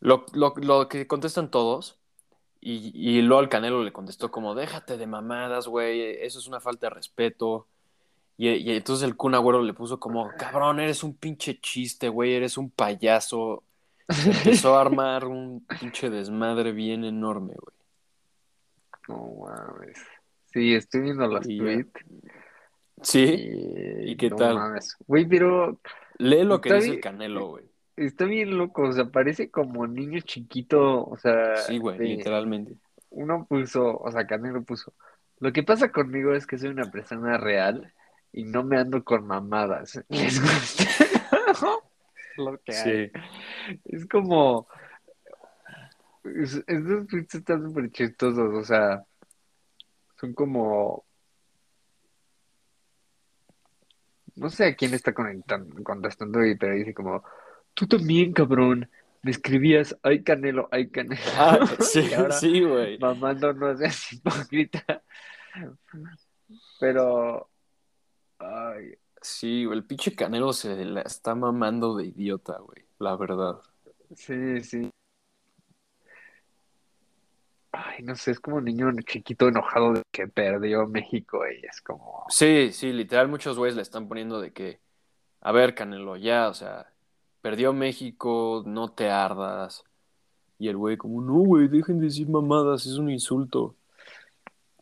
lo, 0.00 0.24
lo- 0.32 0.54
lo 0.56 0.88
que 0.88 1.06
contestan 1.06 1.50
todos. 1.50 1.96
Y, 2.62 2.92
y 2.94 3.22
luego 3.22 3.40
al 3.40 3.48
Canelo 3.48 3.82
le 3.82 3.92
contestó 3.92 4.30
como, 4.30 4.54
déjate 4.54 4.98
de 4.98 5.06
mamadas, 5.06 5.66
güey, 5.66 6.02
eso 6.22 6.38
es 6.38 6.46
una 6.46 6.60
falta 6.60 6.86
de 6.86 6.90
respeto. 6.94 7.66
Y, 8.36 8.48
y 8.50 8.70
entonces 8.72 9.06
el 9.06 9.16
Kun 9.16 9.34
Agüero 9.34 9.62
le 9.62 9.74
puso 9.74 9.98
como, 10.00 10.30
cabrón, 10.38 10.80
eres 10.80 11.02
un 11.02 11.14
pinche 11.14 11.58
chiste, 11.60 12.08
güey, 12.08 12.34
eres 12.34 12.56
un 12.58 12.70
payaso. 12.70 13.64
Se 14.08 14.30
empezó 14.30 14.76
a 14.76 14.80
armar 14.80 15.26
un 15.26 15.64
pinche 15.66 16.10
desmadre 16.10 16.72
bien 16.72 17.04
enorme, 17.04 17.54
güey. 17.56 17.76
No 19.08 19.44
mames. 19.46 19.98
Sí, 20.52 20.74
estoy 20.74 21.02
viendo 21.02 21.26
Y 21.44 21.56
ya. 21.58 21.62
tweets. 21.64 22.04
¿Sí? 23.02 23.24
Y, 23.24 24.10
¿Y 24.12 24.16
qué 24.16 24.30
no 24.30 24.36
tal? 24.36 24.54
mames. 24.56 24.96
Güey, 25.06 25.26
pero 25.26 25.80
Lee 26.18 26.44
lo 26.44 26.60
que 26.60 26.74
dice 26.74 26.90
el. 26.90 27.00
Canelo, 27.00 27.48
güey. 27.50 27.64
está 27.96 28.24
bien 28.24 28.56
loco, 28.58 28.82
o 28.82 28.92
sea, 28.92 29.04
parece 29.06 29.50
como 29.50 29.86
niño 29.86 30.20
chiquito, 30.20 31.04
o 31.06 31.16
sea, 31.16 31.56
Sí, 31.58 31.78
güey, 31.78 31.98
de- 31.98 32.04
literalmente. 32.04 32.74
uno 33.10 33.46
puso, 33.48 33.96
o 33.96 34.10
sea, 34.10 34.26
Canelo 34.26 34.62
puso, 34.62 34.92
lo 35.38 35.52
que 35.52 35.62
pasa 35.62 35.90
conmigo 35.92 36.34
es 36.34 36.46
que 36.46 36.58
soy 36.58 36.68
una 36.70 36.90
persona 36.90 37.38
real 37.38 37.92
y 38.32 38.44
no 38.44 38.64
me 38.64 38.76
ando 38.78 39.02
con 39.04 39.26
mamadas. 39.26 40.02
¿Les 40.08 40.40
gusta? 40.40 40.84
Lo 42.36 42.58
que 42.62 42.72
hay. 42.72 43.08
Sí. 43.08 43.12
Es 43.86 44.06
como, 44.06 44.66
es- 46.24 46.62
estos 46.66 47.06
tweets 47.08 47.34
están 47.36 47.62
súper 47.62 47.90
chistosos, 47.90 48.54
o 48.54 48.64
sea, 48.64 49.04
son 50.20 50.32
como, 50.34 51.04
no 54.36 54.48
sé 54.50 54.66
a 54.66 54.74
quién 54.76 54.94
está 54.94 55.12
conectando, 55.12 55.82
contestando, 55.82 56.44
y- 56.44 56.56
pero 56.56 56.74
dice 56.74 56.94
como, 56.94 57.22
tú 57.74 57.86
también, 57.86 58.32
cabrón, 58.32 58.90
me 59.22 59.30
escribías, 59.30 59.96
ay 60.02 60.22
Canelo, 60.22 60.68
ay 60.70 60.88
Canelo, 60.88 61.20
Ah, 61.36 61.58
sí, 61.80 62.10
sí, 62.38 62.60
güey. 62.64 62.98
mamando 62.98 63.52
no 63.52 63.76
seas 63.76 64.12
hipócrita, 64.12 65.02
pero, 66.78 67.48
ay, 68.38 68.94
Sí, 69.22 69.64
el 69.70 69.84
pinche 69.84 70.14
Canelo 70.14 70.52
se 70.52 70.84
la 70.84 71.02
está 71.02 71.34
mamando 71.34 71.94
de 71.96 72.06
idiota, 72.06 72.58
güey, 72.58 72.84
la 72.98 73.16
verdad. 73.16 73.60
sí, 74.14 74.60
sí. 74.62 74.90
Ay, 77.72 78.02
no 78.02 78.16
sé, 78.16 78.32
es 78.32 78.40
como 78.40 78.56
un 78.56 78.64
niño 78.64 78.90
chiquito 79.06 79.46
enojado 79.48 79.92
de 79.92 80.02
que 80.10 80.26
perdió 80.26 80.86
México 80.88 81.42
y 81.46 81.64
es 81.64 81.80
como, 81.80 82.24
Sí, 82.28 82.70
sí, 82.72 82.92
literal, 82.92 83.28
muchos 83.28 83.56
güeyes 83.56 83.76
le 83.76 83.82
están 83.82 84.08
poniendo 84.08 84.40
de 84.40 84.52
que, 84.52 84.80
a 85.40 85.52
ver, 85.52 85.74
Canelo, 85.74 86.16
ya, 86.16 86.48
o 86.48 86.54
sea, 86.54 86.90
perdió 87.42 87.72
México, 87.72 88.62
no 88.66 88.90
te 88.90 89.08
ardas. 89.10 89.84
Y 90.58 90.68
el 90.68 90.76
güey 90.76 90.96
como, 90.96 91.22
no, 91.22 91.34
güey, 91.34 91.68
dejen 91.68 92.00
de 92.00 92.06
decir 92.06 92.28
mamadas, 92.28 92.86
es 92.86 92.96
un 92.98 93.10
insulto. 93.10 93.76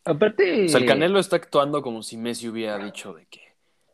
aparte, 0.05 0.65
O 0.65 0.69
sea, 0.69 0.81
el 0.81 0.87
Canelo 0.87 1.19
está 1.19 1.37
actuando 1.37 1.83
como 1.83 2.03
si 2.03 2.17
Messi 2.17 2.49
hubiera 2.49 2.79
dicho 2.79 3.13
de 3.13 3.27
que 3.27 3.48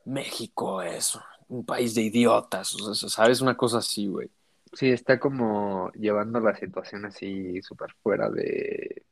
México 0.05 0.83
es 0.83 1.19
un 1.49 1.65
país 1.65 1.95
de 1.95 2.03
idiotas, 2.03 2.75
o 2.75 2.95
sea, 2.95 3.09
¿sabes? 3.09 3.41
Una 3.41 3.57
cosa 3.57 3.79
así, 3.79 4.07
güey. 4.09 4.31
sí, 4.73 4.91
está 4.91 5.19
como 5.21 5.91
llevando 5.93 6.41
la 6.41 6.55
situación 6.57 7.05
así 7.07 7.63
súper 7.63 7.93
fuera 8.03 8.29
de... 8.31 9.05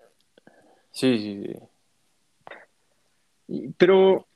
Sí, 0.92 1.18
sí, 1.18 1.42
sí. 1.46 1.58
y- 3.48 3.68
pero, 3.74 4.26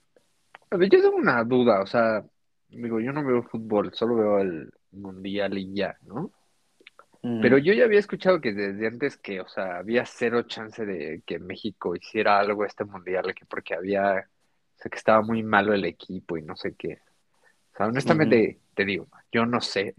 a 0.70 0.76
ver, 0.76 0.88
yo 0.90 1.00
tengo 1.02 1.16
una 1.16 1.42
duda, 1.44 1.82
o 1.82 1.86
sea, 1.86 2.24
digo, 2.68 3.00
yo 3.00 3.12
no 3.12 3.24
veo 3.24 3.42
fútbol, 3.44 3.92
solo 3.94 4.16
veo 4.16 4.38
el 4.40 4.72
mundial 4.92 5.58
y 5.58 5.74
ya, 5.74 5.96
¿no? 6.02 6.32
Mm. 7.22 7.40
Pero 7.40 7.58
yo 7.58 7.72
ya 7.74 7.84
había 7.84 7.98
escuchado 8.00 8.40
que 8.40 8.52
desde 8.52 8.86
antes 8.86 9.16
que, 9.18 9.40
o 9.40 9.48
sea, 9.48 9.78
había 9.78 10.06
cero 10.06 10.42
chance 10.44 10.84
de 10.86 11.22
que 11.26 11.38
México 11.38 11.96
hiciera 11.96 12.38
algo 12.38 12.64
este 12.64 12.84
mundial, 12.84 13.34
que 13.34 13.46
porque 13.46 13.74
había, 13.74 14.28
o 14.78 14.82
sea, 14.82 14.90
que 14.90 14.98
estaba 14.98 15.22
muy 15.22 15.42
malo 15.42 15.72
el 15.74 15.84
equipo 15.84 16.36
y 16.36 16.42
no 16.42 16.56
sé 16.56 16.74
qué. 16.76 17.00
O 17.74 17.76
sea, 17.76 17.86
honestamente, 17.86 18.60
te 18.74 18.84
digo, 18.84 19.06
yo 19.32 19.46
no 19.46 19.60
sé, 19.60 19.94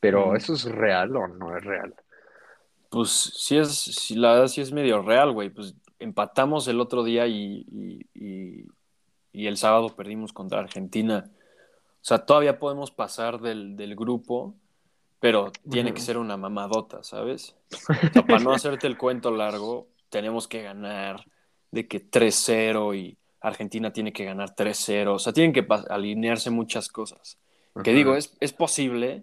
pero. 0.00 0.34
¿eso 0.36 0.54
es 0.54 0.64
real 0.64 1.16
o 1.16 1.26
no 1.28 1.56
es 1.56 1.64
real? 1.64 1.94
Pues 2.90 3.10
sí 3.10 3.58
es, 3.58 3.74
sí, 3.76 4.14
la 4.14 4.32
verdad 4.32 4.46
sí 4.48 4.60
es 4.60 4.72
medio 4.72 5.02
real, 5.02 5.32
güey. 5.32 5.50
Pues 5.50 5.74
empatamos 5.98 6.66
el 6.68 6.80
otro 6.80 7.04
día 7.04 7.26
y, 7.26 7.66
y, 7.70 8.06
y- 8.14 8.66
y 9.30 9.46
el 9.46 9.56
sábado 9.58 9.94
perdimos 9.94 10.32
contra 10.32 10.58
Argentina. 10.60 11.30
O 11.30 12.04
sea, 12.08 12.24
todavía 12.24 12.58
podemos 12.58 12.90
pasar 12.90 13.40
del, 13.40 13.76
del 13.76 13.94
grupo, 13.94 14.54
pero 15.20 15.52
tiene 15.70 15.92
que 15.92 16.00
ser 16.00 16.16
una 16.16 16.36
mamadota, 16.36 17.02
¿sabes? 17.04 17.54
O 17.70 17.76
sea, 18.12 18.22
para 18.22 18.38
no 18.42 18.52
hacerte 18.54 18.86
el 18.86 18.96
cuento 18.96 19.30
largo, 19.30 19.88
tenemos 20.08 20.48
que 20.48 20.62
ganar 20.62 21.24
de 21.70 21.86
que 21.86 22.00
3-0 22.00 22.96
y 22.96 23.18
Argentina 23.40 23.92
tiene 23.92 24.12
que 24.12 24.24
ganar 24.24 24.54
3-0. 24.54 25.14
O 25.14 25.18
sea, 25.18 25.32
tienen 25.32 25.52
que 25.52 25.66
alinearse 25.88 26.50
muchas 26.50 26.88
cosas. 26.88 27.38
Que 27.84 27.92
digo, 27.92 28.16
es, 28.16 28.36
es 28.40 28.52
posible, 28.52 29.22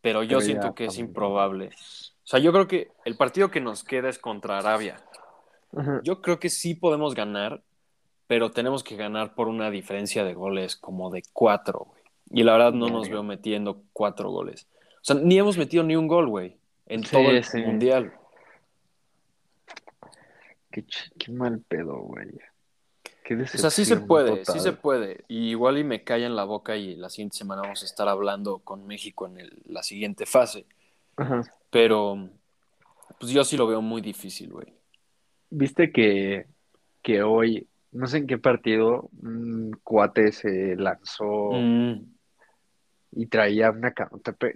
pero 0.00 0.22
yo 0.22 0.38
Pero 0.38 0.40
siento 0.42 0.66
ya 0.68 0.74
que 0.74 0.84
es 0.84 0.98
improbable. 0.98 1.66
O 1.68 2.26
sea, 2.30 2.38
yo 2.38 2.52
creo 2.52 2.68
que 2.68 2.92
el 3.04 3.16
partido 3.16 3.50
que 3.50 3.60
nos 3.60 3.82
queda 3.82 4.08
es 4.08 4.18
contra 4.18 4.58
Arabia. 4.58 4.96
Ajá. 5.76 6.00
Yo 6.04 6.22
creo 6.22 6.38
que 6.38 6.50
sí 6.50 6.74
podemos 6.74 7.14
ganar, 7.14 7.62
pero 8.28 8.52
tenemos 8.52 8.84
que 8.84 8.94
ganar 8.96 9.34
por 9.34 9.48
una 9.48 9.70
diferencia 9.70 10.22
de 10.24 10.34
goles 10.34 10.76
como 10.76 11.10
de 11.10 11.22
cuatro, 11.32 11.86
güey. 11.90 12.02
Y 12.32 12.44
la 12.44 12.52
verdad 12.52 12.72
no 12.72 12.88
nos 12.88 13.08
veo 13.08 13.24
metiendo 13.24 13.82
cuatro 13.92 14.30
goles. 14.30 14.68
O 14.96 15.04
sea, 15.04 15.16
ni 15.16 15.36
hemos 15.38 15.58
metido 15.58 15.82
ni 15.82 15.96
un 15.96 16.06
gol, 16.06 16.28
güey, 16.28 16.56
en 16.86 17.02
Sí, 17.02 17.10
todo 17.10 17.30
el 17.30 17.42
sí. 17.42 17.58
mundial. 17.60 18.12
Qué 20.70 21.32
mal 21.32 21.60
pedo, 21.66 21.98
güey. 21.98 22.28
O 23.34 23.58
sea, 23.58 23.70
sí 23.70 23.84
se 23.84 23.96
puede, 23.96 24.44
sí 24.44 24.58
se 24.60 24.72
puede. 24.72 25.24
Y 25.28 25.50
igual 25.50 25.78
y 25.78 25.84
me 25.84 26.02
calla 26.02 26.26
en 26.26 26.36
la 26.36 26.44
boca 26.44 26.76
y 26.76 26.96
la 26.96 27.08
siguiente 27.10 27.36
semana 27.36 27.62
vamos 27.62 27.82
a 27.82 27.86
estar 27.86 28.08
hablando 28.08 28.58
con 28.58 28.86
México 28.86 29.26
en 29.26 29.38
el- 29.38 29.62
la 29.66 29.82
siguiente 29.82 30.26
fase. 30.26 30.66
Ajá. 31.16 31.42
Pero, 31.70 32.28
pues 33.18 33.32
yo 33.32 33.44
sí 33.44 33.56
lo 33.56 33.66
veo 33.66 33.80
muy 33.82 34.00
difícil, 34.00 34.50
güey. 34.52 34.72
Viste 35.50 35.92
que, 35.92 36.46
que 37.02 37.22
hoy, 37.22 37.68
no 37.92 38.06
sé 38.06 38.18
en 38.18 38.26
qué 38.26 38.38
partido, 38.38 39.10
un 39.22 39.78
cuate 39.84 40.32
se 40.32 40.76
lanzó 40.76 41.50
Mm, 41.52 42.04
y 43.12 43.26
traía 43.26 43.70
una, 43.70 43.92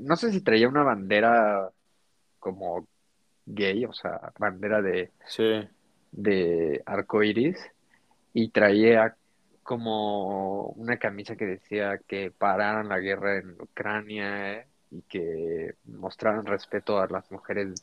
no 0.01 0.17
sé 0.17 0.33
si 0.33 0.41
traía 0.41 0.69
una 0.69 0.83
bandera 0.83 1.71
como 2.39 2.87
gay, 3.47 3.85
o 3.85 3.93
sea, 3.93 4.33
bandera 4.39 4.81
de, 4.83 5.13
sí. 5.27 5.69
de 6.13 6.83
arcoiris, 6.87 7.59
y 8.35 8.51
traía 8.51 9.17
como 9.65 10.69
una 10.71 10.99
camisa 10.99 11.37
que 11.37 11.47
decía 11.47 11.99
que 12.09 12.33
pararan 12.33 12.89
la 12.91 13.01
guerra 13.01 13.39
en 13.39 13.53
Ucrania 13.63 14.55
eh, 14.61 14.69
y 14.93 15.03
que 15.05 15.77
mostraran 15.87 16.47
respeto 16.47 17.01
a 17.01 17.09
las 17.09 17.31
mujeres 17.33 17.83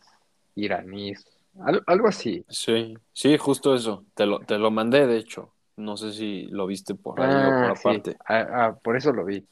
iraníes, 0.56 1.26
Al- 1.62 1.84
algo 1.88 2.10
así. 2.10 2.46
Sí, 2.50 2.96
sí, 3.14 3.38
justo 3.38 3.74
eso. 3.76 4.06
Te 4.14 4.26
lo, 4.26 4.40
te 4.46 4.58
lo 4.58 4.72
mandé, 4.72 5.08
de 5.08 5.18
hecho. 5.18 5.56
No 5.78 5.98
sé 5.98 6.12
si 6.14 6.44
lo 6.48 6.68
viste 6.68 6.96
por 6.96 7.22
ahí 7.22 7.46
o 7.46 7.56
Ah, 7.56 7.72
por 7.72 7.72
sí. 7.76 8.02
aparte. 8.02 8.22
Ah, 8.26 8.48
ah, 8.68 8.80
por 8.82 8.96
eso 8.98 9.12
lo 9.14 9.26
vi. 9.26 9.48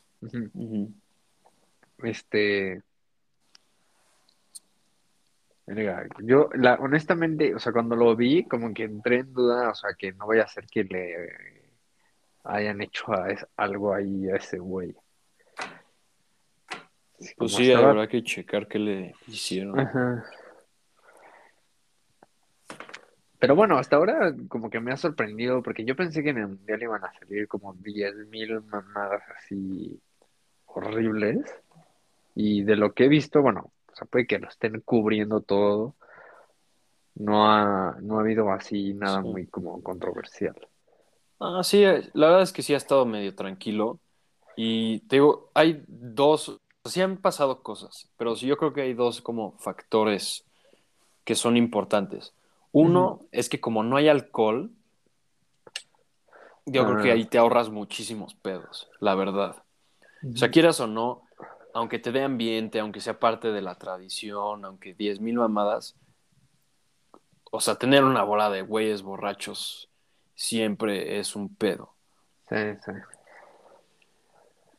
Este, 1.99 2.81
verga, 5.75 6.07
yo, 6.23 6.49
la, 6.53 6.75
honestamente, 6.75 7.53
o 7.55 7.59
sea, 7.59 7.71
cuando 7.71 7.95
lo 7.95 8.15
vi, 8.15 8.43
como 8.45 8.73
que 8.73 8.83
entré 8.83 9.19
en 9.19 9.33
duda, 9.33 9.69
o 9.69 9.75
sea, 9.75 9.91
que 9.97 10.11
no 10.13 10.27
vaya 10.27 10.43
a 10.43 10.47
ser 10.47 10.65
que 10.67 10.83
le 10.83 11.15
hayan 12.43 12.81
hecho 12.81 13.11
a 13.13 13.29
es- 13.29 13.45
algo 13.57 13.93
ahí 13.93 14.29
a 14.29 14.37
ese 14.37 14.57
güey. 14.59 14.95
Así 17.19 17.33
Pues 17.37 17.53
sí, 17.53 17.69
estaba- 17.69 17.89
habrá 17.91 18.07
que 18.07 18.23
checar 18.23 18.67
qué 18.67 18.79
le 18.79 19.15
hicieron. 19.27 19.79
Ajá. 19.79 20.23
Pero 23.39 23.55
bueno, 23.55 23.77
hasta 23.77 23.95
ahora 23.95 24.33
como 24.49 24.69
que 24.69 24.79
me 24.81 24.91
ha 24.91 24.97
sorprendido, 24.97 25.61
porque 25.63 25.85
yo 25.85 25.95
pensé 25.95 26.23
que 26.23 26.29
en 26.31 26.39
el 26.39 26.47
mundial 26.47 26.81
iban 26.83 27.03
a 27.05 27.13
salir 27.13 27.47
como 27.47 27.73
10.000 27.73 28.61
mamadas 28.63 29.21
así 29.37 29.97
horribles. 30.65 31.39
Y 32.35 32.63
de 32.63 32.75
lo 32.75 32.93
que 32.93 33.05
he 33.05 33.07
visto, 33.07 33.41
bueno, 33.41 33.71
sea, 33.99 34.07
puede 34.07 34.25
que 34.27 34.39
lo 34.39 34.47
estén 34.47 34.81
cubriendo 34.81 35.41
todo. 35.41 35.95
No 37.15 37.51
ha, 37.51 37.97
no 38.01 38.17
ha 38.17 38.21
habido 38.21 38.51
así 38.51 38.93
nada 38.93 39.21
Sí. 39.21 39.27
muy 39.27 39.47
como 39.47 39.81
controversial. 39.83 40.55
Ah, 41.39 41.61
sí, 41.63 41.83
eh, 41.83 42.09
la 42.13 42.27
verdad 42.27 42.41
es 42.43 42.53
que 42.53 42.61
sí 42.61 42.73
ha 42.73 42.77
estado 42.77 43.05
medio 43.05 43.35
tranquilo. 43.35 43.99
Y 44.55 44.99
te 45.07 45.17
digo, 45.17 45.49
hay 45.53 45.83
dos, 45.87 46.59
sí 46.85 47.01
han 47.01 47.17
pasado 47.17 47.61
cosas, 47.63 48.09
pero 48.17 48.35
sí 48.35 48.45
yo 48.47 48.57
creo 48.57 48.73
que 48.73 48.81
hay 48.81 48.93
dos 48.93 49.21
como 49.21 49.53
factores 49.59 50.43
que 51.23 51.35
son 51.35 51.55
importantes. 51.57 52.33
Uno 52.71 53.21
es 53.31 53.47
que 53.49 53.59
como 53.61 53.83
no 53.83 53.95
hay 53.97 54.09
alcohol, 54.09 54.71
yo 56.65 56.85
creo 56.85 57.01
que 57.01 57.11
Ah. 57.11 57.13
ahí 57.13 57.25
te 57.25 57.37
ahorras 57.37 57.69
muchísimos 57.69 58.35
pedos, 58.35 58.89
la 58.99 59.15
verdad. 59.15 59.63
O 60.33 60.37
sea, 60.37 60.51
quieras 60.51 60.79
o 60.81 60.87
no, 60.87 61.21
aunque 61.73 61.99
te 61.99 62.11
dé 62.11 62.23
ambiente, 62.23 62.79
aunque 62.79 63.01
sea 63.01 63.19
parte 63.19 63.51
de 63.51 63.61
la 63.61 63.75
tradición, 63.75 64.65
aunque 64.65 64.95
10.000 64.95 65.35
mamadas, 65.35 65.95
o 67.51 67.59
sea, 67.59 67.75
tener 67.75 68.03
una 68.03 68.23
bola 68.23 68.49
de 68.49 68.61
güeyes 68.61 69.01
borrachos 69.01 69.89
siempre 70.35 71.19
es 71.19 71.35
un 71.35 71.53
pedo. 71.53 71.93
Sí, 72.47 72.55
sí. 72.85 72.91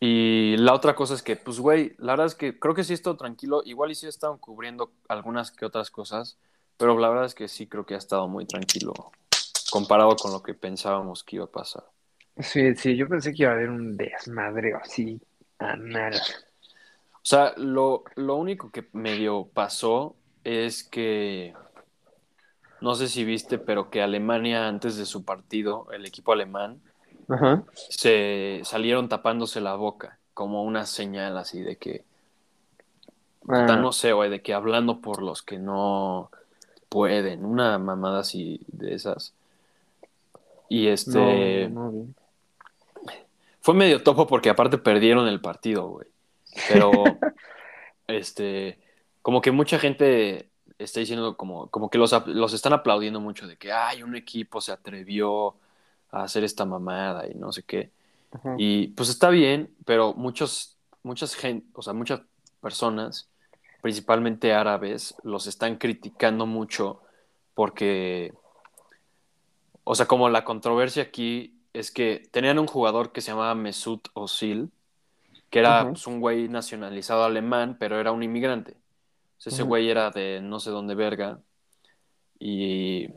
Y 0.03 0.57
la 0.57 0.73
otra 0.73 0.95
cosa 0.95 1.15
es 1.15 1.23
que, 1.23 1.37
pues, 1.37 1.61
güey, 1.61 1.95
la 1.99 2.13
verdad 2.13 2.27
es 2.27 2.35
que 2.35 2.59
creo 2.59 2.75
que 2.75 2.85
sí 2.85 2.93
he 2.93 2.95
estado 2.95 3.17
tranquilo. 3.17 3.63
Igual 3.67 3.91
y 3.91 3.95
sí 3.95 4.07
he 4.07 4.09
estado 4.09 4.39
cubriendo 4.39 4.93
algunas 5.09 5.51
que 5.51 5.67
otras 5.67 5.91
cosas, 5.91 6.39
pero 6.79 6.99
la 6.99 7.11
verdad 7.11 7.27
es 7.27 7.35
que 7.35 7.49
sí 7.49 7.67
creo 7.67 7.85
que 7.85 7.95
ha 7.95 7.99
estado 7.99 8.27
muy 8.27 8.47
tranquilo 8.47 8.95
comparado 9.71 10.17
con 10.17 10.33
lo 10.33 10.43
que 10.43 10.55
pensábamos 10.55 11.23
que 11.23 11.37
iba 11.37 11.45
a 11.45 11.51
pasar. 11.51 11.85
Sí, 12.39 12.75
sí, 12.75 12.97
yo 12.97 13.09
pensé 13.09 13.35
que 13.35 13.43
iba 13.43 13.53
a 13.53 13.55
haber 13.55 13.69
un 13.69 13.97
desmadre 13.97 14.73
así, 14.75 15.21
anal. 15.59 16.15
O 17.23 17.27
sea, 17.31 17.53
lo, 17.57 18.05
lo 18.17 18.37
único 18.37 18.71
que 18.71 18.89
medio 18.93 19.49
pasó 19.53 20.17
es 20.45 20.85
que, 20.85 21.55
no 22.81 22.95
sé 22.95 23.09
si 23.09 23.25
viste, 23.25 23.59
pero 23.59 23.91
que 23.91 24.03
Alemania 24.03 24.69
antes 24.69 24.97
de 24.97 25.07
su 25.07 25.25
partido, 25.25 25.87
el 25.93 26.07
equipo 26.07 26.33
alemán, 26.33 26.81
Ajá. 27.29 27.65
se 27.75 28.61
salieron 28.65 29.09
tapándose 29.09 29.61
la 29.61 29.75
boca, 29.75 30.19
como 30.35 30.65
una 30.65 30.87
señal 30.87 31.37
así 31.39 31.61
de 31.61 31.77
que, 31.77 32.05
Ah, 33.49 33.77
no 33.77 33.93
sé, 33.93 34.13
güey, 34.13 34.31
de 34.31 34.43
que 34.43 34.55
hablando 34.55 35.01
por 35.01 35.23
los 35.23 35.43
que 35.43 35.59
no 35.59 36.31
pueden, 36.89 37.45
una 37.45 37.79
mamada 37.79 38.21
así 38.21 38.61
de 38.69 38.95
esas. 38.95 39.35
Y 40.69 40.87
este, 40.89 41.69
no, 41.69 41.91
no 41.91 41.91
vi. 41.91 42.15
fue 43.61 43.75
medio 43.75 44.03
topo 44.03 44.27
porque 44.27 44.51
aparte 44.51 44.79
perdieron 44.79 45.27
el 45.27 45.41
partido, 45.41 45.89
güey. 45.89 46.07
Pero, 46.69 46.93
este, 48.07 48.79
como 49.23 49.41
que 49.41 49.51
mucha 49.51 49.79
gente 49.79 50.51
está 50.79 51.01
diciendo 51.01 51.37
como, 51.37 51.69
como 51.69 51.91
que 51.91 51.99
los, 51.99 52.15
los 52.27 52.53
están 52.53 52.73
aplaudiendo 52.73 53.21
mucho 53.21 53.47
de 53.47 53.57
que, 53.57 53.73
ay, 53.73 54.03
un 54.03 54.17
equipo 54.17 54.61
se 54.61 54.73
atrevió 54.73 55.57
a 56.11 56.23
hacer 56.25 56.45
esta 56.45 56.65
mamada 56.65 57.27
y 57.29 57.35
no 57.35 57.53
sé 57.53 57.63
qué. 57.63 57.91
Ajá. 58.33 58.55
Y 58.59 58.89
pues 58.89 59.09
está 59.09 59.31
bien, 59.31 59.75
pero 59.85 60.15
muchos, 60.15 60.77
muchas 61.03 61.35
gente, 61.35 61.67
o 61.75 61.83
sea, 61.83 61.93
muchas 61.93 62.23
personas, 62.61 63.29
principalmente 63.83 64.53
árabes, 64.53 65.15
los 65.23 65.47
están 65.47 65.77
criticando 65.77 66.47
mucho 66.47 67.01
porque, 67.55 68.33
o 69.85 69.95
sea, 69.95 70.07
como 70.07 70.29
la 70.29 70.45
controversia 70.45 71.03
aquí 71.03 71.61
es 71.73 71.91
que 71.91 72.23
tenían 72.31 72.59
un 72.59 72.67
jugador 72.67 73.13
que 73.13 73.21
se 73.21 73.31
llamaba 73.31 73.55
Mesut 73.55 74.09
Özil, 74.15 74.71
que 75.51 75.59
era 75.59 75.89
pues, 75.89 76.07
un 76.07 76.21
güey 76.21 76.49
nacionalizado 76.49 77.25
alemán, 77.25 77.77
pero 77.79 77.99
era 77.99 78.13
un 78.13 78.23
inmigrante. 78.23 78.73
O 78.73 79.43
sea, 79.43 79.53
ese 79.53 79.63
güey 79.65 79.91
era 79.91 80.11
de 80.11 80.41
no 80.41 80.61
sé 80.61 80.71
dónde 80.71 80.95
verga. 80.95 81.41
Y, 82.39 83.09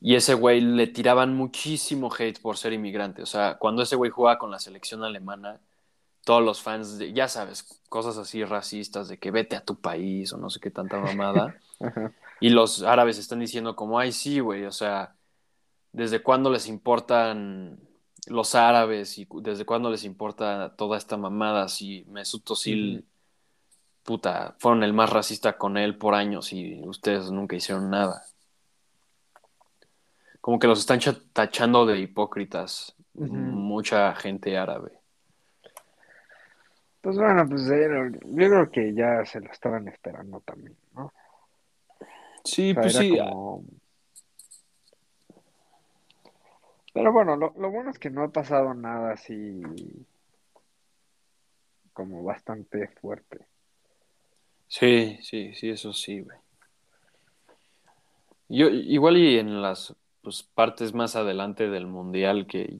y 0.00 0.14
ese 0.14 0.34
güey 0.34 0.60
le 0.60 0.86
tiraban 0.86 1.34
muchísimo 1.34 2.10
hate 2.16 2.40
por 2.40 2.56
ser 2.56 2.72
inmigrante. 2.72 3.22
O 3.22 3.26
sea, 3.26 3.56
cuando 3.58 3.82
ese 3.82 3.96
güey 3.96 4.10
jugaba 4.10 4.38
con 4.38 4.50
la 4.50 4.60
selección 4.60 5.02
alemana, 5.02 5.60
todos 6.24 6.42
los 6.42 6.62
fans, 6.62 6.98
de, 6.98 7.12
ya 7.12 7.26
sabes, 7.26 7.82
cosas 7.88 8.18
así 8.18 8.44
racistas 8.44 9.08
de 9.08 9.18
que 9.18 9.30
vete 9.30 9.56
a 9.56 9.64
tu 9.64 9.80
país 9.80 10.32
o 10.32 10.38
no 10.38 10.50
sé 10.50 10.60
qué 10.60 10.70
tanta 10.70 10.98
mamada. 10.98 11.56
Ajá. 11.80 12.12
Y 12.40 12.50
los 12.50 12.82
árabes 12.82 13.18
están 13.18 13.40
diciendo 13.40 13.74
como, 13.74 13.98
ay, 13.98 14.12
sí, 14.12 14.38
güey, 14.38 14.64
o 14.64 14.72
sea, 14.72 15.16
¿desde 15.92 16.22
cuándo 16.22 16.50
les 16.50 16.68
importan 16.68 17.80
los 18.28 18.54
árabes 18.54 19.18
y 19.18 19.26
desde 19.42 19.64
cuándo 19.64 19.90
les 19.90 20.04
importa 20.04 20.74
toda 20.76 20.96
esta 20.96 21.16
mamada 21.16 21.68
si 21.68 22.04
Mesut 22.08 22.48
Özil, 22.50 23.04
puta, 24.02 24.54
fueron 24.58 24.82
el 24.82 24.92
más 24.92 25.10
racista 25.10 25.56
con 25.58 25.76
él 25.76 25.96
por 25.98 26.14
años 26.14 26.52
y 26.52 26.80
ustedes 26.84 27.30
nunca 27.30 27.56
hicieron 27.56 27.90
nada? 27.90 28.24
Como 30.40 30.58
que 30.58 30.66
los 30.66 30.78
están 30.78 30.98
cha- 30.98 31.18
tachando 31.32 31.84
de 31.84 31.98
hipócritas 31.98 32.94
mucha 33.14 34.14
gente 34.14 34.56
árabe. 34.56 34.92
Pues 37.00 37.16
bueno, 37.16 37.48
pues 37.48 37.62
yo 37.66 38.48
creo 38.48 38.70
que 38.70 38.94
ya 38.94 39.24
se 39.24 39.40
lo 39.40 39.50
estaban 39.50 39.88
esperando 39.88 40.40
también, 40.40 40.76
¿no? 40.94 41.12
Sí, 42.44 42.70
O 42.70 42.74
sea, 42.74 42.82
pues 42.82 42.96
sí, 42.96 43.10
como... 43.10 43.64
Pero 46.98 47.12
bueno, 47.12 47.36
lo, 47.36 47.54
lo 47.56 47.70
bueno 47.70 47.90
es 47.90 47.98
que 47.98 48.10
no 48.10 48.22
ha 48.22 48.28
pasado 48.28 48.74
nada 48.74 49.12
así 49.12 49.62
como 51.92 52.22
bastante 52.22 52.88
fuerte. 53.00 53.38
Sí, 54.68 55.18
sí, 55.22 55.54
sí, 55.54 55.70
eso 55.70 55.92
sí, 55.92 56.20
güey. 56.20 56.38
Yo, 58.48 58.68
igual 58.68 59.16
y 59.16 59.38
en 59.38 59.60
las 59.60 59.94
pues, 60.22 60.42
partes 60.42 60.94
más 60.94 61.16
adelante 61.16 61.68
del 61.68 61.86
mundial 61.86 62.46
que 62.46 62.78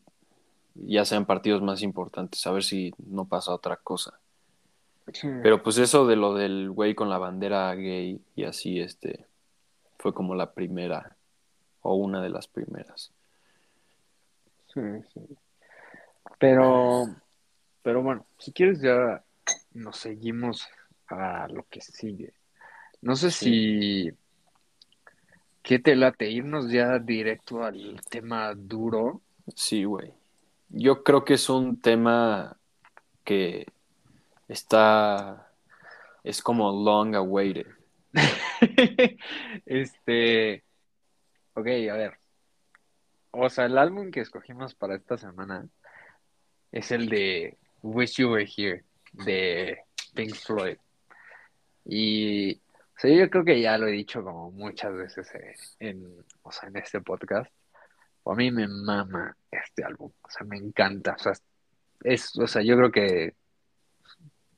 ya 0.75 1.05
sean 1.05 1.27
partidos 1.27 1.63
más 1.63 1.83
importantes, 1.83 2.47
a 2.47 2.53
ver 2.53 2.63
si 2.63 2.95
no 2.99 3.25
pasa 3.25 3.53
otra 3.53 3.77
cosa. 3.77 4.19
Sí, 5.13 5.29
Pero 5.43 5.63
pues 5.63 5.79
eso 5.79 6.07
de 6.07 6.17
lo 6.17 6.35
del 6.35 6.71
güey 6.71 6.95
con 6.95 7.09
la 7.09 7.19
bandera 7.19 7.75
gay 7.75 8.21
y 8.37 8.45
así, 8.45 8.81
este, 8.81 9.27
fue 9.99 10.15
como 10.15 10.35
la 10.35 10.53
primera 10.53 11.17
o 11.81 11.95
una 11.95 12.23
de 12.23 12.29
las 12.31 12.47
primeras. 12.47 13.13
Sí, 14.81 15.09
sí. 15.15 15.37
Pero, 16.39 17.07
pero 17.83 18.03
bueno, 18.03 18.27
si 18.39 18.53
quieres 18.53 18.81
ya 18.81 19.23
nos 19.73 19.97
seguimos 19.97 20.69
a 21.09 21.49
lo 21.49 21.67
que 21.71 21.81
sigue. 21.81 22.33
No 23.03 23.17
sé 23.17 23.31
Sí. 23.31 24.11
si... 24.11 24.13
¿Qué 25.63 25.79
te 25.79 25.97
late? 25.97 26.31
Irnos 26.31 26.71
ya 26.71 26.99
directo 26.99 27.63
al 27.63 28.01
tema 28.09 28.55
duro. 28.55 29.21
Sí, 29.55 29.85
güey. 29.85 30.13
Yo 30.71 31.03
creo 31.03 31.25
que 31.25 31.35
es 31.35 31.49
un 31.51 31.81
tema 31.81 32.57
que 33.25 33.67
está, 34.49 35.51
es 36.25 36.43
como 36.43 36.71
long 36.73 37.15
awaited. 37.17 37.67
Este... 39.67 40.65
Ok, 41.55 41.67
a 41.67 41.95
ver. 41.95 42.18
O 43.31 43.49
sea, 43.51 43.67
el 43.67 43.79
álbum 43.79 44.11
que 44.11 44.21
escogimos 44.21 44.75
para 44.75 44.97
esta 44.97 45.19
semana 45.19 45.69
es 46.73 46.91
el 46.93 47.09
de 47.09 47.57
Wish 47.83 48.17
You 48.17 48.33
Were 48.33 48.49
Here, 48.57 48.85
de 49.13 49.79
Pink 50.15 50.35
Floyd. 50.35 50.79
Y 51.85 52.61
o 52.99 53.01
sea, 53.01 53.15
yo 53.15 53.31
creo 53.31 53.45
que 53.45 53.61
ya 53.61 53.79
lo 53.79 53.87
he 53.87 53.93
dicho 53.93 54.25
como 54.25 54.51
muchas 54.51 54.93
veces 54.93 55.31
en, 55.79 56.25
o 56.43 56.51
sea, 56.51 56.69
en 56.69 56.77
este 56.79 57.01
podcast. 57.01 57.49
A 58.27 58.35
mí 58.35 58.51
me 58.51 58.67
mama 58.67 59.37
este 59.51 59.85
álbum, 59.85 60.11
o 60.21 60.31
sea, 60.31 60.45
me 60.45 60.57
encanta. 60.57 61.15
O 61.15 61.19
sea, 61.19 61.33
es, 62.03 62.37
o 62.37 62.47
sea, 62.49 62.63
yo 62.63 62.77
creo 62.77 62.91
que 62.91 63.35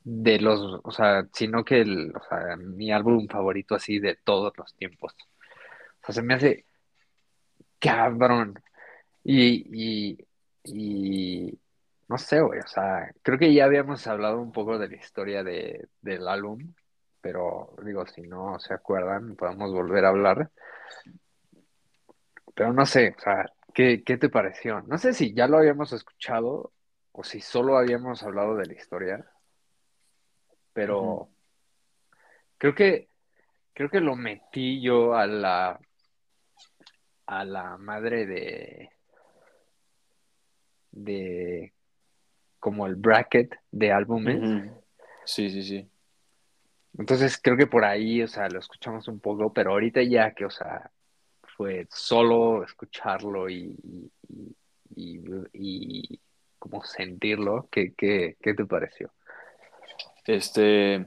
de 0.05 0.39
los, 0.41 0.81
o 0.83 0.91
sea, 0.91 1.29
sino 1.35 1.65
que 1.65 1.83
el, 1.83 2.17
o 2.17 2.23
sea, 2.29 2.57
mi 2.57 2.91
álbum 2.91 3.29
favorito 3.29 3.75
así 3.75 3.99
de 3.99 4.17
todos 4.17 4.55
los 4.57 4.75
tiempos. 4.75 5.15
O 6.03 6.07
sea, 6.07 6.15
se 6.15 6.23
me 6.23 6.33
hace 6.33 6.65
cabrón. 7.81 8.63
Y, 9.25 10.13
y, 10.15 10.29
y 10.65 11.61
no 12.09 12.19
sé, 12.19 12.41
güey, 12.41 12.61
o 12.61 12.67
sea, 12.67 13.13
creo 13.23 13.39
que 13.39 13.55
ya 13.55 13.65
habíamos 13.67 14.07
hablado 14.07 14.41
un 14.41 14.53
poco 14.53 14.79
de 14.79 14.89
la 14.89 14.97
historia 14.97 15.45
de, 15.45 15.89
del 16.01 16.27
álbum, 16.29 16.75
pero 17.21 17.75
digo, 17.85 18.07
si 18.07 18.23
no 18.23 18.59
se 18.59 18.75
acuerdan, 18.75 19.37
podemos 19.37 19.73
volver 19.73 20.05
a 20.05 20.09
hablar. 20.09 20.51
Pero 22.55 22.73
no 22.73 22.85
sé, 22.87 23.15
o 23.17 23.21
sea, 23.21 23.47
¿qué, 23.73 24.03
qué 24.05 24.17
te 24.17 24.29
pareció? 24.29 24.83
No 24.83 24.99
sé 24.99 25.13
si 25.15 25.35
ya 25.35 25.47
lo 25.47 25.59
habíamos 25.59 25.93
escuchado 25.93 26.73
o 27.13 27.25
si 27.25 27.41
solo 27.41 27.77
habíamos 27.79 28.23
hablado 28.23 28.57
de 28.57 28.67
la 28.67 28.75
historia, 28.75 29.25
pero 30.73 31.29
creo 32.59 32.75
que, 32.75 33.09
creo 33.73 33.89
que 33.89 34.01
lo 34.01 34.17
metí 34.17 34.83
yo 34.83 35.15
a 35.15 35.27
la, 35.27 35.81
a 37.31 37.45
la 37.45 37.77
madre 37.79 38.27
de, 38.27 38.91
de 40.91 41.73
como 42.59 42.87
el 42.89 42.97
bracket 42.97 43.55
de 43.71 43.93
álbumes. 43.93 44.73
Sí, 45.25 45.49
sí, 45.49 45.63
sí. 45.63 45.89
Entonces 46.99 47.39
creo 47.41 47.57
que 47.57 47.69
por 47.69 47.85
ahí, 47.85 48.21
o 48.21 48.27
sea, 48.27 48.49
lo 48.49 48.59
escuchamos 48.59 49.07
un 49.07 49.21
poco, 49.21 49.53
pero 49.53 49.71
ahorita 49.71 50.03
ya 50.03 50.33
que, 50.33 50.45
o 50.45 50.51
sea, 50.51 50.91
fue 51.57 51.87
solo 51.89 52.65
escucharlo 52.65 53.49
y, 53.49 53.77
y, 54.29 54.57
y, 54.97 55.23
y- 55.53 56.21
como 56.59 56.83
sentirlo, 56.85 57.69
¿qué, 57.71 57.95
qué, 57.97 58.37
qué 58.43 58.53
te 58.53 58.67
pareció? 58.67 59.13
Este, 60.27 61.07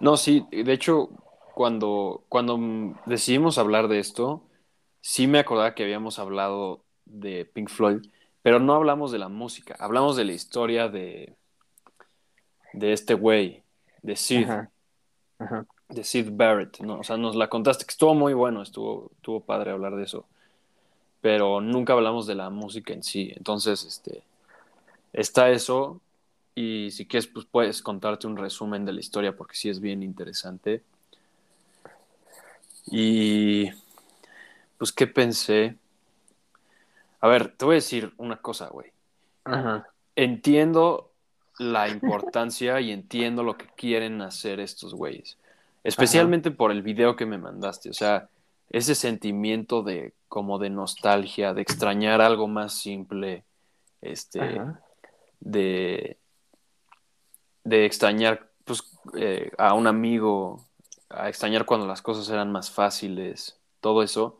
no, 0.00 0.16
sí, 0.16 0.46
de 0.52 0.72
hecho, 0.72 1.08
cuando, 1.54 2.24
cuando 2.28 2.94
decidimos 3.06 3.58
hablar 3.58 3.88
de 3.88 3.98
esto, 3.98 4.46
sí 5.00 5.26
me 5.26 5.38
acordaba 5.38 5.74
que 5.74 5.84
habíamos 5.84 6.18
hablado 6.18 6.84
de 7.04 7.44
Pink 7.44 7.68
Floyd, 7.68 8.06
pero 8.42 8.58
no 8.58 8.74
hablamos 8.74 9.12
de 9.12 9.18
la 9.18 9.28
música, 9.28 9.76
hablamos 9.78 10.16
de 10.16 10.24
la 10.24 10.32
historia 10.32 10.88
de, 10.88 11.34
de 12.72 12.92
este 12.92 13.14
güey, 13.14 13.62
de 14.02 14.16
Sid, 14.16 14.44
Ajá, 14.44 14.70
ajá, 15.38 15.66
de 15.88 16.04
Sid 16.04 16.28
Barrett, 16.32 16.80
¿no? 16.80 17.00
O 17.00 17.04
sea, 17.04 17.16
nos 17.16 17.36
la 17.36 17.48
contaste, 17.48 17.84
que 17.84 17.90
estuvo 17.90 18.14
muy 18.14 18.32
bueno, 18.32 18.62
estuvo, 18.62 19.10
estuvo 19.16 19.40
padre 19.40 19.72
hablar 19.72 19.96
de 19.96 20.04
eso, 20.04 20.26
pero 21.20 21.60
nunca 21.60 21.92
hablamos 21.92 22.26
de 22.26 22.34
la 22.34 22.48
música 22.50 22.92
en 22.92 23.02
sí. 23.02 23.32
Entonces, 23.36 23.84
este, 23.84 24.22
está 25.12 25.50
eso, 25.50 26.00
y 26.54 26.90
si 26.92 27.06
quieres, 27.06 27.26
pues 27.26 27.46
puedes 27.46 27.82
contarte 27.82 28.26
un 28.26 28.36
resumen 28.36 28.84
de 28.84 28.92
la 28.92 29.00
historia, 29.00 29.36
porque 29.36 29.56
sí 29.56 29.68
es 29.68 29.80
bien 29.80 30.02
interesante. 30.02 30.82
Y, 32.86 33.70
pues, 34.80 34.92
¿qué 34.94 35.06
pensé? 35.06 35.78
A 37.20 37.28
ver, 37.28 37.56
te 37.56 37.64
voy 37.64 37.74
a 37.74 37.76
decir 37.76 38.12
una 38.18 38.40
cosa, 38.42 38.68
güey. 38.68 38.92
ajá, 39.44 39.86
Entiendo 40.16 41.14
la 41.58 41.88
importancia 41.88 42.80
y 42.80 42.92
entiendo 42.92 43.42
lo 43.42 43.56
que 43.58 43.66
quieren 43.76 44.22
hacer 44.22 44.60
estos 44.60 44.94
güeyes. 44.94 45.38
ajá, 45.96 46.32
Especialmente 46.32 46.50
por 46.50 46.70
el 46.72 46.82
video 46.82 47.16
que 47.16 47.26
me 47.26 47.38
mandaste. 47.38 47.90
O 47.90 47.94
sea, 47.94 48.30
ese 48.70 48.94
sentimiento 48.94 49.82
de 49.82 50.14
como 50.28 50.58
de 50.58 50.70
nostalgia, 50.70 51.54
de 51.54 51.62
extrañar 51.62 52.20
algo 52.22 52.48
más 52.48 52.74
simple, 52.74 53.46
este, 54.02 54.40
ajá, 54.40 54.82
de, 55.40 56.18
de 57.64 57.86
extrañar 57.86 58.50
pues, 58.64 58.84
eh, 59.16 59.52
a 59.58 59.74
un 59.74 59.86
amigo, 59.86 60.66
a 61.08 61.28
extrañar 61.28 61.66
cuando 61.66 61.86
las 61.86 62.02
cosas 62.02 62.28
eran 62.30 62.52
más 62.52 62.70
fáciles, 62.70 63.58
todo 63.80 64.02
eso, 64.02 64.39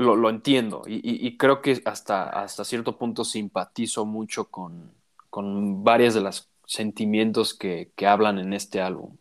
lo, 0.00 0.16
lo 0.16 0.30
entiendo 0.30 0.82
y, 0.86 0.94
y, 0.96 1.26
y, 1.26 1.36
creo 1.36 1.60
que 1.62 1.80
hasta, 1.84 2.28
hasta 2.28 2.64
cierto 2.64 2.96
punto 2.96 3.24
simpatizo 3.24 4.04
mucho 4.04 4.46
con, 4.46 4.92
con 5.28 5.84
varias 5.84 6.14
de 6.14 6.22
los 6.22 6.48
sentimientos 6.66 7.54
que, 7.54 7.90
que 7.96 8.06
hablan 8.06 8.38
en 8.38 8.52
este 8.52 8.80
álbum. 8.80 9.16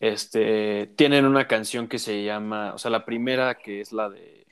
Este, 0.00 0.86
tienen 0.96 1.24
una 1.24 1.46
canción 1.46 1.86
que 1.86 1.98
se 1.98 2.24
llama, 2.24 2.74
o 2.74 2.78
sea, 2.78 2.90
la 2.90 3.04
primera 3.04 3.56
que 3.56 3.80
es 3.80 3.92
la 3.92 4.08
de 4.08 4.46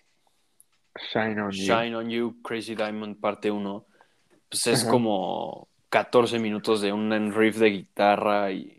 Shine 1.13 1.41
on 1.41 1.51
you. 1.51 1.65
Shine 1.65 1.95
on 1.97 2.11
You, 2.11 2.43
Crazy 2.43 2.75
Diamond, 2.75 3.19
parte 3.19 3.51
1, 3.51 3.87
pues 4.49 4.67
es 4.67 4.85
como 4.85 5.69
14 5.89 6.39
minutos 6.39 6.81
de 6.81 6.93
un 6.93 7.33
riff 7.33 7.57
de 7.57 7.71
guitarra 7.71 8.53
y 8.53 8.78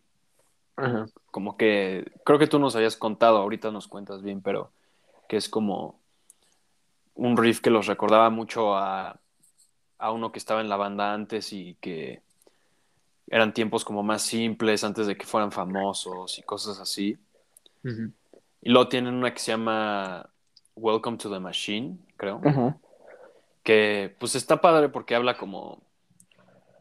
ajá, 0.80 1.06
como 1.32 1.58
que, 1.58 2.12
creo 2.26 2.40
que 2.40 2.48
tú 2.48 2.60
nos 2.60 2.76
habías 2.76 2.96
contado, 2.96 3.38
ahorita 3.38 3.72
nos 3.72 3.88
cuentas 3.88 4.22
bien, 4.22 4.42
pero 4.42 4.72
que 5.28 5.38
es 5.38 5.50
como 5.50 6.00
un 7.16 7.38
riff 7.38 7.62
que 7.62 7.70
los 7.70 7.88
recordaba 7.88 8.30
mucho 8.30 8.76
a, 8.76 9.20
a 9.98 10.12
uno 10.12 10.32
que 10.32 10.40
estaba 10.40 10.62
en 10.62 10.70
la 10.70 10.78
banda 10.78 11.14
antes 11.14 11.54
y 11.54 11.76
que 11.82 12.22
eran 13.30 13.54
tiempos 13.54 13.86
como 13.86 14.02
más 14.02 14.24
simples 14.24 14.84
antes 14.84 15.06
de 15.08 15.16
que 15.18 15.26
fueran 15.26 15.52
famosos 15.52 16.40
y 16.40 16.44
cosas 16.44 16.80
así. 16.80 17.18
Y 18.62 18.70
luego 18.70 18.90
tienen 18.90 19.14
una 19.14 19.34
que 19.34 19.40
se 19.40 19.52
llama 19.52 20.30
Welcome 20.76 21.18
to 21.18 21.30
the 21.30 21.40
Machine, 21.40 21.98
creo, 22.18 22.42
que 23.64 24.16
pues 24.20 24.36
está 24.36 24.62
padre 24.62 24.90
porque 24.90 25.16
habla 25.16 25.38
como 25.38 25.82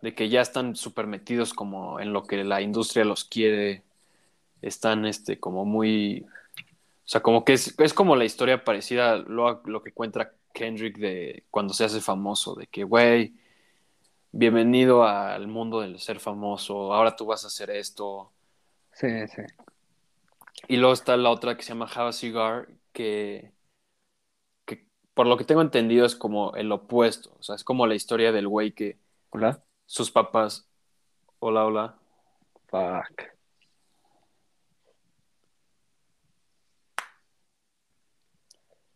de 0.01 0.15
que 0.15 0.29
ya 0.29 0.41
están 0.41 0.77
súper 0.77 1.07
metidos 1.07 1.53
como 1.53 2.01
en 2.01 2.13
lo 2.13 2.25
que 2.25 2.45
la 2.45 2.63
industria 2.63 3.05
los 3.05 3.25
quiere, 3.25 3.83
están 4.62 5.07
este 5.07 5.38
como 5.40 5.64
muy, 5.64 6.27
o 6.27 7.09
sea, 7.09 7.23
como 7.23 7.44
que 7.44 7.55
es, 7.55 7.79
es 7.79 7.94
como 7.94 8.16
la 8.16 8.25
historia 8.25 8.64
parecida 8.64 9.12
a 9.12 9.16
lo, 9.16 9.62
lo 9.64 9.83
que 9.83 9.92
cuenta 9.92 10.35
Kendrick 10.53 10.99
de 10.99 11.44
cuando 11.51 11.75
se 11.75 11.85
hace 11.85 12.01
famoso, 12.01 12.55
de 12.55 12.66
que, 12.66 12.85
güey, 12.85 13.35
bienvenido 14.33 15.05
al 15.05 15.47
mundo 15.49 15.81
del 15.81 15.99
ser 16.01 16.21
famoso, 16.21 16.92
ahora 16.92 17.16
tú 17.16 17.27
vas 17.27 17.44
a 17.44 17.49
hacer 17.49 17.71
esto. 17.71 18.33
Sí, 18.92 19.09
sí. 19.29 19.42
Y 20.68 20.77
luego 20.77 20.92
está 20.92 21.16
la 21.16 21.31
otra 21.31 21.57
que 21.57 21.62
se 21.62 21.71
llama 21.71 21.88
Have 21.94 22.09
a 22.11 22.12
Cigar, 22.12 22.68
que, 22.92 23.53
que 24.66 24.87
por 25.14 25.27
lo 25.27 25.37
que 25.37 25.44
tengo 25.44 25.62
entendido 25.62 26.05
es 26.07 26.16
como 26.16 26.55
el 26.57 26.71
opuesto, 26.73 27.35
o 27.38 27.42
sea, 27.42 27.55
es 27.55 27.64
como 27.64 27.87
la 27.87 27.94
historia 27.94 28.33
del 28.33 28.49
güey 28.49 28.73
que 28.73 28.99
Hola. 29.31 29.62
sus 29.87 30.11
papás, 30.11 30.68
hola, 31.38 31.66
hola, 31.66 31.99
Fuck. 32.71 33.38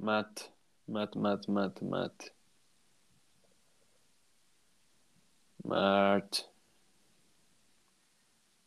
Matt, 0.02 0.50
Matt, 0.88 1.14
Matt, 1.14 1.48
Matt, 1.48 1.80
Matt, 1.80 2.30
Mart, 5.64 6.50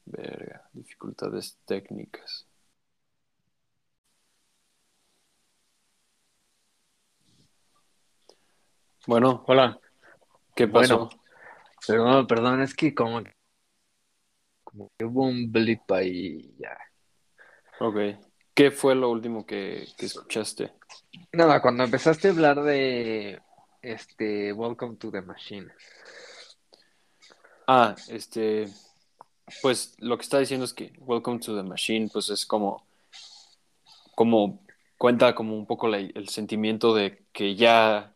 verga, 0.06 0.62
dificultades 0.72 1.58
técnicas. 1.66 2.48
Bueno, 9.06 9.44
Hola. 9.46 9.78
¿qué 10.56 10.68
Bueno, 10.68 11.10
pasó? 11.10 11.20
perdón, 11.86 12.28
perdón, 12.28 12.62
es 12.62 12.74
que 12.74 12.96
como, 12.96 13.22
como 14.64 14.90
que 14.98 15.04
hubo 15.04 15.26
un 15.26 15.52
blip 15.52 15.92
ahí 15.92 16.56
ya. 16.58 16.78
Ok. 17.80 18.25
¿Qué 18.56 18.72
fue 18.72 18.96
lo 18.96 19.10
último 19.10 19.46
que, 19.46 19.86
que 19.98 20.06
escuchaste? 20.06 20.72
Nada, 21.34 21.62
cuando 21.62 21.84
empezaste 21.84 22.30
a 22.30 22.32
hablar 22.32 22.64
de 22.64 23.42
este 23.82 24.54
Welcome 24.54 24.96
to 24.96 25.12
the 25.12 25.22
Machine. 25.22 25.68
Ah, 27.68 27.96
este. 28.08 28.68
pues 29.62 29.96
lo 30.00 30.18
que 30.18 30.24
está 30.24 30.40
diciendo 30.40 30.64
es 30.66 30.74
que 30.74 30.94
Welcome 31.00 31.40
to 31.40 31.56
the 31.56 31.64
Machine, 31.64 32.10
pues 32.12 32.30
es 32.30 32.46
como, 32.46 32.86
como 34.16 34.62
cuenta 34.98 35.36
como 35.36 35.56
un 35.58 35.66
poco 35.66 35.88
la- 35.90 35.98
el 36.00 36.30
sentimiento 36.30 36.96
de 36.96 37.26
que 37.34 37.56
ya 37.56 38.14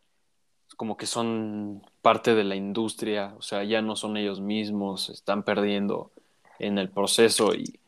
como 0.76 0.96
que 0.96 1.04
son 1.04 1.82
parte 2.00 2.34
de 2.34 2.44
la 2.44 2.56
industria, 2.56 3.34
o 3.36 3.42
sea, 3.42 3.62
ya 3.64 3.82
no 3.82 3.94
son 3.96 4.16
ellos 4.16 4.40
mismos, 4.40 5.10
están 5.10 5.42
perdiendo 5.42 6.10
en 6.58 6.78
el 6.78 6.88
proceso 6.88 7.54
y 7.54 7.78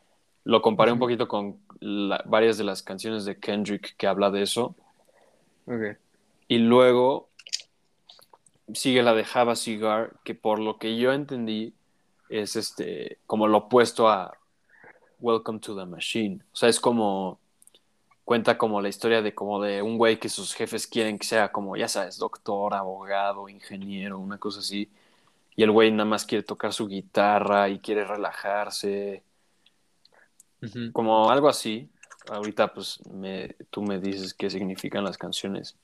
lo 0.45 0.61
comparé 0.61 0.93
un 0.93 0.99
poquito 0.99 1.27
con 1.27 1.59
la- 1.83 2.23
varias 2.27 2.57
de 2.59 2.65
las 2.65 2.83
canciones 2.83 3.25
de 3.25 3.39
Kendrick 3.39 3.97
que 3.97 4.07
habla 4.07 4.31
de 4.31 4.43
eso 4.43 4.75
y 6.49 6.59
luego 6.59 7.29
sigue 8.73 9.03
la 9.03 9.15
de 9.15 9.27
Have 9.35 9.53
a 9.53 9.57
Cigar, 9.57 10.15
que 10.25 10.35
por 10.35 10.59
lo 10.59 10.79
que 10.79 10.97
yo 10.97 11.13
entendí 11.13 11.75
es 12.29 12.57
este 12.57 13.19
como 13.27 13.47
lo 13.49 13.59
opuesto 13.59 14.09
a 14.09 14.37
Welcome 15.21 15.59
to 15.61 15.77
the 15.77 15.85
Machine. 15.85 16.43
O 16.53 16.57
sea, 16.57 16.69
es 16.69 16.81
como 16.81 17.39
cuenta 18.25 18.57
como 18.57 18.81
la 18.81 18.89
historia 18.89 19.21
de 19.23 19.35
como 19.35 19.61
de 19.61 19.83
un 19.83 19.99
güey 19.99 20.19
que 20.19 20.29
sus 20.29 20.55
jefes 20.55 20.87
quieren 20.87 21.19
que 21.19 21.27
sea 21.27 21.51
como, 21.53 21.77
ya 21.77 21.89
sabes, 21.89 22.19
doctor, 22.19 22.75
abogado, 22.75 23.49
ingeniero, 23.49 24.19
una 24.19 24.39
cosa 24.39 24.61
así. 24.61 24.91
Y 25.55 25.63
el 25.65 25.71
güey 25.71 25.91
nada 25.91 26.07
más 26.09 26.25
quiere 26.25 26.43
tocar 26.45 26.73
su 26.73 26.87
guitarra 26.89 27.69
y 27.69 27.79
quiere 27.81 28.05
relajarse, 28.05 29.23
Como 30.93 31.31
algo 31.31 31.49
así. 31.49 31.89
Ahorita 32.31 32.73
pues 32.73 33.01
me, 33.11 33.57
tú 33.71 33.83
me 33.83 33.99
dices 33.99 34.33
qué 34.35 34.49
significan 34.49 35.03
las 35.03 35.19
canciones. 35.19 35.77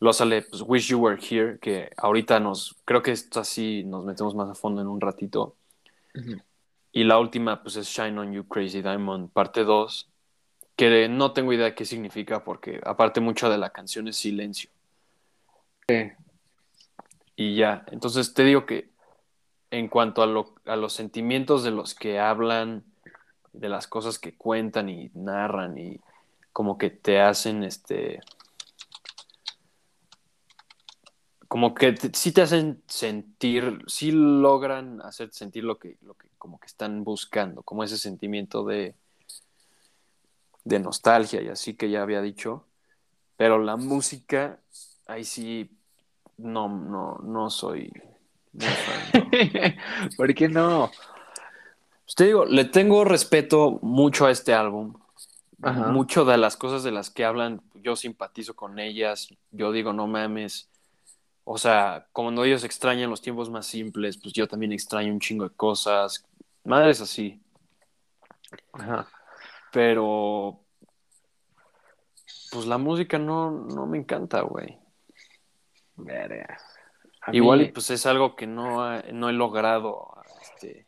Luego 0.00 0.12
sale 0.12 0.42
pues, 0.42 0.62
Wish 0.66 0.88
You 0.88 0.98
Were 1.00 1.20
Here, 1.20 1.58
que 1.58 1.90
ahorita 1.96 2.40
nos, 2.40 2.76
creo 2.84 3.02
que 3.02 3.10
esto 3.12 3.40
así 3.40 3.84
nos 3.84 4.04
metemos 4.04 4.34
más 4.34 4.48
a 4.48 4.54
fondo 4.54 4.80
en 4.80 4.86
un 4.86 5.00
ratito. 5.00 5.56
Y 6.92 7.04
la 7.04 7.18
última, 7.18 7.62
pues 7.62 7.76
es 7.76 7.86
Shine 7.86 8.18
on 8.18 8.32
You 8.32 8.48
Crazy 8.48 8.80
Diamond, 8.80 9.30
parte 9.30 9.62
2, 9.64 10.08
que 10.74 11.08
no 11.08 11.32
tengo 11.32 11.52
idea 11.52 11.66
de 11.66 11.74
qué 11.74 11.84
significa, 11.84 12.42
porque 12.44 12.80
aparte 12.84 13.20
mucho 13.20 13.50
de 13.50 13.58
la 13.58 13.70
canción 13.70 14.08
es 14.08 14.16
silencio. 14.16 14.70
Sí. 15.86 16.12
Y 17.36 17.56
ya, 17.56 17.84
entonces 17.90 18.32
te 18.34 18.44
digo 18.44 18.66
que 18.66 18.88
en 19.70 19.88
cuanto 19.88 20.22
a, 20.22 20.26
lo- 20.26 20.54
a 20.64 20.76
los 20.76 20.92
sentimientos 20.92 21.62
de 21.62 21.70
los 21.72 21.94
que 21.94 22.18
hablan, 22.18 22.84
de 23.58 23.68
las 23.68 23.86
cosas 23.88 24.18
que 24.18 24.34
cuentan 24.34 24.88
y 24.88 25.10
narran 25.14 25.76
y 25.78 26.00
como 26.52 26.78
que 26.78 26.90
te 26.90 27.20
hacen 27.20 27.64
este... 27.64 28.20
Como 31.48 31.72
que 31.74 31.92
te- 31.92 32.10
sí 32.14 32.32
te 32.32 32.42
hacen 32.42 32.82
sentir, 32.86 33.82
sí 33.86 34.10
logran 34.12 35.00
hacer 35.00 35.30
sentir 35.32 35.64
lo 35.64 35.78
que, 35.78 35.96
lo 36.02 36.14
que 36.14 36.28
como 36.36 36.60
que 36.60 36.66
están 36.66 37.04
buscando, 37.04 37.62
como 37.62 37.82
ese 37.84 37.96
sentimiento 37.96 38.64
de, 38.64 38.94
de 40.64 40.78
nostalgia 40.78 41.40
y 41.40 41.48
así 41.48 41.74
que 41.74 41.90
ya 41.90 42.02
había 42.02 42.20
dicho. 42.20 42.64
Pero 43.36 43.58
la 43.58 43.76
música, 43.76 44.60
ahí 45.06 45.24
sí, 45.24 45.70
no, 46.36 46.68
no, 46.68 47.18
no 47.22 47.50
soy. 47.50 47.92
¿Por 50.16 50.34
qué 50.34 50.48
no? 50.48 50.90
Pues 52.08 52.14
te 52.14 52.24
digo, 52.24 52.46
le 52.46 52.64
tengo 52.64 53.04
respeto 53.04 53.78
mucho 53.82 54.24
a 54.24 54.30
este 54.30 54.54
álbum. 54.54 54.94
Ajá. 55.60 55.88
Mucho 55.88 56.24
de 56.24 56.38
las 56.38 56.56
cosas 56.56 56.82
de 56.82 56.90
las 56.90 57.10
que 57.10 57.26
hablan, 57.26 57.60
yo 57.74 57.96
simpatizo 57.96 58.56
con 58.56 58.78
ellas. 58.78 59.28
Yo 59.50 59.72
digo, 59.72 59.92
no 59.92 60.06
mames. 60.06 60.70
O 61.44 61.58
sea, 61.58 62.06
cuando 62.12 62.44
ellos 62.44 62.64
extrañan 62.64 63.10
los 63.10 63.20
tiempos 63.20 63.50
más 63.50 63.66
simples, 63.66 64.16
pues 64.16 64.32
yo 64.32 64.48
también 64.48 64.72
extraño 64.72 65.12
un 65.12 65.20
chingo 65.20 65.46
de 65.48 65.54
cosas. 65.54 66.24
Madres 66.64 67.02
así. 67.02 67.42
Ajá. 68.72 69.06
Pero, 69.70 70.60
pues 72.50 72.64
la 72.66 72.78
música 72.78 73.18
no, 73.18 73.50
no 73.50 73.84
me 73.86 73.98
encanta, 73.98 74.40
güey. 74.40 74.78
Igual 77.32 77.58
mí- 77.58 77.64
y 77.66 77.72
pues 77.72 77.90
es 77.90 78.06
algo 78.06 78.34
que 78.34 78.46
no, 78.46 78.82
ha- 78.82 79.02
no 79.12 79.28
he 79.28 79.34
logrado 79.34 80.14
este, 80.40 80.86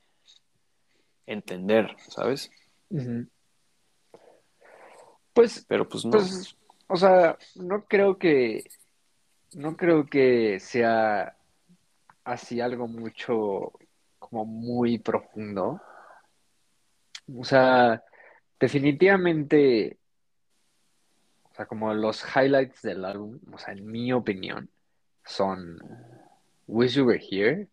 entender, 1.33 1.95
¿sabes? 2.09 2.51
Pues, 5.33 5.65
Pero 5.69 5.89
pues 5.89 6.05
no. 6.05 6.11
pues, 6.11 6.57
o 6.89 6.97
sea, 6.97 7.39
no 7.55 7.85
creo 7.85 8.19
que, 8.19 8.65
no 9.55 9.77
creo 9.77 10.07
que 10.07 10.59
sea 10.61 11.37
así 12.25 12.61
algo 12.61 12.89
mucho, 12.89 13.73
como 14.19 14.45
muy 14.45 14.99
profundo. 14.99 15.81
O 17.39 17.45
sea, 17.45 18.03
definitivamente, 18.59 19.99
o 21.45 21.55
sea, 21.55 21.67
como 21.67 21.95
los 21.95 22.25
highlights 22.35 22.83
del 22.83 23.05
álbum, 23.05 23.39
o 23.53 23.59
sea, 23.59 23.73
en 23.73 23.87
mi 23.87 24.13
opinión, 24.13 24.69
son 25.25 25.79
Wish 26.67 26.95
You 26.95 27.05
Were 27.05 27.23
Here 27.25 27.69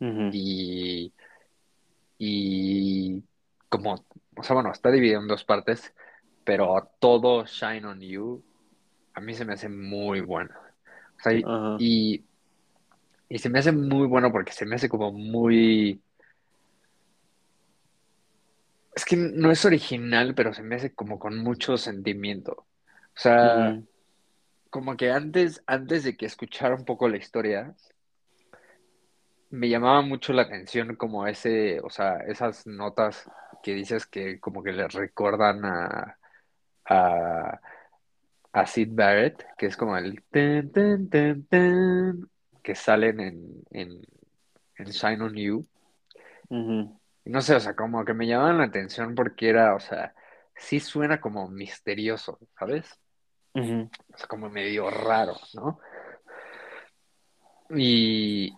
y, 0.00 1.12
y 2.18 3.22
como, 3.68 4.04
o 4.36 4.42
sea, 4.42 4.54
bueno, 4.54 4.72
está 4.72 4.90
dividido 4.90 5.20
en 5.20 5.28
dos 5.28 5.44
partes, 5.44 5.92
pero 6.44 6.90
todo 7.00 7.44
Shine 7.44 7.86
on 7.86 8.00
You 8.00 8.42
a 9.16 9.20
mí 9.20 9.34
se 9.34 9.44
me 9.44 9.54
hace 9.54 9.68
muy 9.68 10.20
bueno. 10.20 10.54
O 11.18 11.22
sea, 11.22 11.32
y, 11.32 11.42
y, 11.78 12.24
y 13.30 13.38
se 13.38 13.48
me 13.48 13.58
hace 13.58 13.72
muy 13.72 14.06
bueno 14.06 14.30
porque 14.30 14.52
se 14.52 14.66
me 14.66 14.76
hace 14.76 14.88
como 14.88 15.10
muy... 15.10 16.00
Es 18.94 19.04
que 19.06 19.16
no 19.16 19.50
es 19.50 19.64
original, 19.64 20.34
pero 20.34 20.52
se 20.52 20.62
me 20.62 20.76
hace 20.76 20.94
como 20.94 21.18
con 21.18 21.38
mucho 21.38 21.78
sentimiento. 21.78 22.52
O 22.52 23.18
sea, 23.18 23.80
como 24.68 24.96
que 24.98 25.10
antes, 25.10 25.62
antes 25.66 26.04
de 26.04 26.16
que 26.16 26.26
escuchara 26.26 26.74
un 26.74 26.84
poco 26.84 27.08
la 27.08 27.16
historia, 27.16 27.74
me 29.56 29.68
llamaba 29.68 30.02
mucho 30.02 30.32
la 30.32 30.42
atención 30.42 30.96
como 30.96 31.26
ese, 31.26 31.80
o 31.80 31.90
sea, 31.90 32.18
esas 32.18 32.66
notas 32.66 33.28
que 33.62 33.72
dices 33.74 34.06
que 34.06 34.38
como 34.38 34.62
que 34.62 34.72
le 34.72 34.86
recuerdan 34.86 35.64
a, 35.64 36.18
a, 36.84 37.60
a 38.52 38.66
Sid 38.66 38.90
Barrett, 38.92 39.46
que 39.56 39.66
es 39.66 39.76
como 39.76 39.96
el 39.96 40.22
ten, 40.30 40.70
ten, 40.72 41.08
ten, 41.08 41.46
ten, 41.46 42.30
que 42.62 42.74
salen 42.74 43.20
en, 43.20 43.64
en, 43.70 44.02
en 44.76 44.86
Shine 44.86 45.22
on 45.22 45.34
You. 45.34 45.66
No 47.24 47.40
sé, 47.40 47.56
o 47.56 47.60
sea, 47.60 47.74
como 47.74 48.04
que 48.04 48.14
me 48.14 48.26
llamaban 48.26 48.58
la 48.58 48.64
atención 48.64 49.14
porque 49.14 49.48
era, 49.48 49.74
o 49.74 49.80
sea, 49.80 50.14
sí 50.54 50.80
suena 50.80 51.20
como 51.20 51.48
misterioso, 51.48 52.38
¿sabes? 52.58 53.00
Ujú. 53.54 53.90
O 54.12 54.18
sea, 54.18 54.26
como 54.28 54.50
medio 54.50 54.90
raro, 54.90 55.34
¿no? 55.54 55.80
Y, 57.70 58.52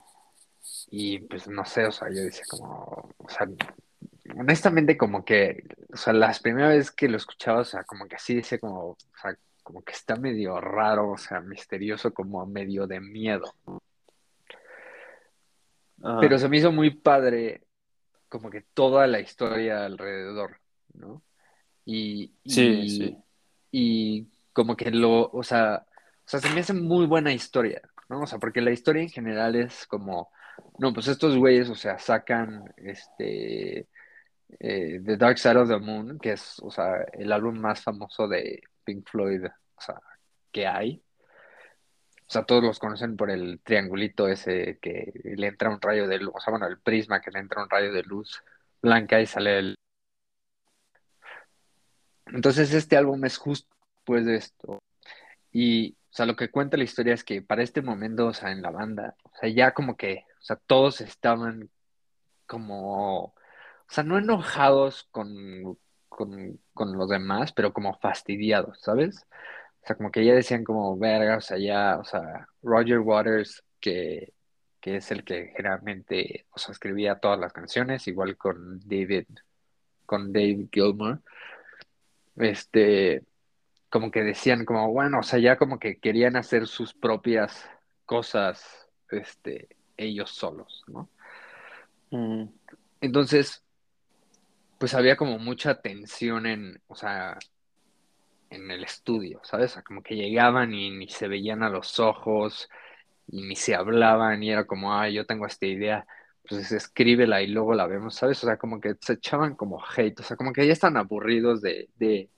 y 0.90 1.20
pues 1.20 1.48
no 1.48 1.64
sé, 1.64 1.86
o 1.86 1.92
sea, 1.92 2.08
yo 2.08 2.22
decía 2.22 2.44
como, 2.48 3.10
o 3.18 3.28
sea, 3.28 3.48
honestamente 4.36 4.96
como 4.96 5.24
que, 5.24 5.64
o 5.92 5.96
sea, 5.96 6.12
las 6.12 6.40
primeras 6.40 6.70
veces 6.70 6.90
que 6.90 7.08
lo 7.08 7.16
escuchaba, 7.16 7.60
o 7.60 7.64
sea, 7.64 7.84
como 7.84 8.06
que 8.06 8.16
así 8.16 8.34
decía 8.34 8.58
como, 8.58 8.90
o 8.90 8.96
sea, 9.20 9.36
como 9.62 9.82
que 9.82 9.92
está 9.92 10.16
medio 10.16 10.60
raro, 10.60 11.10
o 11.10 11.18
sea, 11.18 11.40
misterioso, 11.40 12.12
como 12.14 12.44
medio 12.46 12.86
de 12.86 13.00
miedo. 13.00 13.54
Ajá. 16.02 16.20
Pero 16.20 16.38
se 16.38 16.48
me 16.48 16.58
hizo 16.58 16.72
muy 16.72 16.90
padre 16.90 17.62
como 18.28 18.50
que 18.50 18.62
toda 18.74 19.06
la 19.06 19.20
historia 19.20 19.84
alrededor, 19.84 20.60
¿no? 20.94 21.22
Y, 21.84 22.32
Sí, 22.44 22.62
y, 22.62 22.90
sí. 22.90 23.18
y 23.72 24.26
como 24.52 24.76
que 24.76 24.90
lo, 24.90 25.30
o 25.30 25.42
sea, 25.42 25.86
o 25.86 26.28
sea, 26.28 26.40
se 26.40 26.50
me 26.50 26.60
hace 26.60 26.74
muy 26.74 27.06
buena 27.06 27.32
historia, 27.32 27.80
¿no? 28.08 28.22
O 28.22 28.26
sea, 28.26 28.38
porque 28.38 28.60
la 28.60 28.70
historia 28.70 29.02
en 29.02 29.08
general 29.08 29.56
es 29.56 29.86
como, 29.86 30.30
no, 30.78 30.92
pues 30.92 31.08
estos 31.08 31.36
güeyes, 31.36 31.68
o 31.70 31.74
sea, 31.74 31.98
sacan 31.98 32.72
este 32.76 33.88
eh, 34.60 35.00
The 35.04 35.16
Dark 35.16 35.38
Side 35.38 35.56
of 35.56 35.68
the 35.68 35.78
Moon, 35.78 36.18
que 36.18 36.32
es, 36.32 36.58
o 36.60 36.70
sea, 36.70 37.02
el 37.12 37.32
álbum 37.32 37.58
más 37.58 37.82
famoso 37.82 38.28
de 38.28 38.62
Pink 38.84 39.08
Floyd, 39.08 39.44
o 39.46 39.80
sea, 39.80 40.00
que 40.52 40.66
hay. 40.66 41.02
O 42.28 42.30
sea, 42.30 42.44
todos 42.44 42.62
los 42.62 42.78
conocen 42.78 43.16
por 43.16 43.30
el 43.30 43.60
triangulito 43.62 44.28
ese 44.28 44.78
que 44.80 45.12
le 45.24 45.46
entra 45.46 45.70
un 45.70 45.80
rayo 45.80 46.06
de 46.06 46.18
luz, 46.18 46.34
o 46.36 46.40
sea, 46.40 46.50
bueno, 46.52 46.66
el 46.66 46.78
prisma 46.78 47.20
que 47.20 47.30
le 47.30 47.38
entra 47.40 47.62
un 47.62 47.70
rayo 47.70 47.92
de 47.92 48.02
luz 48.02 48.42
blanca 48.82 49.20
y 49.20 49.26
sale 49.26 49.58
el... 49.58 49.74
Entonces 52.26 52.72
este 52.74 52.96
álbum 52.96 53.24
es 53.24 53.38
justo 53.38 53.74
después 53.96 54.26
de 54.26 54.36
esto. 54.36 54.82
Y, 55.52 55.96
sea, 56.18 56.26
lo 56.26 56.36
que 56.36 56.50
cuenta 56.50 56.76
la 56.76 56.84
historia 56.84 57.14
es 57.14 57.24
que 57.24 57.42
para 57.42 57.62
este 57.62 57.82
momento, 57.82 58.26
o 58.28 58.34
sea, 58.34 58.50
en 58.50 58.62
la 58.62 58.70
banda, 58.70 59.16
o 59.24 59.30
sea, 59.40 59.48
ya 59.50 59.72
como 59.74 59.96
que, 59.96 60.24
o 60.40 60.42
sea, 60.42 60.56
todos 60.56 61.00
estaban 61.00 61.70
como, 62.46 63.24
o 63.26 63.34
sea, 63.88 64.04
no 64.04 64.18
enojados 64.18 65.08
con, 65.12 65.78
con, 66.08 66.60
con 66.74 66.98
los 66.98 67.08
demás, 67.08 67.52
pero 67.52 67.72
como 67.72 67.94
fastidiados, 68.00 68.80
¿sabes? 68.82 69.26
O 69.82 69.86
sea, 69.86 69.96
como 69.96 70.10
que 70.10 70.24
ya 70.24 70.34
decían 70.34 70.64
como, 70.64 70.98
verga, 70.98 71.38
o 71.38 71.40
sea, 71.40 71.58
ya, 71.58 71.98
o 71.98 72.04
sea, 72.04 72.48
Roger 72.62 73.00
Waters, 73.00 73.64
que, 73.80 74.34
que 74.80 74.96
es 74.96 75.10
el 75.12 75.24
que 75.24 75.52
generalmente, 75.56 76.46
o 76.52 76.58
sea, 76.58 76.72
escribía 76.72 77.20
todas 77.20 77.38
las 77.40 77.52
canciones, 77.52 78.08
igual 78.08 78.36
con 78.36 78.80
David, 78.80 79.26
con 80.06 80.32
Dave 80.32 80.68
Gilmour, 80.72 81.22
este, 82.36 83.24
como 83.90 84.10
que 84.10 84.22
decían 84.22 84.64
como, 84.64 84.92
bueno, 84.92 85.20
o 85.20 85.22
sea, 85.22 85.38
ya 85.38 85.56
como 85.56 85.78
que 85.78 85.98
querían 85.98 86.36
hacer 86.36 86.66
sus 86.66 86.94
propias 86.94 87.68
cosas, 88.04 88.88
este, 89.10 89.68
ellos 89.96 90.30
solos, 90.30 90.84
¿no? 90.86 91.08
Mm. 92.10 92.48
Entonces, 93.00 93.62
pues 94.78 94.94
había 94.94 95.16
como 95.16 95.38
mucha 95.38 95.80
tensión 95.80 96.46
en, 96.46 96.80
o 96.88 96.94
sea, 96.94 97.38
en 98.50 98.70
el 98.70 98.84
estudio, 98.84 99.40
¿sabes? 99.44 99.72
O 99.72 99.74
sea, 99.74 99.82
como 99.82 100.02
que 100.02 100.16
llegaban 100.16 100.74
y 100.74 100.90
ni 100.90 101.08
se 101.08 101.28
veían 101.28 101.62
a 101.62 101.70
los 101.70 101.98
ojos 102.00 102.68
y 103.26 103.42
ni 103.42 103.56
se 103.56 103.74
hablaban 103.74 104.42
y 104.42 104.50
era 104.50 104.66
como, 104.66 104.94
ah, 104.94 105.08
yo 105.08 105.26
tengo 105.26 105.46
esta 105.46 105.66
idea, 105.66 106.06
pues 106.48 106.72
escríbela 106.72 107.42
y 107.42 107.48
luego 107.48 107.74
la 107.74 107.86
vemos, 107.86 108.14
¿sabes? 108.14 108.42
O 108.44 108.46
sea, 108.46 108.56
como 108.56 108.80
que 108.80 108.94
se 109.00 109.14
echaban 109.14 109.54
como 109.54 109.82
hate, 109.84 110.20
o 110.20 110.22
sea, 110.22 110.36
como 110.36 110.52
que 110.52 110.66
ya 110.66 110.72
están 110.72 110.96
aburridos 110.96 111.60
de, 111.60 111.90
de, 111.96 112.30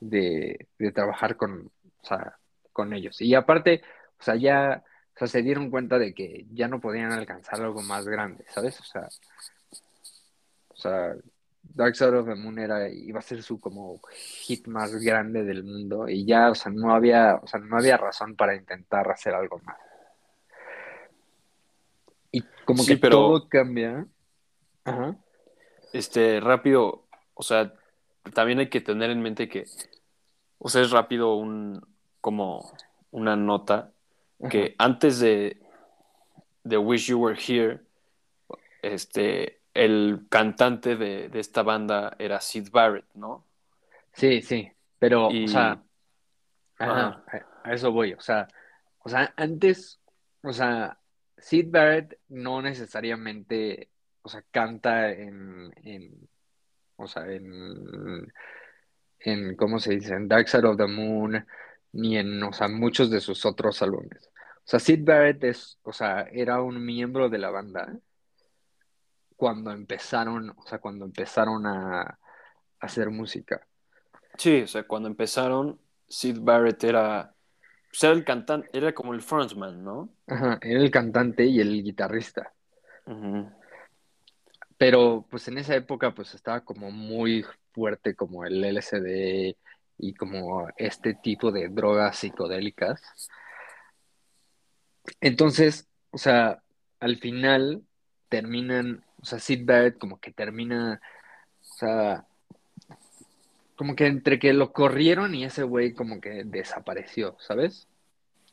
de, 0.00 0.68
de 0.78 0.92
trabajar 0.92 1.36
con, 1.36 1.70
o 2.02 2.06
sea, 2.06 2.36
con 2.72 2.92
ellos. 2.92 3.20
Y 3.20 3.34
aparte, 3.34 3.82
o 4.18 4.22
sea, 4.22 4.36
ya, 4.36 4.82
o 5.14 5.18
sea, 5.18 5.28
se 5.28 5.42
dieron 5.42 5.70
cuenta 5.70 5.98
de 5.98 6.14
que 6.14 6.46
ya 6.52 6.68
no 6.68 6.80
podían 6.80 7.12
alcanzar 7.12 7.60
algo 7.60 7.82
más 7.82 8.06
grande, 8.06 8.44
¿sabes? 8.48 8.80
O 8.80 8.84
sea, 8.84 9.08
o 10.68 10.76
sea, 10.76 11.14
Dark 11.62 11.96
Side 11.96 12.16
of 12.16 12.26
the 12.28 12.34
Moon 12.36 12.58
era, 12.58 12.88
iba 12.88 13.18
a 13.18 13.22
ser 13.22 13.42
su 13.42 13.60
como 13.60 14.00
hit 14.44 14.66
más 14.68 14.94
grande 14.94 15.44
del 15.44 15.64
mundo 15.64 16.08
y 16.08 16.24
ya, 16.24 16.50
o 16.50 16.54
sea, 16.54 16.70
no 16.72 16.94
había, 16.94 17.34
o 17.42 17.46
sea, 17.46 17.60
no 17.60 17.76
había 17.76 17.96
razón 17.96 18.36
para 18.36 18.54
intentar 18.54 19.10
hacer 19.10 19.34
algo 19.34 19.58
más. 19.64 19.76
Y 22.30 22.42
como 22.64 22.82
Sí, 22.82 22.94
que 22.94 23.00
pero- 23.00 23.16
todo 23.16 23.48
cambia. 23.48 24.06
Ajá. 24.84 25.16
Este, 25.92 26.40
rápido, 26.40 27.04
o 27.34 27.42
sea, 27.42 27.72
también 28.30 28.58
hay 28.58 28.68
que 28.68 28.80
tener 28.80 29.10
en 29.10 29.22
mente 29.22 29.48
que, 29.48 29.66
o 30.58 30.68
sea, 30.68 30.82
es 30.82 30.90
rápido 30.90 31.34
un, 31.34 31.86
como 32.20 32.72
una 33.10 33.36
nota, 33.36 33.92
que 34.50 34.74
antes 34.78 35.18
de, 35.18 35.60
de 36.62 36.78
Wish 36.78 37.06
You 37.08 37.18
Were 37.18 37.38
Here, 37.40 37.80
este, 38.82 39.60
el 39.74 40.26
cantante 40.28 40.96
de, 40.96 41.28
de 41.28 41.40
esta 41.40 41.62
banda 41.62 42.14
era 42.18 42.40
Sid 42.40 42.70
Barrett, 42.70 43.06
¿no? 43.14 43.44
Sí, 44.12 44.42
sí, 44.42 44.70
pero, 44.98 45.30
Y- 45.30 45.44
o 45.44 45.48
sea, 45.48 45.82
ajá, 46.78 47.22
a 47.26 47.70
a 47.70 47.72
eso 47.74 47.92
voy, 47.92 48.12
o 48.12 48.20
sea, 48.20 48.48
o 49.00 49.08
sea, 49.08 49.32
antes, 49.36 50.00
o 50.42 50.52
sea, 50.52 50.98
Sid 51.36 51.66
Barrett 51.70 52.18
no 52.28 52.62
necesariamente, 52.62 53.88
o 54.22 54.28
sea, 54.28 54.42
canta 54.50 55.10
en, 55.10 55.72
en, 55.84 56.28
o 56.98 57.06
sea, 57.06 57.26
en, 57.32 58.32
en, 59.20 59.56
¿cómo 59.56 59.78
se 59.78 59.94
dice? 59.94 60.14
En 60.14 60.28
Dark 60.28 60.48
Side 60.48 60.66
of 60.66 60.76
the 60.76 60.86
Moon, 60.86 61.46
ni 61.92 62.18
en, 62.18 62.42
o 62.42 62.52
sea, 62.52 62.68
muchos 62.68 63.10
de 63.10 63.20
sus 63.20 63.46
otros 63.46 63.80
álbumes. 63.82 64.30
O 64.58 64.70
sea, 64.70 64.80
Sid 64.80 65.04
Barrett 65.04 65.42
es, 65.44 65.78
o 65.82 65.92
sea, 65.92 66.28
era 66.30 66.60
un 66.60 66.84
miembro 66.84 67.28
de 67.28 67.38
la 67.38 67.50
banda 67.50 67.96
cuando 69.36 69.70
empezaron, 69.70 70.50
o 70.50 70.66
sea, 70.66 70.78
cuando 70.78 71.04
empezaron 71.04 71.64
a, 71.66 72.02
a 72.02 72.18
hacer 72.80 73.08
música. 73.08 73.66
Sí, 74.36 74.62
o 74.62 74.66
sea, 74.66 74.82
cuando 74.82 75.08
empezaron, 75.08 75.78
Sid 76.08 76.38
Barrett 76.40 76.82
era, 76.84 77.34
pues 77.90 78.02
era 78.04 78.12
el 78.12 78.24
cantante, 78.24 78.68
era 78.72 78.92
como 78.92 79.14
el 79.14 79.22
frontman, 79.22 79.82
¿no? 79.82 80.10
Ajá, 80.26 80.58
era 80.60 80.80
el 80.80 80.90
cantante 80.90 81.44
y 81.44 81.60
el 81.60 81.82
guitarrista. 81.82 82.52
Ujú. 83.06 83.50
Pero 84.78 85.26
pues 85.28 85.48
en 85.48 85.58
esa 85.58 85.74
época 85.74 86.14
pues 86.14 86.34
estaba 86.34 86.60
como 86.60 86.90
muy 86.90 87.44
fuerte 87.72 88.14
como 88.14 88.44
el 88.44 88.64
LSD 88.64 89.56
y 89.98 90.14
como 90.14 90.68
este 90.76 91.14
tipo 91.14 91.50
de 91.50 91.68
drogas 91.68 92.16
psicodélicas. 92.18 93.02
Entonces, 95.20 95.88
o 96.10 96.18
sea, 96.18 96.62
al 97.00 97.16
final 97.16 97.82
terminan, 98.28 99.04
o 99.20 99.24
sea, 99.24 99.38
Sid 99.38 99.64
Barrett 99.64 99.98
como 99.98 100.20
que 100.20 100.30
termina, 100.32 101.00
o 101.60 101.64
sea, 101.64 102.24
como 103.76 103.96
que 103.96 104.06
entre 104.06 104.38
que 104.38 104.52
lo 104.52 104.72
corrieron 104.72 105.34
y 105.34 105.44
ese 105.44 105.62
güey 105.62 105.92
como 105.94 106.20
que 106.20 106.44
desapareció, 106.44 107.36
¿sabes? 107.40 107.88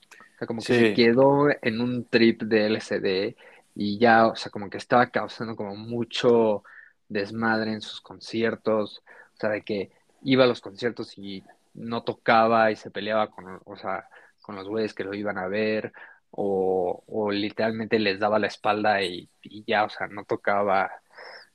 O 0.10 0.38
sea, 0.40 0.48
como 0.48 0.62
que 0.62 0.74
Sí. 0.74 0.80
se 0.80 0.94
quedó 0.94 1.48
en 1.62 1.82
un 1.82 2.06
trip 2.06 2.44
de 2.44 2.66
LSD 2.70 3.36
y 3.76 4.00
ya, 4.00 4.28
o 4.28 4.36
sea, 4.36 4.52
como 4.52 4.70
que 4.70 4.78
estaba 4.78 5.08
causando 5.08 5.56
como 5.56 5.76
mucho 5.76 6.64
desmadre 7.10 7.74
en 7.74 7.82
sus 7.82 8.02
conciertos, 8.02 9.04
o 9.36 9.38
sea, 9.38 9.50
de 9.50 9.64
que 9.64 9.92
iba 10.24 10.46
a 10.46 10.48
los 10.48 10.62
conciertos 10.62 11.18
y 11.18 11.44
no 11.74 12.04
tocaba 12.04 12.72
y 12.72 12.76
se 12.78 12.90
peleaba 12.90 13.30
con, 13.30 13.62
o 13.66 13.76
sea, 13.76 14.08
con 14.42 14.56
los 14.56 14.68
güeyes 14.68 14.94
que 14.94 15.04
lo 15.04 15.14
iban 15.14 15.38
a 15.38 15.48
ver, 15.48 15.92
o, 16.32 17.04
o 17.08 17.32
literalmente 17.32 18.00
les 18.00 18.20
daba 18.20 18.40
la 18.40 18.48
espalda 18.48 19.02
y, 19.04 19.30
y 19.42 19.64
ya, 19.68 19.84
o 19.86 19.90
sea, 19.90 20.08
no 20.08 20.24
tocaba 20.26 20.92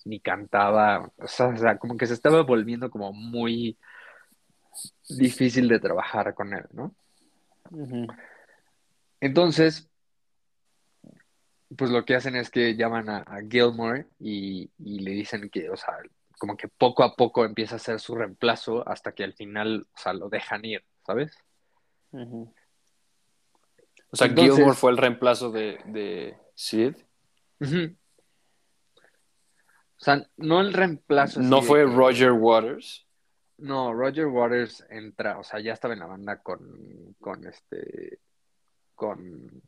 ni 0.05 0.21
cantaba, 0.21 1.11
o 1.19 1.29
sea, 1.29 1.49
o 1.49 1.57
sea, 1.57 1.79
como 1.79 1.97
que 1.97 2.07
se 2.07 2.15
estaba 2.15 2.43
volviendo 2.43 2.91
como 2.91 3.13
muy 3.13 3.77
difícil 5.09 5.69
de 5.69 5.81
trabajar 5.81 6.35
con 6.35 6.55
él, 6.55 6.65
¿no? 6.73 6.95
Entonces, 9.21 9.90
pues 11.77 11.91
lo 11.91 12.05
que 12.05 12.15
hacen 12.17 12.35
es 12.37 12.51
que 12.51 12.75
llaman 12.77 13.09
a, 13.09 13.19
a 13.19 13.41
Gilmore 13.49 14.07
y, 14.19 14.71
y 14.79 14.99
le 15.01 15.13
dicen 15.13 15.49
que, 15.51 15.71
o 15.71 15.77
sea, 15.77 15.97
como 16.39 16.57
que 16.57 16.69
poco 16.69 17.03
a 17.05 17.15
poco 17.17 17.45
empieza 17.45 17.77
a 17.77 17.81
ser 17.81 18.01
su 18.01 18.15
reemplazo 18.17 18.87
hasta 18.89 19.13
que 19.13 19.23
al 19.25 19.35
final, 19.35 19.87
o 19.95 19.99
sea, 19.99 20.13
lo 20.13 20.29
dejan 20.29 20.65
ir, 20.65 20.85
¿sabes? 21.07 21.37
O 22.13 22.53
sea, 24.17 24.27
Entonces- 24.27 24.55
Gilmore 24.57 24.77
fue 24.77 24.91
el 24.91 24.97
reemplazo 24.97 25.53
de, 25.53 25.79
de 25.87 26.37
Sid. 26.55 26.97
O 27.61 27.67
sea, 30.03 30.27
no 30.39 30.61
el 30.61 30.73
reemplazo. 30.73 31.41
No 31.41 31.63
fue 31.63 31.85
Roger 31.85 32.33
Waters. 32.33 33.07
No, 33.59 33.93
Roger 33.93 34.27
Waters 34.27 34.85
entra, 34.89 35.39
o 35.39 35.45
sea, 35.45 35.61
ya 35.61 35.75
estaba 35.75 35.93
en 35.93 36.01
la 36.01 36.07
banda 36.07 36.43
con, 36.43 37.15
con 37.21 37.47
este, 37.47 38.19
con, 38.95 39.63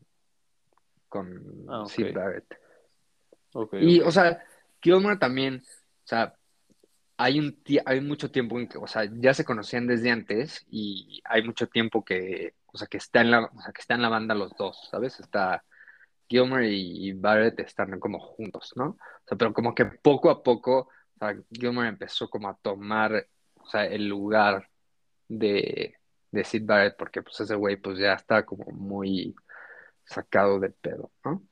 con 1.13 1.67
Ah. 1.69 1.85
Sid 1.87 2.15
Barrett. 2.15 2.59
Ok, 3.53 3.75
Y, 3.75 4.01
o 4.01 4.11
sea, 4.11 4.43
Gilmore 4.81 5.19
también, 5.19 5.63
o 5.63 6.07
sea, 6.07 6.35
hay 7.19 7.39
un 7.39 7.63
hay 7.85 8.01
mucho 8.01 8.31
tiempo 8.31 8.59
en 8.59 8.67
que, 8.67 8.79
o 8.79 8.87
sea, 8.87 9.05
ya 9.05 9.35
se 9.35 9.45
conocían 9.45 9.87
desde 9.87 10.11
antes 10.11 10.65
y 10.71 11.21
hay 11.25 11.43
mucho 11.43 11.69
tiempo 11.69 12.03
que, 12.03 12.55
o 12.73 12.79
sea, 12.79 12.87
que 12.89 12.97
está 12.97 13.21
en 13.21 13.31
la, 13.31 13.45
o 13.45 13.61
sea, 13.61 13.73
que 13.73 13.83
está 13.83 13.95
en 13.95 14.03
la 14.03 14.09
banda 14.09 14.35
los 14.35 14.57
dos, 14.57 14.89
¿sabes? 14.91 15.21
Está 15.21 15.63
Gilmore 16.29 16.71
y, 16.73 17.09
y 17.09 17.13
Barrett 17.13 17.61
están 17.61 18.01
como 18.01 18.19
juntos, 18.19 18.73
¿no? 18.75 18.87
O 18.87 19.25
sea, 19.29 19.37
pero 19.37 19.53
como 19.53 19.75
que 19.75 19.85
poco 19.85 20.31
a 20.31 20.43
poco, 20.43 20.89
o 20.89 21.19
sea, 21.19 21.37
Gilmore 21.53 21.89
empezó 21.89 22.31
como 22.31 22.49
a 22.49 22.57
tomar, 22.57 23.29
o 23.57 23.67
sea, 23.67 23.85
el 23.85 24.09
lugar 24.09 24.67
de, 25.29 25.95
de 26.31 26.45
Sid 26.45 26.65
Barrett 26.65 26.97
porque 26.97 27.21
pues 27.23 27.39
ese 27.39 27.55
güey 27.55 27.77
pues 27.77 27.99
ya 27.99 28.15
está 28.15 28.45
como 28.47 28.65
muy 28.73 29.35
sacado 30.05 30.61
de 30.61 30.71
pedo, 30.71 31.11
¿no? 31.25 31.43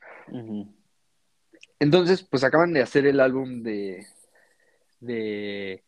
Entonces, 1.79 2.23
pues 2.23 2.45
acaban 2.45 2.73
de 2.73 2.83
hacer 2.83 3.07
el 3.07 3.21
álbum 3.21 3.63
de, 3.63 4.07
de, 5.01 5.85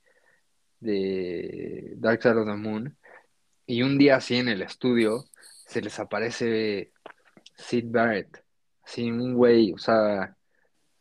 de 0.81 1.93
Dark 1.97 2.23
Side 2.23 2.39
of 2.39 2.47
the 2.47 2.55
Moon 2.55 2.97
y 3.67 3.83
un 3.83 3.99
día 3.99 4.17
así 4.17 4.37
en 4.37 4.49
el 4.49 4.63
estudio 4.63 5.25
se 5.67 5.81
les 5.81 5.99
aparece 5.99 6.93
Sid 7.57 7.87
Barrett, 7.89 8.45
así 8.85 9.11
un 9.11 9.35
güey, 9.35 9.73
o 9.73 9.79
sea, 9.79 10.37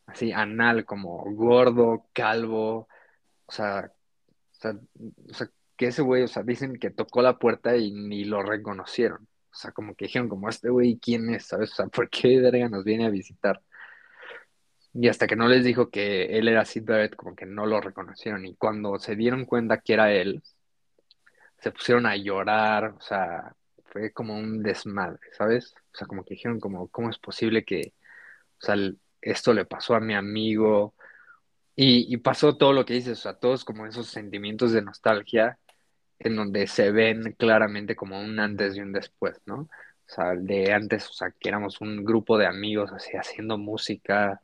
así 0.06 0.32
anal, 0.32 0.86
como 0.86 1.24
gordo, 1.34 2.08
calvo, 2.14 2.88
o 3.46 3.52
sea, 3.52 3.92
o 4.52 4.56
sea, 4.56 4.72
o 4.72 5.34
sea, 5.34 5.50
que 5.76 5.88
ese 5.88 6.02
güey, 6.02 6.24
o 6.24 6.28
sea, 6.28 6.44
dicen 6.44 6.78
que 6.78 6.92
tocó 6.92 7.22
la 7.22 7.40
puerta 7.40 7.76
y 7.76 7.92
ni 7.92 8.24
lo 8.26 8.44
reconocieron. 8.44 9.28
O 9.52 9.56
sea, 9.56 9.72
como 9.72 9.96
que 9.96 10.06
dijeron, 10.06 10.30
como 10.30 10.50
este 10.50 10.70
güey, 10.70 10.98
¿quién 10.98 11.34
es? 11.34 11.46
¿Sabes? 11.48 11.72
O 11.74 11.76
sea, 11.76 11.88
¿por 11.88 12.10
qué 12.10 12.40
verga 12.40 12.70
nos 12.70 12.84
viene 12.84 13.06
a 13.06 13.10
visitar? 13.10 13.62
Y 14.94 15.08
hasta 15.08 15.28
que 15.28 15.36
no 15.36 15.48
les 15.48 15.64
dijo 15.64 15.90
que 15.90 16.38
él 16.38 16.48
era 16.48 16.66
Sid 16.66 16.84
Barrett, 16.86 17.16
como 17.16 17.36
que 17.36 17.46
no 17.46 17.66
lo 17.66 17.80
reconocieron. 17.82 18.46
Y 18.46 18.56
cuando 18.56 19.00
se 19.00 19.16
dieron 19.16 19.46
cuenta 19.46 19.80
que 19.82 19.94
era 19.94 20.12
él, 20.12 20.44
se 21.60 21.72
pusieron 21.72 22.06
a 22.06 22.16
llorar, 22.18 22.86
o 22.98 23.02
sea, 23.02 23.56
fue 23.86 24.12
como 24.14 24.36
un 24.38 24.64
desmadre, 24.64 25.20
¿sabes? 25.38 25.76
O 25.94 25.98
sea, 25.98 26.08
como 26.08 26.24
que 26.24 26.36
dijeron, 26.36 26.60
como, 26.60 26.88
¿cómo 26.90 27.10
es 27.10 27.18
posible 27.20 27.64
que, 27.66 27.94
o 28.62 28.66
sea, 28.66 28.76
esto 29.22 29.54
le 29.54 29.66
pasó 29.66 29.96
a 29.96 30.00
mi 30.00 30.16
amigo? 30.16 30.96
Y, 31.76 32.14
y 32.14 32.18
pasó 32.18 32.58
todo 32.58 32.74
lo 32.74 32.86
que 32.86 32.96
dices, 32.96 33.20
o 33.20 33.22
sea, 33.24 33.36
todos 33.36 33.66
como 33.66 33.86
esos 33.88 34.08
sentimientos 34.10 34.74
de 34.74 34.82
nostalgia 34.82 35.60
en 36.24 36.36
donde 36.36 36.68
se 36.68 36.92
ven 36.92 37.36
claramente 37.38 37.96
como 37.96 38.20
un 38.20 38.40
antes 38.40 38.76
y 38.76 38.82
un 38.82 38.94
después, 38.94 39.42
¿no? 39.46 39.62
O 39.62 40.14
sea, 40.14 40.36
de 40.36 40.74
antes, 40.74 41.10
o 41.10 41.14
sea, 41.14 41.32
que 41.32 41.50
éramos 41.50 41.82
un 41.82 42.04
grupo 42.04 42.38
de 42.38 42.48
amigos 42.48 42.92
así 42.94 43.12
haciendo 43.18 43.58
música, 43.58 44.42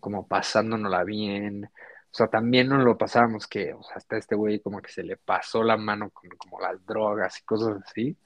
como 0.00 0.26
pasándonosla 0.28 1.04
bien. 1.04 1.64
O 1.66 2.16
sea, 2.16 2.28
también 2.28 2.68
nos 2.68 2.84
lo 2.84 2.98
pasábamos 2.98 3.46
que, 3.48 3.74
o 3.74 3.82
sea, 3.82 3.96
hasta 3.96 4.18
este 4.18 4.34
güey 4.36 4.60
como 4.60 4.80
que 4.82 4.92
se 4.92 5.02
le 5.04 5.16
pasó 5.16 5.62
la 5.62 5.76
mano 5.76 6.10
con 6.10 6.30
como 6.30 6.60
las 6.60 6.84
drogas 6.86 7.38
y 7.40 7.44
cosas 7.44 7.82
así. 7.84 8.16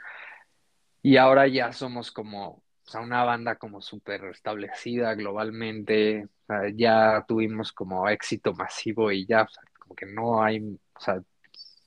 Y 1.03 1.17
ahora 1.17 1.47
ya 1.49 1.73
somos 1.73 2.11
como, 2.13 2.49
o 2.49 2.63
sea, 2.85 3.01
una 3.01 3.25
banda 3.25 3.57
como 3.57 3.81
súper 3.81 4.25
establecida 4.27 5.15
globalmente. 5.15 6.25
O 6.27 6.47
sea, 6.47 6.71
ya 6.75 7.25
tuvimos 7.29 7.73
como 7.73 8.09
éxito 8.09 8.53
masivo 8.55 9.13
y 9.13 9.27
ya, 9.27 9.43
o 9.43 9.49
sea, 9.49 9.63
como 9.79 9.95
que 9.95 10.07
no 10.07 10.43
hay, 10.43 10.61
o 10.61 11.01
sea, 11.01 11.23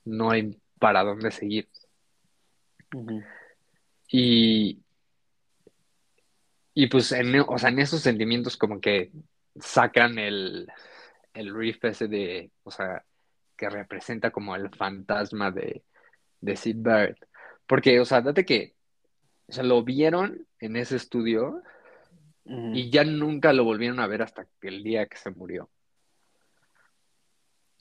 no 0.04 0.30
hay 0.30 0.61
para 0.82 1.04
dónde 1.04 1.30
seguir. 1.30 1.68
Y, 4.08 4.82
y 6.74 6.86
pues, 6.88 7.12
en, 7.12 7.38
o 7.38 7.56
sea, 7.56 7.68
en 7.68 7.78
esos 7.78 8.00
sentimientos 8.00 8.56
como 8.56 8.80
que 8.80 9.12
sacan 9.60 10.18
el, 10.18 10.66
el 11.34 11.54
riff 11.54 11.84
ese 11.84 12.08
de, 12.08 12.50
o 12.64 12.72
sea, 12.72 13.04
que 13.56 13.70
representa 13.70 14.32
como 14.32 14.56
el 14.56 14.74
fantasma 14.74 15.52
de, 15.52 15.84
de 16.40 16.56
Sid 16.56 16.78
Barrett. 16.80 17.28
Porque, 17.64 18.00
o 18.00 18.04
sea, 18.04 18.20
date 18.20 18.44
que, 18.44 18.74
o 19.46 19.52
sea, 19.52 19.62
lo 19.62 19.84
vieron 19.84 20.48
en 20.58 20.74
ese 20.74 20.96
estudio 20.96 21.62
y 22.44 22.90
ya 22.90 23.04
nunca 23.04 23.52
lo 23.52 23.62
volvieron 23.62 24.00
a 24.00 24.08
ver 24.08 24.22
hasta 24.22 24.48
el 24.62 24.82
día 24.82 25.06
que 25.06 25.16
se 25.16 25.30
murió. 25.30 25.70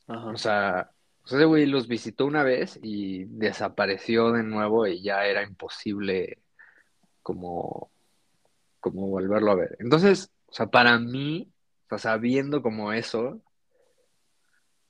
O 0.06 0.38
sea, 0.38 0.92
ese 1.38 1.46
güey 1.46 1.66
los 1.66 1.88
visitó 1.88 2.26
una 2.26 2.44
vez 2.44 2.80
y 2.82 3.26
desapareció 3.26 4.32
de 4.32 4.44
nuevo 4.44 4.88
y 4.88 5.02
ya 5.02 5.26
era 5.26 5.44
imposible 5.44 6.40
como, 7.22 7.92
como 8.80 9.08
volverlo 9.08 9.52
a 9.52 9.56
ver. 9.56 9.78
Entonces, 9.80 10.32
o 10.48 10.54
sea, 10.54 10.68
para 10.68 11.00
mí, 11.00 11.52
o 11.86 11.90
sea, 11.90 11.98
sabiendo 12.14 12.62
como 12.62 12.94
eso, 12.94 13.42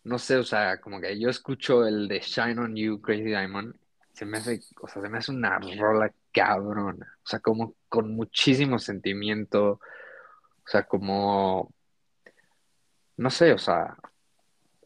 no 0.03 0.17
sé, 0.17 0.37
o 0.37 0.43
sea, 0.43 0.79
como 0.81 0.99
que 0.99 1.19
yo 1.19 1.29
escucho 1.29 1.85
el 1.85 2.07
de 2.07 2.19
Shine 2.19 2.59
on 2.59 2.75
You, 2.75 3.01
Crazy 3.01 3.23
Diamond, 3.23 3.75
se 4.13 4.25
me 4.25 4.37
hace, 4.37 4.59
o 4.81 4.87
sea, 4.87 5.01
se 5.01 5.09
me 5.09 5.17
hace 5.17 5.31
una 5.31 5.59
rola 5.59 6.11
cabrona, 6.31 7.17
o 7.23 7.27
sea, 7.27 7.39
como 7.39 7.75
con 7.89 8.15
muchísimo 8.15 8.79
sentimiento, 8.79 9.73
o 9.73 9.79
sea, 10.67 10.83
como, 10.87 11.73
no 13.17 13.29
sé, 13.29 13.53
o 13.53 13.57
sea, 13.57 13.97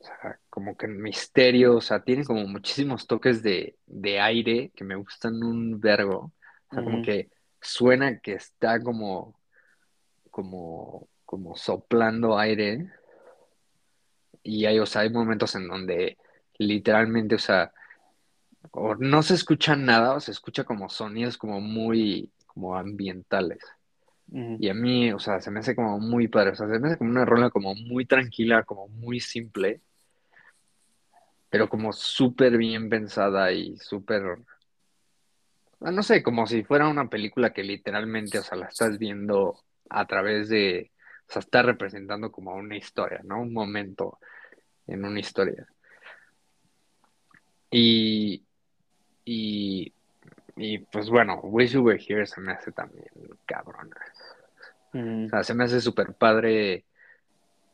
sea 0.05 0.39
como 0.49 0.77
que 0.77 0.87
misterio, 0.87 1.77
o 1.77 1.81
sea, 1.81 2.03
tiene 2.03 2.23
como 2.25 2.47
muchísimos 2.47 3.07
toques 3.07 3.43
de, 3.43 3.77
de 3.85 4.19
aire 4.19 4.71
que 4.75 4.83
me 4.83 4.95
gustan 4.95 5.43
un 5.43 5.79
vergo, 5.79 6.33
o 6.69 6.75
sea, 6.75 6.83
como 6.83 7.01
que 7.03 7.29
suena 7.61 8.19
que 8.19 8.33
está 8.33 8.81
como, 8.81 9.39
como 10.31 11.09
como 11.25 11.55
soplando 11.55 12.37
aire. 12.37 12.89
Y 14.43 14.65
hay, 14.65 14.79
o 14.79 14.85
sea, 14.85 15.01
hay 15.01 15.09
momentos 15.09 15.55
en 15.55 15.67
donde 15.67 16.17
literalmente, 16.57 17.35
o 17.35 17.39
sea, 17.39 17.73
o 18.71 18.95
no 18.95 19.23
se 19.23 19.33
escucha 19.33 19.75
nada, 19.75 20.13
o 20.13 20.19
se 20.19 20.31
escucha 20.31 20.63
como 20.63 20.87
sonidos 20.89 21.37
como 21.37 21.59
muy, 21.59 22.31
como 22.47 22.75
ambientales. 22.75 23.59
Y 24.31 24.69
a 24.69 24.73
mí, 24.73 25.11
o 25.11 25.19
sea, 25.19 25.39
se 25.39 25.51
me 25.51 25.59
hace 25.59 25.75
como 25.75 25.99
muy 25.99 26.27
padre, 26.27 26.51
o 26.51 26.55
sea, 26.55 26.67
se 26.67 26.79
me 26.79 26.87
hace 26.87 26.97
como 26.97 27.11
una 27.11 27.25
rola 27.25 27.51
como 27.51 27.75
muy 27.75 28.05
tranquila, 28.05 28.63
como 28.63 28.87
muy 28.87 29.19
simple, 29.19 29.81
pero 31.55 31.69
como 31.69 31.93
súper 31.93 32.57
bien 32.57 32.89
pensada 32.89 33.49
y 33.53 33.77
súper, 33.77 34.39
no 35.79 36.03
sé, 36.03 36.21
como 36.21 36.45
si 36.47 36.65
fuera 36.65 36.89
una 36.89 37.09
película 37.09 37.53
que 37.53 37.63
literalmente, 37.63 38.39
o 38.39 38.43
sea, 38.43 38.57
la 38.57 38.65
estás 38.65 38.97
viendo 38.97 39.63
a 39.89 40.05
través 40.05 40.49
de, 40.49 40.91
o 41.29 41.31
sea, 41.31 41.39
está 41.39 41.61
representando 41.61 42.29
como 42.29 42.53
una 42.55 42.75
historia, 42.75 43.21
¿no? 43.23 43.39
Un 43.41 43.53
momento 43.53 44.19
en 44.85 45.05
una 45.05 45.17
historia. 45.17 45.65
Y, 47.71 48.43
y, 49.23 49.93
y 50.57 50.79
pues 50.79 51.09
bueno, 51.09 51.39
Wish 51.39 51.71
You 51.71 51.83
Were 51.83 52.03
Here 52.05 52.25
se 52.25 52.41
me 52.41 52.51
hace 52.51 52.73
también 52.73 53.07
cabrona. 53.45 53.95
O 54.93 55.29
sea, 55.29 55.41
se 55.41 55.53
me 55.53 55.63
hace 55.63 55.79
súper 55.79 56.15
padre 56.15 56.83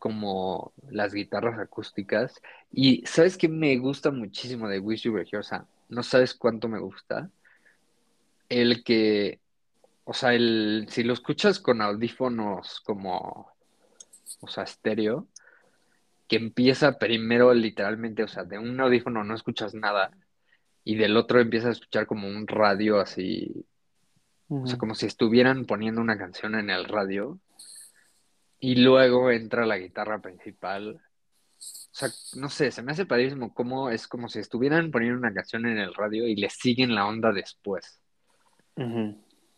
como 0.02 0.74
las 0.89 1.14
guitarras 1.14 1.60
acústicas. 1.60 2.41
Y 2.72 3.06
¿sabes 3.06 3.38
qué 3.38 3.47
me 3.47 3.78
gusta 3.78 4.10
muchísimo 4.10 4.68
de 4.68 4.80
Wish 4.80 5.04
You 5.04 5.14
Were 5.14 5.28
Here? 5.30 5.38
O 5.38 5.43
sea, 5.43 5.66
no 5.89 6.02
sabes 6.02 6.34
cuánto 6.34 6.68
me 6.68 6.80
gusta. 6.80 7.30
El 8.49 8.84
que 8.84 9.39
o 10.04 10.14
sea, 10.14 10.34
el, 10.34 10.88
si 10.89 11.04
lo 11.04 11.14
escuchas 11.14 11.60
con 11.60 11.82
audífonos 11.82 12.82
como, 12.82 13.52
o 14.41 14.47
sea, 14.47 14.64
estéreo, 14.64 15.28
que 16.28 16.38
empieza 16.38 16.97
primero 16.97 17.54
literalmente, 17.54 18.24
o 18.24 18.28
sea, 18.28 18.43
de 18.43 18.58
un 18.58 18.80
audífono 18.80 19.24
no 19.24 19.36
escuchas 19.36 19.74
nada 19.74 20.12
y 20.84 20.95
del 20.95 21.18
otro 21.18 21.39
empiezas 21.39 21.70
a 21.70 21.72
escuchar 21.74 22.08
como 22.08 22.28
un 22.28 22.47
radio 22.47 22.99
así, 22.99 23.66
o 24.49 24.66
sea, 24.68 24.78
como 24.78 24.95
si 24.95 25.06
estuvieran 25.06 25.66
poniendo 25.66 26.02
una 26.02 26.18
canción 26.18 26.56
en 26.56 26.70
el 26.70 26.86
radio 26.86 27.39
y 28.62 28.76
luego 28.76 29.30
entra 29.32 29.66
la 29.66 29.78
guitarra 29.78 30.22
principal. 30.22 31.01
O 31.57 31.93
sea, 31.93 32.07
no 32.36 32.47
sé, 32.47 32.72
se 32.72 32.82
me 32.82 32.93
hace 32.93 33.05
padrísimo 33.05 33.53
cómo 33.53 33.89
es 33.89 34.07
como 34.07 34.30
si 34.30 34.39
estuvieran 34.39 34.91
poniendo 34.91 35.18
una 35.20 35.34
canción 35.34 35.66
en 35.66 35.78
el 35.78 35.93
radio 35.93 36.26
y 36.26 36.38
le 36.38 36.49
siguen 36.49 36.95
la 36.95 37.05
onda 37.05 37.34
después 37.34 38.01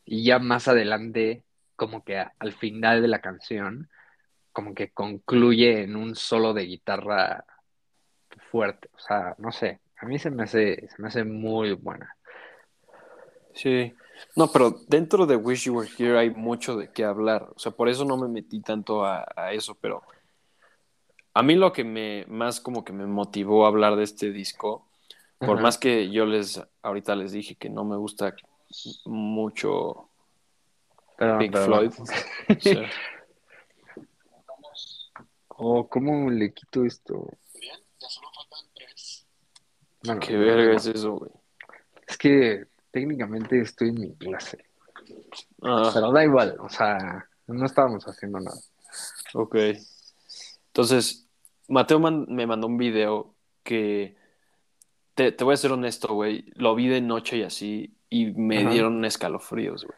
y 0.06 0.24
ya 0.24 0.40
más 0.40 0.68
adelante, 0.68 1.44
como 1.76 2.04
que 2.04 2.18
al 2.18 2.54
final 2.54 3.02
de 3.02 3.08
la 3.08 3.22
canción, 3.22 3.90
como 4.52 4.74
que 4.74 4.92
concluye 4.92 5.84
en 5.84 5.96
un 5.96 6.16
solo 6.16 6.54
de 6.54 6.66
guitarra 6.66 7.46
fuerte. 8.52 8.90
O 8.94 9.00
sea, 9.00 9.36
no 9.38 9.52
sé, 9.52 9.80
a 9.98 10.06
mí 10.06 10.20
se 10.20 10.32
me 10.32 10.44
hace, 10.44 10.88
se 10.90 11.02
me 11.02 11.08
hace 11.08 11.24
muy 11.24 11.74
buena. 11.74 12.16
Sí. 13.54 13.94
No, 14.36 14.52
pero 14.52 14.72
dentro 14.88 15.26
de 15.26 15.36
Wish 15.36 15.66
You 15.66 15.76
Were 15.76 15.90
Here 15.98 16.18
hay 16.18 16.30
mucho 16.32 16.76
de 16.76 16.92
qué 16.92 17.04
hablar. 17.04 17.50
O 17.56 17.60
sea, 17.60 17.72
por 17.72 17.90
eso 17.90 18.06
no 18.06 18.18
me 18.18 18.28
metí 18.28 18.62
tanto 18.62 19.06
a, 19.06 19.26
eso, 19.52 19.76
pero 19.76 20.04
a 21.34 21.44
mí 21.44 21.56
lo 21.56 21.72
que 21.72 21.84
me 21.84 22.26
más 22.28 22.60
como 22.60 22.84
que 22.84 22.94
me 22.94 23.06
motivó 23.06 23.66
a 23.66 23.70
hablar 23.70 23.96
de 23.96 24.04
este 24.04 24.32
disco, 24.32 24.88
por 25.40 25.62
más 25.62 25.78
que 25.78 26.10
yo 26.10 26.26
les 26.26 26.62
ahorita 26.82 27.16
les 27.16 27.32
dije 27.32 27.56
que 27.56 27.70
no 27.70 27.84
me 27.84 27.98
gusta 27.98 28.36
mucho 29.06 30.10
Pink 31.18 31.58
Floyd. 31.58 31.92
Oh, 35.56 35.88
¿cómo 35.88 36.30
le 36.32 36.52
quito 36.52 36.84
esto? 36.84 37.30
Bien, 37.60 37.78
ya 38.00 38.10
solo 38.10 38.28
faltan 38.34 38.66
tres. 38.74 39.28
¿Qué 40.20 40.36
verga 40.36 40.76
es 40.76 40.88
eso, 40.88 41.14
güey? 41.14 41.32
Es 42.08 42.18
que 42.18 42.66
técnicamente 42.94 43.60
estoy 43.60 43.90
en 43.90 44.00
mi 44.00 44.16
clase. 44.16 44.64
Ah. 45.64 45.90
Pero 45.94 46.12
da 46.12 46.24
igual, 46.24 46.56
o 46.60 46.70
sea, 46.70 47.28
no 47.48 47.66
estábamos 47.66 48.06
haciendo 48.08 48.40
nada. 48.40 48.58
Ok. 49.34 49.58
Entonces, 50.68 51.28
Mateo 51.68 52.00
me 52.00 52.48
mandó 52.48 52.68
un 52.68 52.78
video 52.78 53.36
que, 53.64 54.16
te, 55.16 55.32
te 55.32 55.44
voy 55.44 55.56
a 55.56 55.58
ser 55.58 55.72
honesto, 55.72 56.14
güey, 56.14 56.46
lo 56.54 56.76
vi 56.76 56.88
de 56.88 57.02
noche 57.02 57.38
y 57.38 57.44
así, 57.44 57.98
y 58.10 58.28
me 58.32 58.64
dieron 58.70 59.04
escalofríos, 59.04 59.86
güey. 59.86 59.98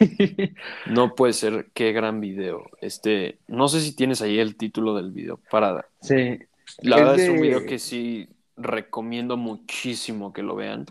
no 0.86 1.14
puede 1.14 1.32
ser, 1.32 1.70
qué 1.72 1.92
gran 1.92 2.20
video. 2.20 2.68
Este, 2.80 3.38
no 3.46 3.68
sé 3.68 3.80
si 3.80 3.94
tienes 3.94 4.20
ahí 4.20 4.40
el 4.40 4.56
título 4.56 4.96
del 4.96 5.12
video 5.12 5.40
para. 5.48 5.86
Sí. 6.00 6.40
La 6.82 6.96
verdad 6.96 7.20
es 7.20 7.30
un 7.30 7.40
video 7.40 7.64
que 7.64 7.78
sí 7.78 8.28
recomiendo 8.56 9.36
muchísimo 9.36 10.32
que 10.32 10.42
lo 10.42 10.56
vean. 10.56 10.86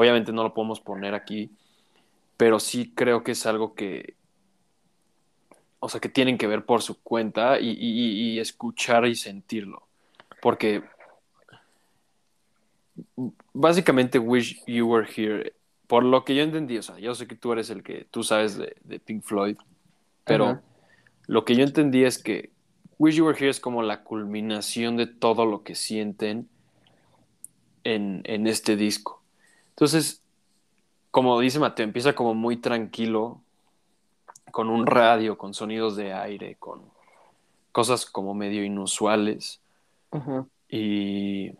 Obviamente 0.00 0.32
no 0.32 0.42
lo 0.42 0.54
podemos 0.54 0.80
poner 0.80 1.14
aquí, 1.14 1.50
pero 2.36 2.58
sí 2.58 2.92
creo 2.94 3.22
que 3.22 3.32
es 3.32 3.46
algo 3.46 3.74
que, 3.74 4.14
o 5.78 5.88
sea, 5.88 6.00
que 6.00 6.08
tienen 6.08 6.38
que 6.38 6.46
ver 6.46 6.64
por 6.64 6.82
su 6.82 7.02
cuenta 7.02 7.60
y, 7.60 7.76
y 7.78 8.38
escuchar 8.38 9.06
y 9.06 9.14
sentirlo. 9.14 9.86
Porque 10.40 10.82
básicamente 13.52 14.18
Wish 14.18 14.64
You 14.66 14.86
Were 14.88 15.08
Here 15.14 15.52
por 15.90 16.04
lo 16.04 16.24
que 16.24 16.36
yo 16.36 16.44
entendí, 16.44 16.78
o 16.78 16.82
sea, 16.84 17.00
yo 17.00 17.16
sé 17.16 17.26
que 17.26 17.34
tú 17.34 17.52
eres 17.52 17.68
el 17.68 17.82
que 17.82 18.06
tú 18.12 18.22
sabes 18.22 18.56
de, 18.56 19.00
Pink 19.00 19.24
Floyd, 19.24 19.56
pero 20.24 20.60
lo 21.26 21.44
que 21.44 21.56
yo 21.56 21.64
entendí 21.64 22.04
es 22.04 22.22
que 22.22 22.52
Wish 22.98 23.16
You 23.16 23.26
Were 23.26 23.36
Here 23.36 23.50
es 23.50 23.58
como 23.58 23.82
la 23.82 24.04
culminación 24.04 24.96
de 24.96 25.08
todo 25.08 25.46
lo 25.46 25.64
que 25.64 25.74
sienten 25.74 26.48
en, 27.82 28.46
este 28.46 28.76
disco. 28.76 29.19
Entonces, 29.80 30.22
como 31.10 31.40
dice 31.40 31.58
Mateo, 31.58 31.84
empieza 31.84 32.12
como 32.12 32.34
muy 32.34 32.58
tranquilo, 32.58 33.40
con 34.50 34.68
un 34.68 34.84
radio, 34.86 35.38
con 35.38 35.54
sonidos 35.54 35.96
de 35.96 36.12
aire, 36.12 36.56
con 36.56 36.82
cosas 37.72 38.04
como 38.04 38.34
medio 38.34 38.62
inusuales. 38.62 39.62
y, 40.68 41.52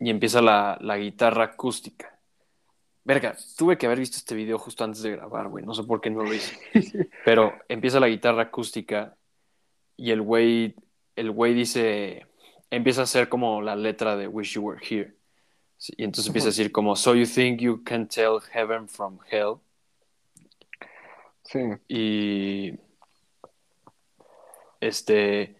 y, 0.00 0.10
empieza 0.10 0.42
la, 0.42 0.76
la 0.82 0.98
guitarra 0.98 1.44
acústica 1.44 2.14
Verga, 3.04 3.36
tuve 3.56 3.78
que 3.78 3.86
haber 3.86 4.00
visto 4.00 4.16
este 4.16 4.34
video 4.34 4.58
justo 4.58 4.82
antes 4.82 5.02
de 5.02 5.12
grabar, 5.12 5.48
güey. 5.48 5.64
No 5.64 5.74
sé 5.74 5.84
por 5.84 6.00
qué 6.00 6.10
no 6.10 6.24
lo 6.24 6.32
hice. 6.32 6.58
Pero 7.24 7.54
empieza 7.68 8.00
la 8.00 8.08
guitarra 8.08 8.42
acústica 8.44 9.16
y 9.96 10.10
el 10.10 10.22
güey, 10.22 10.74
el 11.16 11.30
güey 11.30 11.54
dice, 11.54 12.26
empieza 12.70 13.02
a 13.02 13.04
hacer 13.04 13.28
como 13.28 13.60
la 13.60 13.76
letra 13.76 14.16
de 14.16 14.26
Wish 14.26 14.54
You 14.54 14.62
Were 14.62 14.80
Here. 14.86 15.14
Y 15.96 16.04
entonces 16.04 16.28
empieza 16.28 16.48
a 16.48 16.50
decir 16.50 16.72
como, 16.72 16.96
So 16.96 17.14
you 17.14 17.26
think 17.26 17.60
you 17.60 17.82
can 17.84 18.08
tell 18.08 18.40
heaven 18.52 18.88
from 18.88 19.18
hell. 19.30 19.56
Sí. 21.42 21.60
Y 21.88 22.78
este, 24.80 25.56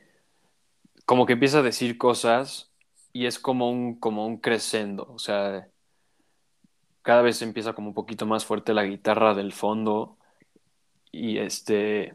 como 1.05 1.27
que 1.27 1.35
empieza 1.35 1.59
a 1.59 1.63
decir 1.63 1.99
cosas 1.99 2.71
y 3.13 3.27
es 3.27 3.39
como 3.39 3.71
un, 3.71 3.99
como 3.99 4.27
un 4.27 4.39
crescendo. 4.39 5.07
O 5.13 5.19
sea, 5.19 5.69
cada 7.03 7.23
vez 7.23 7.43
empieza 7.43 7.75
como 7.75 7.89
un 7.89 7.95
poquito 7.95 8.27
más 8.27 8.45
fuerte 8.45 8.75
la 8.75 8.85
guitarra 8.85 9.35
del 9.35 9.53
fondo 9.53 10.17
y 11.13 11.39
este, 11.39 12.15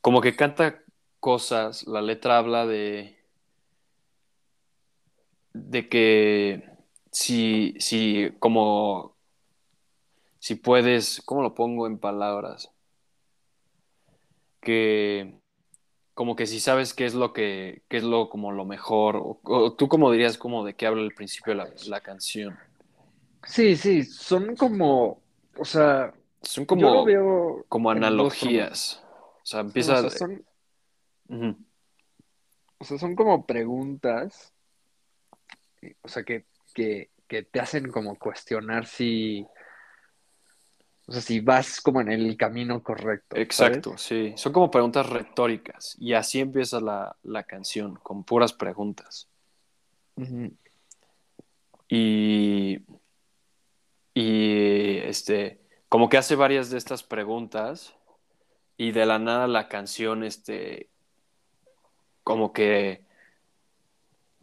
como 0.00 0.20
que 0.20 0.36
canta 0.36 0.82
cosas, 1.20 1.86
la 1.86 2.02
letra 2.02 2.38
habla 2.38 2.66
de, 2.66 3.18
de 5.54 5.88
que 5.88 6.75
si, 7.16 7.74
si, 7.78 8.30
como, 8.40 9.16
si 10.38 10.54
puedes, 10.54 11.22
¿cómo 11.24 11.40
lo 11.40 11.54
pongo 11.54 11.86
en 11.86 11.98
palabras? 11.98 12.70
Que 14.60 15.40
como 16.12 16.36
que 16.36 16.46
si 16.46 16.60
sabes 16.60 16.92
qué 16.92 17.06
es 17.06 17.14
lo 17.14 17.32
que, 17.32 17.82
qué 17.88 17.96
es 17.96 18.02
lo 18.02 18.28
como 18.28 18.52
lo 18.52 18.66
mejor, 18.66 19.16
o, 19.16 19.40
o 19.44 19.72
tú 19.72 19.88
como 19.88 20.12
dirías 20.12 20.36
como 20.36 20.62
de 20.62 20.74
qué 20.74 20.86
habla 20.86 21.04
el 21.04 21.14
principio 21.14 21.54
de 21.54 21.56
la, 21.56 21.70
la 21.86 22.02
canción. 22.02 22.54
Sí, 23.46 23.76
sí, 23.76 24.02
son 24.02 24.54
como, 24.54 25.22
o 25.56 25.64
sea, 25.64 26.12
Son 26.42 26.64
yo 26.64 26.66
como, 26.66 26.82
lo 26.82 27.04
veo 27.06 27.64
como 27.70 27.90
analogías. 27.90 29.02
O 29.42 29.46
sea, 29.46 29.60
empieza... 29.60 30.00
O 30.00 30.10
sea, 30.10 30.10
son, 30.10 30.44
o 32.76 32.84
sea, 32.84 32.98
son 32.98 33.16
como 33.16 33.46
preguntas, 33.46 34.52
o 36.02 36.08
sea, 36.08 36.22
que, 36.22 36.44
que, 36.76 37.08
que 37.26 37.42
te 37.42 37.58
hacen 37.58 37.90
como 37.90 38.18
cuestionar 38.18 38.86
si, 38.86 39.46
o 41.06 41.12
sea, 41.12 41.22
si 41.22 41.40
vas 41.40 41.80
como 41.80 42.02
en 42.02 42.10
el 42.10 42.36
camino 42.36 42.82
correcto, 42.82 43.34
¿sabes? 43.34 43.44
Exacto, 43.44 43.96
sí. 43.96 44.34
Son 44.36 44.52
como 44.52 44.70
preguntas 44.70 45.08
retóricas. 45.08 45.96
Y 45.98 46.12
así 46.12 46.40
empieza 46.40 46.80
la, 46.80 47.16
la 47.22 47.44
canción, 47.44 47.96
con 48.02 48.24
puras 48.24 48.52
preguntas. 48.52 49.28
Y, 51.88 52.80
y 54.14 54.98
este, 54.98 55.60
como 55.88 56.08
que 56.08 56.18
hace 56.18 56.34
varias 56.34 56.70
de 56.70 56.78
estas 56.78 57.02
preguntas 57.02 57.94
y 58.76 58.92
de 58.92 59.06
la 59.06 59.18
nada 59.18 59.46
la 59.46 59.68
canción, 59.68 60.24
este, 60.24 60.90
como 62.24 62.52
que, 62.52 63.05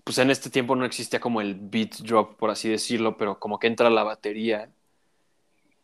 pues 0.04 0.18
en 0.18 0.30
este 0.30 0.50
tiempo 0.50 0.76
no 0.76 0.86
existía 0.86 1.20
como 1.20 1.42
el 1.42 1.56
beat 1.56 1.96
drop, 2.00 2.36
por 2.38 2.50
así 2.50 2.70
decirlo, 2.70 3.18
pero 3.18 3.40
como 3.40 3.60
que 3.60 3.68
entra 3.68 3.90
la 3.90 4.04
batería 4.04 4.70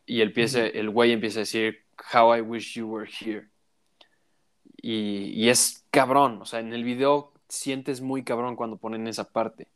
y 0.06 0.22
el, 0.22 0.30
empieza- 0.30 0.60
Ujú. 0.60 0.72
el 0.74 0.90
güey 0.90 1.12
empieza 1.12 1.40
a 1.40 1.42
decir, 1.42 1.84
How 2.14 2.36
I 2.38 2.42
wish 2.42 2.74
you 2.76 2.88
were 2.88 3.10
here. 3.10 3.48
Y, 4.82 5.32
y 5.36 5.50
es 5.50 5.86
cabrón, 5.92 6.42
o 6.42 6.46
sea, 6.46 6.60
en 6.60 6.74
el 6.74 6.84
video 6.84 7.34
sientes 7.50 8.02
muy 8.02 8.24
cabrón 8.24 8.56
cuando 8.56 8.78
ponen 8.78 9.08
esa 9.08 9.30
parte, 9.30 9.68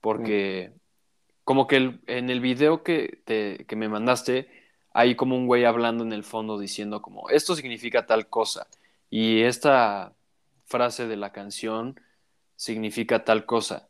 porque 0.00 0.72
como 1.44 1.66
que 1.66 1.76
el- 1.76 2.00
en 2.06 2.30
el 2.30 2.40
video 2.40 2.82
que, 2.82 3.20
te- 3.24 3.64
que 3.66 3.76
me 3.76 3.88
mandaste, 3.88 4.48
hay 4.92 5.14
como 5.16 5.36
un 5.36 5.46
güey 5.46 5.64
hablando 5.64 6.04
en 6.04 6.12
el 6.12 6.24
fondo 6.24 6.58
diciendo 6.58 7.02
como, 7.02 7.28
esto 7.30 7.54
significa 7.54 8.06
tal 8.06 8.28
cosa, 8.28 8.66
y 9.10 9.42
esta 9.42 10.12
frase 10.64 11.06
de 11.06 11.16
la 11.16 11.32
canción 11.32 12.00
significa 12.64 13.24
tal 13.24 13.44
cosa, 13.44 13.88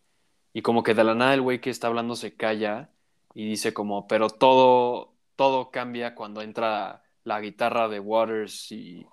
y 0.52 0.62
como 0.62 0.82
que 0.82 0.94
de 0.94 1.04
la 1.04 1.14
nada 1.14 1.34
el 1.34 1.42
güey 1.42 1.60
que 1.60 1.70
está 1.70 1.86
hablando 1.86 2.16
se 2.16 2.34
calla 2.34 2.90
y 3.32 3.48
dice 3.48 3.72
como, 3.72 4.08
pero 4.08 4.28
todo, 4.30 5.12
todo 5.36 5.70
cambia 5.70 6.14
cuando 6.16 6.42
entra 6.42 7.02
la 7.22 7.40
guitarra 7.40 7.88
de 7.88 8.00
Waters 8.00 8.72
y 8.72 9.06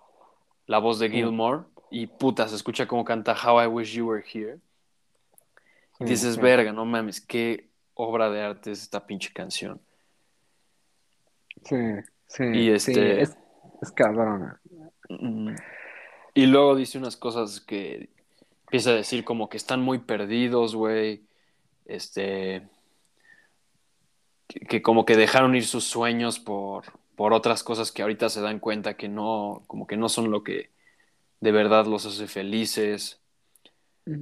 la 0.65 0.79
voz 0.79 0.97
de 0.99 1.09
Sí. 1.09 1.15
Gilmore, 1.15 1.65
y 1.91 2.07
puta, 2.07 2.47
se 2.47 2.55
escucha 2.55 2.87
como 2.87 3.03
canta 3.05 3.35
How 3.35 3.63
I 3.63 3.67
Wish 3.67 3.93
You 3.93 4.07
Were 4.07 4.23
Here. 4.33 4.59
Y 5.99 6.05
dices, 6.05 6.37
verga, 6.37 6.71
no 6.73 6.83
mames, 6.85 7.21
qué 7.21 7.69
obra 7.93 8.31
de 8.31 8.41
arte 8.41 8.71
es 8.71 8.81
esta 8.81 9.05
pinche 9.05 9.31
canción. 9.31 9.79
Sí, 11.65 11.75
sí, 12.27 12.43
Y 12.45 12.79
sí, 12.79 12.91
este- 12.91 13.21
es, 13.21 13.37
es 13.81 13.91
cabrona. 13.91 14.59
Mm. 15.09 15.53
Y 16.33 16.45
luego 16.47 16.75
dice 16.75 16.97
unas 16.97 17.17
cosas 17.17 17.59
que 17.61 18.09
empieza 18.71 18.91
a 18.91 18.93
decir 18.93 19.25
como 19.25 19.49
que 19.49 19.57
están 19.57 19.81
muy 19.81 19.99
perdidos, 19.99 20.75
güey. 20.75 21.25
Este. 21.85 22.69
Que, 24.47 24.61
que 24.61 24.81
como 24.81 25.03
que 25.03 25.17
dejaron 25.17 25.55
ir 25.55 25.65
sus 25.65 25.83
sueños 25.83 26.39
por, 26.39 26.85
por 27.17 27.33
otras 27.33 27.63
cosas 27.63 27.91
que 27.91 28.01
ahorita 28.01 28.29
se 28.29 28.39
dan 28.39 28.59
cuenta 28.59 28.95
que 28.95 29.09
no, 29.09 29.63
como 29.67 29.87
que 29.87 29.97
no 29.97 30.07
son 30.07 30.31
lo 30.31 30.41
que 30.41 30.69
de 31.41 31.51
verdad 31.51 31.85
los 31.85 32.05
hace 32.05 32.27
felices. 32.27 33.19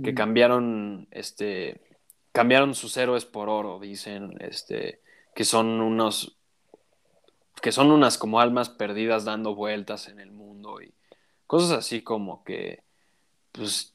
que 0.03 0.15
cambiaron, 0.15 1.07
este, 1.11 1.79
cambiaron 2.31 2.73
sus 2.73 2.97
héroes 2.97 3.25
por 3.25 3.49
oro, 3.49 3.79
dicen, 3.79 4.35
este, 4.39 5.01
que 5.35 5.45
son 5.45 5.79
unos, 5.79 6.39
que 7.61 7.71
son 7.71 7.91
unas 7.91 8.17
como 8.17 8.39
almas 8.39 8.69
perdidas 8.69 9.25
dando 9.25 9.53
vueltas 9.53 10.07
en 10.07 10.19
el 10.19 10.31
mundo 10.31 10.81
y 10.81 10.91
cosas 11.45 11.71
así 11.77 12.01
como 12.01 12.43
que, 12.43 12.83
pues, 13.51 13.93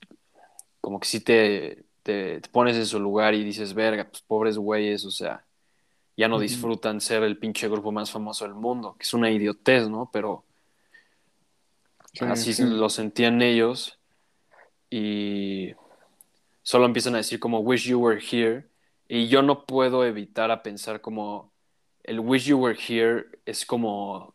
como 0.84 1.00
que 1.00 1.08
si 1.08 1.20
te, 1.20 1.84
te, 2.02 2.40
te 2.40 2.48
pones 2.50 2.76
en 2.76 2.86
su 2.86 3.00
lugar 3.00 3.34
y 3.34 3.44
dices, 3.44 3.74
verga, 3.74 4.08
pues 4.08 4.22
pobres 4.22 4.58
güeyes, 4.58 5.04
o 5.04 5.10
sea, 5.10 5.44
ya 6.16 6.28
no 6.28 6.38
disfrutan 6.38 7.00
ser 7.00 7.22
el 7.24 7.38
pinche 7.38 7.68
grupo 7.68 7.92
más 7.92 8.10
famoso 8.10 8.44
del 8.44 8.54
mundo, 8.54 8.96
que 8.98 9.04
es 9.04 9.14
una 9.14 9.30
idiotez, 9.30 9.88
¿no? 9.88 10.10
Pero 10.12 10.44
Sí, 12.12 12.24
así 12.24 12.54
sí. 12.54 12.64
lo 12.64 12.88
sentían 12.88 13.42
ellos 13.42 13.98
y 14.90 15.72
solo 16.62 16.86
empiezan 16.86 17.14
a 17.14 17.18
decir 17.18 17.40
como 17.40 17.58
wish 17.60 17.88
you 17.88 17.98
were 17.98 18.20
here 18.20 18.68
y 19.08 19.26
yo 19.28 19.42
no 19.42 19.66
puedo 19.66 20.04
evitar 20.04 20.50
a 20.52 20.62
pensar 20.62 21.00
como 21.00 21.52
el 22.04 22.20
wish 22.20 22.44
you 22.46 22.58
were 22.58 22.78
here 22.78 23.26
es 23.46 23.66
como 23.66 24.34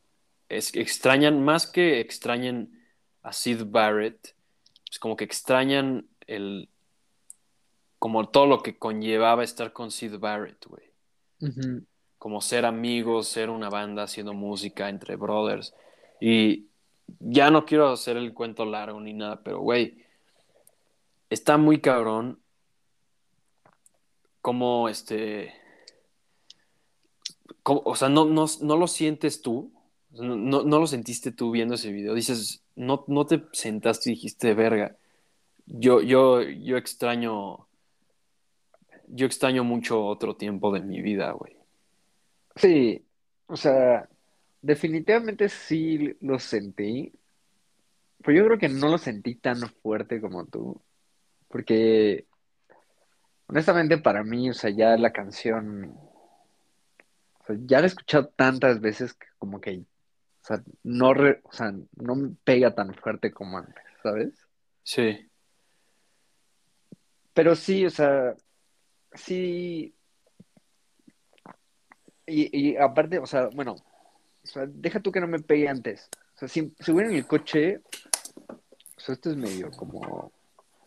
es 0.50 0.76
extrañan 0.76 1.42
más 1.44 1.68
que 1.68 2.02
extrañan 2.02 2.70
a 3.24 3.32
Sid 3.32 3.64
Barrett 3.68 4.36
es 4.92 5.00
como 5.00 5.16
que 5.16 5.24
extrañan 5.24 6.10
el 6.30 6.70
como 8.00 8.30
todo 8.30 8.46
lo 8.46 8.62
que 8.64 8.78
conllevaba 8.78 9.44
estar 9.44 9.74
con 9.74 9.92
Sid 9.92 10.18
Barrett 10.20 10.66
güey 10.66 10.90
como 12.18 12.42
ser 12.42 12.66
amigos, 12.66 13.28
ser 13.30 13.50
una 13.50 13.70
banda 13.70 14.04
haciendo 14.04 14.34
música 14.34 14.90
entre 14.90 15.16
brothers. 15.16 15.74
Y 16.20 16.68
ya 17.20 17.50
no 17.50 17.66
quiero 17.66 17.88
hacer 17.90 18.18
el 18.18 18.34
cuento 18.34 18.66
largo 18.66 19.00
ni 19.00 19.14
nada, 19.14 19.42
pero 19.42 19.60
güey, 19.62 20.04
está 21.30 21.58
muy 21.58 21.80
cabrón 21.80 22.40
como 24.42 24.90
este, 24.90 25.54
como- 27.64 27.84
o 27.86 27.96
sea, 27.96 28.10
no, 28.10 28.26
no, 28.26 28.46
no 28.62 28.78
lo 28.78 28.88
sientes 28.88 29.42
tú, 29.42 29.72
no, 30.12 30.36
no, 30.36 30.64
no 30.64 30.80
lo 30.80 30.88
sentiste 30.88 31.32
tú 31.32 31.52
viendo 31.52 31.76
ese 31.76 31.92
video. 31.92 32.14
Dices, 32.14 32.64
no, 32.76 33.04
no 33.08 33.26
te 33.26 33.44
sentaste 33.54 34.10
y 34.10 34.14
dijiste, 34.16 34.54
verga, 34.54 34.96
yo, 35.70 36.02
yo, 36.02 36.42
yo 36.42 36.78
extraño, 36.78 37.68
yo 39.08 39.26
extraño 39.26 39.64
mucho 39.64 40.06
otro 40.06 40.36
tiempo 40.36 40.72
de 40.72 40.82
mi 40.82 41.02
vida, 41.02 41.32
güey. 41.32 41.58
Sí, 42.56 43.06
o 43.48 43.56
sea, 43.56 44.10
definitivamente 44.62 45.50
sí 45.50 46.16
lo 46.22 46.40
sentí, 46.40 47.14
pero 48.24 48.38
yo 48.38 48.46
creo 48.46 48.58
que 48.60 48.70
no 48.70 48.90
lo 48.90 48.98
sentí 48.98 49.36
tan 49.36 49.60
fuerte 49.82 50.20
como 50.22 50.46
tú, 50.46 50.82
porque 51.50 52.28
honestamente 53.48 53.98
para 53.98 54.24
mí, 54.24 54.50
o 54.50 54.54
sea, 54.54 54.70
ya 54.70 54.96
la 54.98 55.12
canción, 55.12 55.94
o 57.42 57.46
sea, 57.46 57.56
ya 57.66 57.80
la 57.80 57.86
he 57.86 57.88
escuchado 57.88 58.28
tantas 58.30 58.80
veces 58.82 59.14
que 59.14 59.28
como 59.38 59.60
que, 59.62 59.80
o 59.80 60.46
sea, 60.46 60.64
no, 60.84 61.14
re- 61.14 61.42
o 61.44 61.52
sea, 61.52 61.74
no 61.98 62.16
me 62.16 62.36
pega 62.44 62.76
tan 62.76 62.94
fuerte 62.96 63.32
como 63.32 63.58
antes, 63.58 63.84
¿sabes? 64.04 64.34
Sí. 64.84 65.29
Pero 67.40 67.56
sí, 67.56 67.86
o 67.86 67.90
sea, 67.90 68.36
sí, 69.14 69.96
y, 72.26 72.72
y 72.72 72.76
aparte, 72.76 73.18
o 73.18 73.26
sea, 73.26 73.48
bueno, 73.48 73.78
o 74.44 74.46
sea, 74.46 74.66
deja 74.68 75.00
tú 75.00 75.10
que 75.10 75.22
no 75.22 75.28
me 75.28 75.40
pegue 75.40 75.70
antes. 75.70 76.10
O 76.36 76.40
sea, 76.40 76.50
si, 76.50 76.76
si 76.78 76.92
voy 76.92 77.06
en 77.06 77.14
el 77.14 77.26
coche, 77.26 77.80
o 78.50 79.00
sea, 79.00 79.16
esto 79.16 79.30
es 79.30 79.38
medio 79.38 79.72
como 79.72 80.34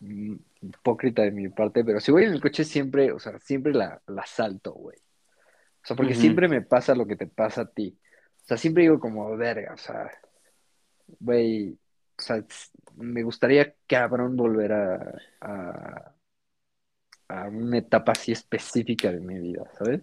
mm, 0.01 0.35
hipócrita 0.61 1.23
de 1.23 1.31
mi 1.31 1.49
parte, 1.49 1.83
pero 1.83 1.99
si 1.99 2.11
voy 2.11 2.25
en 2.25 2.33
el 2.33 2.41
coche 2.41 2.63
siempre, 2.63 3.11
o 3.11 3.17
sea, 3.17 3.39
siempre 3.39 3.73
la, 3.73 3.99
la 4.05 4.23
salto, 4.27 4.73
güey. 4.73 4.97
O 4.99 5.85
sea, 5.87 5.95
porque 5.95 6.13
siempre 6.13 6.47
me 6.47 6.61
pasa 6.61 6.93
lo 6.93 7.07
que 7.07 7.15
te 7.15 7.25
pasa 7.25 7.61
a 7.61 7.71
ti. 7.71 7.97
O 8.43 8.45
sea, 8.45 8.57
siempre 8.57 8.83
digo 8.83 8.99
como, 8.99 9.35
verga, 9.37 9.73
o 9.73 9.77
sea, 9.77 10.11
güey, 11.19 11.79
o 12.15 12.21
sea, 12.21 12.45
me 12.95 13.23
gustaría 13.23 13.73
cabrón 13.87 14.35
volver 14.37 14.71
a, 14.73 15.15
a, 15.41 16.13
a 17.27 17.47
una 17.47 17.77
etapa 17.77 18.13
así 18.13 18.31
específica 18.31 19.11
de 19.11 19.19
mi 19.19 19.39
vida, 19.39 19.63
¿sabes? 19.77 20.01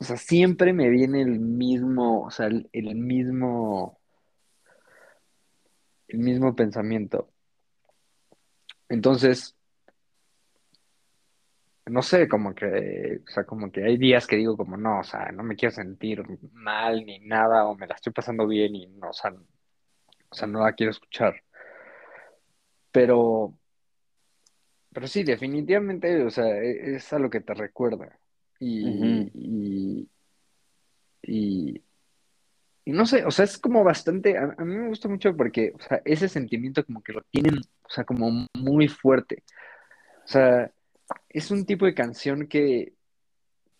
O 0.00 0.04
sea, 0.04 0.16
siempre 0.16 0.72
me 0.72 0.88
viene 0.88 1.22
el 1.22 1.38
mismo, 1.38 2.22
o 2.24 2.30
sea, 2.30 2.46
el, 2.46 2.68
el 2.72 2.94
mismo, 2.96 4.00
el 6.08 6.18
mismo 6.18 6.56
pensamiento. 6.56 7.30
Entonces, 8.88 9.56
no 11.86 12.02
sé, 12.02 12.28
como 12.28 12.54
que, 12.54 13.20
o 13.26 13.30
sea, 13.30 13.44
como 13.44 13.70
que 13.70 13.84
hay 13.84 13.96
días 13.98 14.26
que 14.26 14.36
digo 14.36 14.56
como, 14.56 14.76
no, 14.76 15.00
o 15.00 15.04
sea, 15.04 15.30
no 15.32 15.42
me 15.42 15.54
quiero 15.54 15.74
sentir 15.74 16.24
mal 16.52 17.04
ni 17.04 17.20
nada, 17.20 17.66
o 17.66 17.76
me 17.76 17.86
la 17.86 17.94
estoy 17.94 18.12
pasando 18.12 18.46
bien 18.46 18.74
y 18.74 18.86
no, 18.86 19.10
o 19.10 19.12
sea, 19.12 19.32
o 19.32 20.34
sea, 20.34 20.48
no 20.48 20.64
la 20.64 20.72
quiero 20.72 20.90
escuchar. 20.90 21.34
Pero, 22.90 23.54
pero 24.94 25.06
sí, 25.08 25.24
definitivamente, 25.24 26.22
o 26.22 26.30
sea, 26.30 26.46
e- 26.62 26.94
es 26.96 27.12
a 27.12 27.18
lo 27.18 27.28
que 27.28 27.40
te 27.40 27.52
recuerda. 27.52 28.18
Y, 28.60 28.88
y, 29.34 30.08
y, 31.22 31.82
y 32.84 32.92
no 32.92 33.04
sé, 33.04 33.24
o 33.24 33.30
sea, 33.30 33.44
es 33.44 33.58
como 33.58 33.82
bastante, 33.82 34.38
a, 34.38 34.54
a 34.56 34.64
mí 34.64 34.76
me 34.76 34.88
gusta 34.88 35.08
mucho 35.08 35.36
porque, 35.36 35.72
o 35.74 35.82
sea, 35.82 36.00
ese 36.04 36.28
sentimiento 36.28 36.84
como 36.86 37.02
que 37.02 37.12
lo 37.12 37.22
tienen, 37.30 37.58
o 37.58 37.90
sea, 37.90 38.04
como 38.04 38.46
muy 38.54 38.88
fuerte. 38.88 39.42
O 40.24 40.28
sea, 40.28 40.70
es 41.28 41.50
un 41.50 41.66
tipo 41.66 41.84
de 41.84 41.94
canción 41.94 42.46
que, 42.46 42.94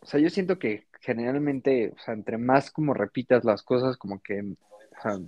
o 0.00 0.06
sea, 0.06 0.20
yo 0.20 0.28
siento 0.28 0.58
que 0.58 0.88
generalmente, 1.00 1.92
o 1.94 1.98
sea, 1.98 2.14
entre 2.14 2.38
más 2.38 2.70
como 2.70 2.92
repitas 2.92 3.44
las 3.44 3.62
cosas, 3.62 3.96
como 3.96 4.20
que, 4.20 4.42
o 4.96 5.02
sea, 5.02 5.18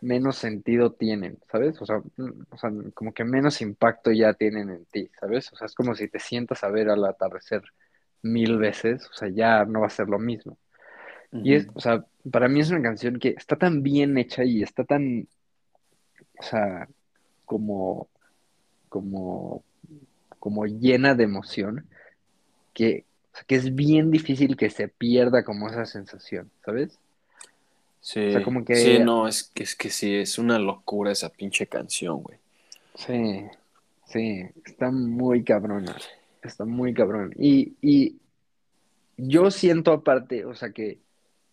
menos 0.00 0.36
sentido 0.36 0.92
tienen, 0.92 1.38
¿sabes? 1.50 1.80
O 1.80 1.86
sea, 1.86 1.98
o 1.98 2.56
sea, 2.56 2.70
como 2.94 3.12
que 3.12 3.24
menos 3.24 3.60
impacto 3.60 4.12
ya 4.12 4.34
tienen 4.34 4.70
en 4.70 4.84
ti, 4.86 5.10
¿sabes? 5.18 5.52
O 5.52 5.56
sea, 5.56 5.66
es 5.66 5.74
como 5.74 5.94
si 5.94 6.08
te 6.08 6.18
sientas 6.18 6.64
a 6.64 6.70
ver 6.70 6.88
al 6.88 7.04
atardecer 7.04 7.62
mil 8.22 8.58
veces, 8.58 9.08
o 9.10 9.14
sea, 9.14 9.28
ya 9.28 9.64
no 9.64 9.80
va 9.80 9.86
a 9.86 9.90
ser 9.90 10.08
lo 10.08 10.18
mismo. 10.18 10.58
Y 11.32 11.54
es, 11.54 11.68
o 11.74 11.80
sea, 11.80 12.04
para 12.30 12.48
mí 12.48 12.60
es 12.60 12.70
una 12.70 12.82
canción 12.82 13.18
que 13.18 13.30
está 13.30 13.56
tan 13.56 13.82
bien 13.82 14.18
hecha 14.18 14.44
y 14.44 14.62
está 14.62 14.84
tan, 14.84 15.28
o 16.38 16.42
sea, 16.42 16.88
como, 17.44 18.08
como, 18.88 19.62
como 20.38 20.66
llena 20.66 21.14
de 21.14 21.24
emoción 21.24 21.86
que, 22.74 23.04
o 23.32 23.36
sea, 23.36 23.44
que 23.46 23.54
es 23.54 23.74
bien 23.74 24.10
difícil 24.10 24.56
que 24.56 24.70
se 24.70 24.88
pierda 24.88 25.44
como 25.44 25.68
esa 25.68 25.84
sensación, 25.84 26.50
¿sabes? 26.64 26.98
O 28.28 28.30
sea, 28.32 28.40
Sí, 28.40 28.44
sí, 28.72 28.98
no, 28.98 29.28
es 29.28 29.42
que 29.44 29.62
es 29.62 29.74
que 29.76 29.90
sí, 29.90 30.14
es 30.14 30.38
una 30.38 30.58
locura 30.58 31.12
esa 31.12 31.28
pinche 31.28 31.66
canción, 31.66 32.22
güey. 32.22 32.38
sí, 32.94 33.44
sí, 34.06 34.42
está 34.64 34.90
muy 34.90 35.44
cabrona, 35.44 35.96
está 36.42 36.64
muy 36.64 36.94
cabrón. 36.94 37.32
Y, 37.38 37.74
y 37.80 38.20
yo 39.16 39.50
siento 39.50 39.92
aparte, 39.92 40.44
o 40.44 40.54
sea, 40.54 40.72
que, 40.72 40.98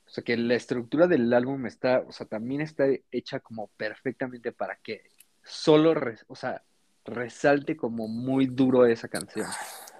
o 0.07 0.09
sea, 0.09 0.23
que 0.23 0.37
la 0.37 0.55
estructura 0.55 1.07
del 1.07 1.33
álbum 1.33 1.65
está, 1.65 1.99
o 2.07 2.11
sea, 2.11 2.25
también 2.27 2.61
está 2.61 2.85
hecha 3.11 3.39
como 3.39 3.67
perfectamente 3.77 4.51
para 4.51 4.77
que 4.77 5.01
solo, 5.43 5.93
res- 5.93 6.25
o 6.27 6.35
sea, 6.35 6.63
resalte 7.05 7.75
como 7.77 8.07
muy 8.07 8.47
duro 8.47 8.85
esa 8.85 9.07
canción. 9.07 9.47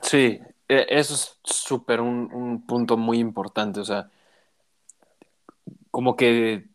Sí, 0.02 0.40
e- 0.68 0.86
eso 0.90 1.14
es 1.16 1.38
súper 1.44 2.02
un, 2.02 2.32
un 2.34 2.66
punto 2.66 2.98
muy 2.98 3.20
importante, 3.20 3.80
o 3.80 3.86
sea, 3.86 4.10
como 5.98 6.16
que 6.16 6.70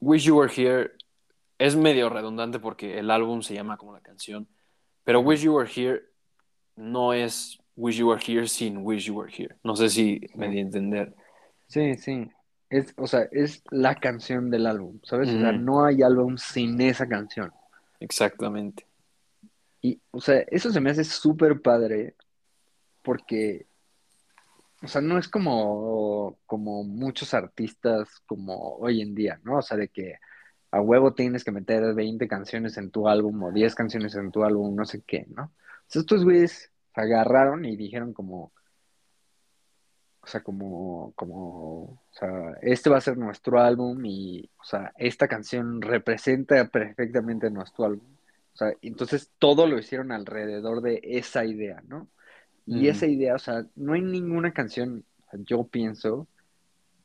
Wish 0.00 0.24
You 0.24 0.38
Were 0.38 0.52
Here 0.52 0.90
es 1.56 1.76
medio 1.76 2.08
redundante 2.08 2.58
porque 2.58 2.98
el 2.98 3.12
álbum 3.12 3.42
se 3.42 3.54
llama 3.54 3.76
como 3.76 3.92
la 3.92 4.00
canción, 4.00 4.48
pero 5.04 5.20
Wish 5.20 5.42
You 5.42 5.54
Were 5.54 5.70
Here 5.72 6.02
no 6.74 7.12
es 7.12 7.60
Wish 7.76 7.98
You 7.98 8.08
Were 8.08 8.20
Here 8.20 8.48
sin 8.48 8.78
Wish 8.78 9.04
You 9.04 9.18
Were 9.18 9.32
Here. 9.32 9.54
No 9.62 9.76
sé 9.76 9.88
si 9.88 10.20
me 10.34 10.48
di 10.48 10.58
a 10.58 10.62
entender. 10.62 11.14
sí, 11.68 11.94
sí. 11.94 12.28
Es, 12.68 12.92
o 12.96 13.06
sea, 13.06 13.28
es 13.30 13.62
la 13.70 13.94
canción 13.94 14.50
del 14.50 14.66
álbum, 14.66 14.98
¿sabes? 15.04 15.28
O 15.28 15.38
sea, 15.38 15.52
no 15.52 15.84
hay 15.84 16.02
álbum 16.02 16.38
sin 16.38 16.80
esa 16.80 17.08
canción. 17.08 17.52
exactamente. 18.00 18.84
Y, 19.80 20.00
o 20.10 20.20
sea, 20.20 20.44
eso 20.48 20.72
se 20.72 20.80
me 20.80 20.90
hace 20.90 21.04
súper 21.04 21.62
padre 21.62 22.16
porque, 23.00 23.67
o 24.82 24.88
sea, 24.88 25.00
no 25.00 25.18
es 25.18 25.28
como, 25.28 26.38
como 26.46 26.84
muchos 26.84 27.34
artistas 27.34 28.08
como 28.26 28.76
hoy 28.76 29.02
en 29.02 29.14
día, 29.14 29.40
¿no? 29.44 29.58
O 29.58 29.62
sea, 29.62 29.76
de 29.76 29.88
que 29.88 30.14
a 30.70 30.80
huevo 30.80 31.14
tienes 31.14 31.44
que 31.44 31.52
meter 31.52 31.94
20 31.94 32.28
canciones 32.28 32.76
en 32.76 32.90
tu 32.90 33.08
álbum 33.08 33.42
o 33.44 33.52
10 33.52 33.74
canciones 33.74 34.14
en 34.14 34.30
tu 34.30 34.44
álbum, 34.44 34.74
no 34.76 34.84
sé 34.84 35.02
qué, 35.06 35.26
¿no? 35.30 35.44
O 35.44 35.98
estos 35.98 36.24
güeyes 36.24 36.70
se 36.94 37.00
agarraron 37.00 37.64
y 37.64 37.76
dijeron 37.76 38.12
como, 38.12 38.52
o 40.22 40.26
sea, 40.26 40.42
como, 40.42 41.12
como, 41.16 41.82
o 41.84 42.00
sea, 42.10 42.52
este 42.60 42.90
va 42.90 42.98
a 42.98 43.00
ser 43.00 43.16
nuestro 43.16 43.60
álbum 43.60 44.04
y, 44.04 44.50
o 44.60 44.64
sea, 44.64 44.92
esta 44.96 45.26
canción 45.26 45.80
representa 45.80 46.68
perfectamente 46.68 47.50
nuestro 47.50 47.86
álbum. 47.86 48.06
O 48.52 48.56
sea, 48.58 48.72
entonces 48.82 49.30
todo 49.38 49.66
lo 49.66 49.78
hicieron 49.78 50.12
alrededor 50.12 50.82
de 50.82 51.00
esa 51.02 51.44
idea, 51.44 51.82
¿no? 51.86 52.08
Y 52.70 52.88
esa 52.88 53.06
idea, 53.06 53.34
o 53.34 53.38
sea, 53.38 53.64
no 53.76 53.94
hay 53.94 54.02
ninguna 54.02 54.52
canción, 54.52 55.04
yo 55.32 55.64
pienso, 55.64 56.28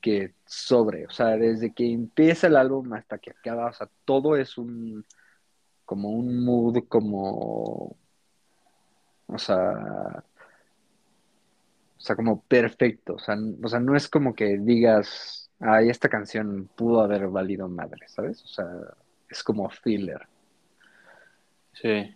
que 0.01 0.34
sobre, 0.45 1.05
o 1.07 1.11
sea, 1.11 1.38
desde 1.38 1.74
que 1.74 1.89
empieza 1.89 2.47
el 2.47 2.57
álbum 2.57 2.91
hasta 2.91 3.18
que 3.18 3.32
acaba, 3.32 3.70
o 3.70 3.74
sea, 3.74 3.89
todo 4.03 4.36
es 4.36 4.57
un, 4.57 5.05
como 5.86 6.09
un 6.09 6.43
mood, 6.43 6.84
como, 6.89 7.95
o 9.28 9.38
sea, 9.38 10.26
o 11.97 12.01
sea, 12.01 12.18
como 12.18 12.41
perfecto, 12.41 13.14
o 13.14 13.20
sea, 13.20 13.38
o 13.64 13.68
sea, 13.70 13.80
no 13.80 13.95
es 13.95 14.09
como 14.09 14.36
que 14.36 14.57
digas, 14.57 15.49
ay, 15.61 15.89
esta 15.89 16.09
canción 16.09 16.70
pudo 16.76 16.99
haber 16.99 17.30
valido 17.30 17.70
madre, 17.70 18.05
¿sabes? 18.09 18.43
O 18.43 18.47
sea, 18.47 18.68
es 19.30 19.41
como 19.41 19.70
filler. 19.70 20.28
Sí. 21.72 22.14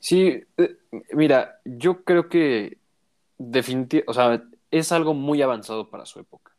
Sí, 0.00 0.42
eh, 0.56 0.76
mira, 1.12 1.60
yo 1.64 2.02
creo 2.04 2.28
que 2.28 2.78
definitivamente, 3.38 4.10
o 4.10 4.14
sea, 4.14 4.42
es 4.70 4.92
algo 4.92 5.14
muy 5.14 5.42
avanzado 5.42 5.90
para 5.90 6.06
su 6.06 6.20
época, 6.20 6.52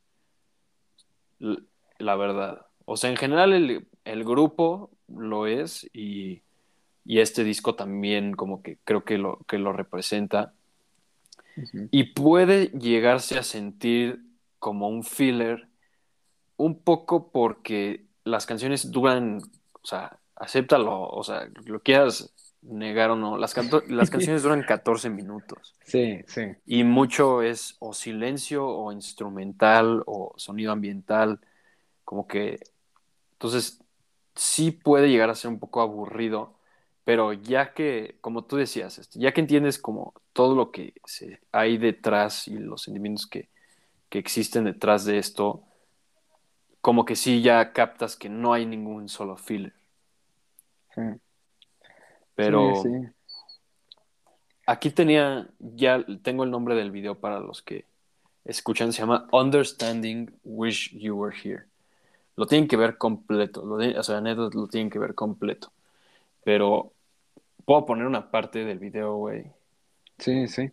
la 1.98 2.16
verdad. 2.16 2.68
O 2.86 2.98
sea, 2.98 3.10
en 3.10 3.18
general 3.18 3.52
el, 3.54 3.88
el 4.06 4.24
grupo 4.24 4.92
lo 5.08 5.48
es 5.48 5.90
y, 5.92 6.44
y 7.04 7.20
este 7.20 7.44
disco 7.44 7.76
también 7.76 8.34
como 8.34 8.62
que 8.62 8.78
creo 8.84 9.04
que 9.04 9.18
lo, 9.18 9.40
que 9.48 9.58
lo 9.58 9.74
representa. 9.74 10.54
Y 11.92 12.14
puede 12.14 12.68
llegarse 12.68 13.38
a 13.38 13.44
sentir 13.44 14.22
como 14.58 14.88
un 14.88 15.04
filler 15.04 15.68
un 16.56 16.80
poco 16.80 17.30
porque 17.32 18.06
las 18.24 18.46
canciones 18.46 18.90
duran, 18.90 19.42
o 19.74 19.86
sea, 19.86 20.18
acéptalo, 20.36 21.10
o 21.10 21.24
sea, 21.24 21.50
lo 21.66 21.82
quieras 21.82 22.34
negar 22.62 23.12
o 23.12 23.16
no, 23.16 23.38
las, 23.38 23.54
canciones 24.10 24.44
duran 24.44 24.64
14 24.64 25.10
minutos. 25.10 25.76
Sí, 25.84 26.22
sí, 26.28 26.54
Y 26.66 26.84
mucho 26.84 27.42
es 27.42 27.76
o 27.80 27.94
silencio 27.94 28.68
o 28.68 28.92
instrumental 28.92 30.04
o 30.06 30.34
sonido 30.38 30.72
ambiental, 30.72 31.40
como 32.04 32.28
que 32.28 32.60
entonces 33.34 33.80
sí 34.36 34.72
puede 34.72 35.10
llegar 35.10 35.30
a 35.30 35.36
ser 35.36 35.50
un 35.50 35.60
poco 35.60 35.82
aburrido, 35.82 36.54
pero 37.04 37.34
ya 37.34 37.74
que, 37.74 38.18
como 38.22 38.44
tú 38.44 38.58
decías, 38.58 39.00
este, 39.00 39.20
ya 39.20 39.34
que 39.34 39.42
entiendes 39.42 39.80
como 39.80 40.14
todo 40.34 40.56
lo 40.56 40.72
que 40.72 40.94
se, 41.06 41.40
hay 41.52 41.78
detrás 41.78 42.48
y 42.48 42.58
los 42.58 42.84
sentimientos 42.84 43.28
que, 43.28 43.50
que 44.10 44.20
existen 44.20 44.66
detrás 44.66 45.06
de 45.06 45.18
esto, 45.18 45.64
como 46.82 47.06
que 47.06 47.16
sí 47.16 47.42
ya 47.42 47.74
captas 47.74 48.16
que 48.16 48.30
no 48.30 48.54
hay 48.54 48.66
ningún 48.66 49.10
solo 49.10 49.38
filler. 49.38 49.74
sí, 50.94 51.02
sí, 52.42 52.82
sí. 52.84 52.90
Pero 52.90 53.14
aquí 54.66 54.90
tenía, 54.92 55.50
ya 55.60 56.06
tengo 56.24 56.44
el 56.44 56.52
nombre 56.52 56.76
del 56.76 56.92
video 56.92 57.20
para 57.20 57.40
los 57.40 57.62
que 57.62 57.86
escuchan, 58.46 58.92
se 58.94 59.02
llama 59.02 59.28
Understanding 59.32 60.32
Wish 60.44 60.98
You 60.98 61.16
Were 61.16 61.36
Here. 61.44 61.66
Lo 62.36 62.48
tienen 62.48 62.68
que 62.68 62.78
ver 62.78 62.98
completo, 62.98 63.66
lo 63.66 63.78
de- 63.78 63.98
o 64.00 64.04
sea, 64.04 64.22
neta, 64.22 64.50
lo 64.54 64.68
tienen 64.68 64.90
que 64.90 65.00
ver 65.00 65.14
completo. 65.16 65.72
Pero 66.44 66.94
puedo 67.66 67.86
poner 67.86 68.08
una 68.08 68.32
parte 68.32 68.66
del 68.66 68.80
video, 68.80 69.16
güey. 69.16 69.42
O 69.42 69.54
Sí, 70.18 70.48
sí. 70.48 70.72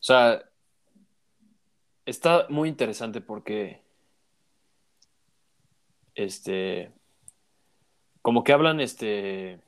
sea, 0.00 0.42
está 2.04 2.46
muy 2.50 2.68
interesante 2.68 3.20
porque, 3.22 3.80
este, 6.14 6.90
como 8.22 8.44
que 8.44 8.52
hablan, 8.52 8.80
este, 8.80 9.60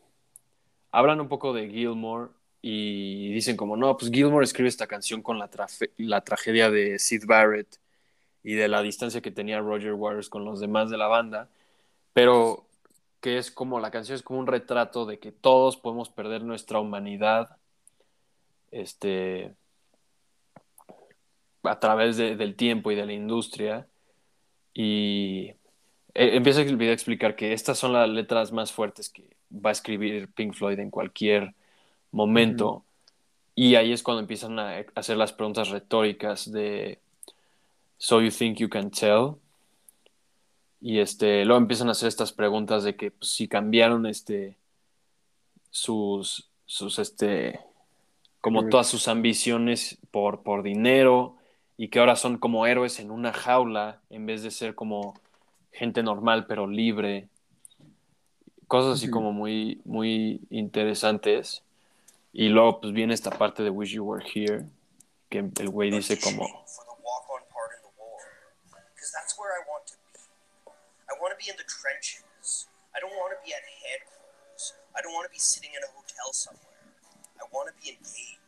hablan 0.91 1.21
un 1.21 1.29
poco 1.29 1.53
de 1.53 1.69
Gilmore 1.69 2.31
y 2.63 3.33
dicen 3.33 3.57
como, 3.57 3.77
no, 3.77 3.97
pues 3.97 4.11
Gilmore 4.11 4.45
escribe 4.45 4.69
esta 4.69 4.87
canción 4.87 5.23
con 5.23 5.39
la, 5.39 5.51
la 5.99 6.21
tragedia 6.23 6.71
de 6.71 6.99
Sid 6.99 7.25
Barrett 7.27 7.79
y 8.43 8.55
de 8.55 8.69
la 8.69 8.83
distancia 8.83 9.21
que 9.21 9.31
tenía 9.31 9.61
Roger 9.61 9.95
Waters 9.95 10.29
con 10.29 10.45
los 10.45 10.61
demás 10.61 10.91
de 10.91 10.97
la 10.97 11.07
banda, 11.07 11.49
pero 12.13 12.67
que 13.21 13.39
es 13.39 13.51
como 13.51 13.81
la 13.81 13.91
canción 13.91 14.15
es 14.15 14.23
como 14.23 14.39
un 14.41 14.47
retrato 14.47 15.07
de 15.07 15.19
que 15.19 15.33
todos 15.33 15.77
podemos 15.77 16.09
perder 16.11 16.43
nuestra 16.43 16.79
humanidad 16.79 17.57
este, 18.71 19.55
a 21.63 21.81
través 21.81 22.17
del 22.17 22.55
tiempo 22.55 22.91
y 22.91 22.95
de 22.95 23.07
la 23.07 23.13
industria. 23.13 23.87
Y 24.75 25.55
empieza 26.17 26.62
el 26.62 26.77
video 26.77 26.93
a 26.93 26.95
explicar 26.95 27.37
que 27.37 27.53
estas 27.53 27.79
son 27.79 27.93
las 27.93 28.09
letras 28.09 28.53
más 28.53 28.73
fuertes 28.73 29.09
que 29.09 29.37
va 29.53 29.71
a 29.71 29.73
escribir 29.73 30.29
Pink 30.33 30.55
Floyd 30.55 30.79
en 30.79 30.91
cualquier 30.91 31.55
momento. 32.11 32.85
Y 33.55 33.75
ahí 33.75 33.93
es 33.93 34.03
cuando 34.03 34.21
empiezan 34.21 34.59
a 34.59 34.85
hacer 34.95 35.17
las 35.17 35.33
preguntas 35.33 35.71
retóricas 35.71 36.51
de 36.51 36.99
So 37.99 38.21
you 38.21 38.31
think 38.31 38.59
you 38.59 38.69
can 38.69 38.91
tell? 38.91 39.37
Y 40.81 40.99
este, 40.99 41.45
luego 41.45 41.61
empiezan 41.61 41.89
a 41.89 41.93
hacer 41.93 42.09
estas 42.09 42.33
preguntas 42.33 42.85
de 42.85 42.97
que 42.97 43.11
pues, 43.11 43.31
si 43.31 43.49
cambiaron 43.49 44.07
este 44.07 44.57
sus, 45.71 46.49
sus 46.67 46.99
este 46.99 47.61
como 48.41 48.69
todas 48.69 48.87
sus 48.87 49.09
ambiciones 49.09 49.99
por, 50.11 50.43
por 50.43 50.62
dinero 50.62 51.37
y 51.77 51.89
que 51.89 51.99
ahora 51.99 52.14
son 52.14 52.39
como 52.39 52.67
héroes 52.67 53.01
en 53.01 53.11
una 53.11 53.33
jaula 53.33 54.01
en 54.09 54.25
vez 54.25 54.43
de 54.43 54.51
ser 54.51 54.75
como 54.75 55.14
gente 55.77 56.03
normal 56.03 56.47
pero 56.47 56.66
libre. 56.66 57.29
Cosas 58.66 58.99
así 58.99 59.11
como 59.11 59.33
muy, 59.33 59.81
muy 59.85 60.41
interesantes. 60.51 61.62
Y 62.33 62.49
luego 62.49 62.81
pues 62.81 62.93
viene 62.93 63.14
esta 63.14 63.31
parte 63.31 63.62
de 63.62 63.70
Wish 63.70 63.93
You 63.93 64.05
Were 64.05 64.24
Here, 64.24 64.66
que 65.31 65.39
el 65.39 65.68
güey 65.68 65.91
dice 65.91 66.18
como... 66.18 66.47
be 71.39 71.51
in 71.51 71.57
the 71.57 71.68
trenches. 71.68 72.66
I 72.95 73.01
don't 73.01 73.12
want 73.14 73.33
to 73.37 73.41
be 73.45 73.53
at 73.53 73.62
headquarters. 73.85 74.74
I 74.97 75.03
don't 75.03 75.12
want 75.12 75.27
to 75.29 75.33
be 75.33 75.39
sitting 75.39 75.70
in 75.70 75.83
a 75.85 75.91
hotel 75.93 76.33
somewhere. 76.33 76.89
I 77.37 77.45
want 77.53 77.68
to 77.68 77.74
be 77.77 77.93
engaged. 77.93 78.41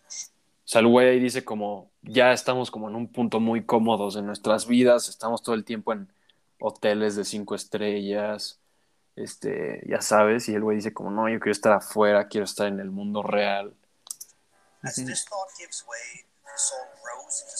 O 0.65 0.71
sea, 0.71 0.81
el 0.81 0.89
güey 0.89 1.09
ahí 1.09 1.21
dice 1.21 1.45
como, 1.45 1.91
ya 2.03 2.33
estamos 2.33 2.71
como 2.71 2.89
en 2.89 2.97
un 2.97 3.09
punto 3.09 3.41
muy 3.41 3.65
cómodos 3.65 4.17
en 4.17 4.27
nuestras 4.27 4.67
vidas, 4.67 5.09
estamos 5.09 5.43
todo 5.43 5.55
el 5.55 5.65
tiempo 5.65 5.95
en 5.95 6.13
hoteles 6.61 7.17
de 7.17 7.25
cinco 7.25 7.55
estrellas, 7.55 8.59
este, 9.17 9.83
ya 9.89 10.01
sabes, 10.01 10.49
y 10.49 10.55
el 10.55 10.63
güey 10.63 10.77
dice 10.77 10.93
como, 10.93 11.11
no, 11.11 11.29
yo 11.29 11.41
quiero 11.41 11.53
estar 11.53 11.73
afuera, 11.73 12.29
quiero 12.29 12.45
estar 12.45 12.69
en 12.69 12.81
el 12.81 12.91
mundo 12.91 13.23
real. 13.23 13.75
As 14.83 14.95
this 14.95 15.25
thought 15.25 15.49
gives 15.59 15.85
way, 15.89 16.25
the 16.45 16.57
song 16.57 16.87
grows 17.03 17.43
into 17.43 17.57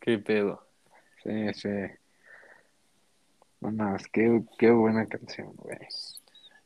Qué 0.00 0.18
pedo. 0.18 0.66
Sí, 1.22 1.52
sí. 1.54 1.68
No 3.60 3.70
más, 3.72 4.06
qué, 4.08 4.42
qué 4.58 4.70
buena 4.70 5.06
canción, 5.06 5.52
güey. 5.54 5.78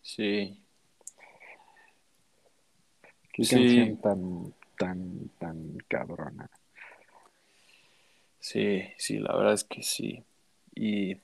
Sí. 0.01 0.63
Qué 3.33 3.43
canción 3.43 4.01
tan, 4.01 4.55
tan, 4.79 5.29
tan 5.39 5.79
cabrona. 5.89 6.49
Sí, 8.39 8.83
sí, 8.99 9.19
la 9.19 9.35
verdad 9.35 9.55
es 9.55 9.65
que 9.65 9.83
sí. 9.83 10.23
Y 10.75 11.17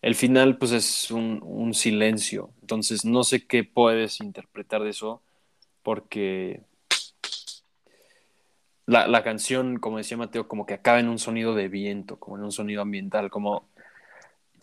el 0.00 0.14
final, 0.14 0.56
pues 0.56 0.72
es 0.72 1.10
un, 1.10 1.74
silencio. 1.74 2.50
Entonces, 2.62 3.04
no 3.04 3.22
sé 3.22 3.46
qué 3.46 3.64
puedes 3.64 4.20
interpretar 4.20 4.82
de 4.82 4.90
eso, 4.90 5.22
porque 5.82 6.62
la, 8.90 9.06
la, 9.06 9.22
canción, 9.22 9.78
como 9.78 9.98
decía 9.98 10.16
Mateo, 10.16 10.48
como 10.48 10.66
que 10.66 10.74
acaba 10.74 10.98
en 10.98 11.08
un 11.08 11.18
sonido 11.18 11.54
de 11.54 11.68
viento, 11.68 12.18
como 12.18 12.36
en 12.36 12.44
un 12.44 12.52
sonido 12.52 12.82
ambiental, 12.82 13.30
como, 13.30 13.68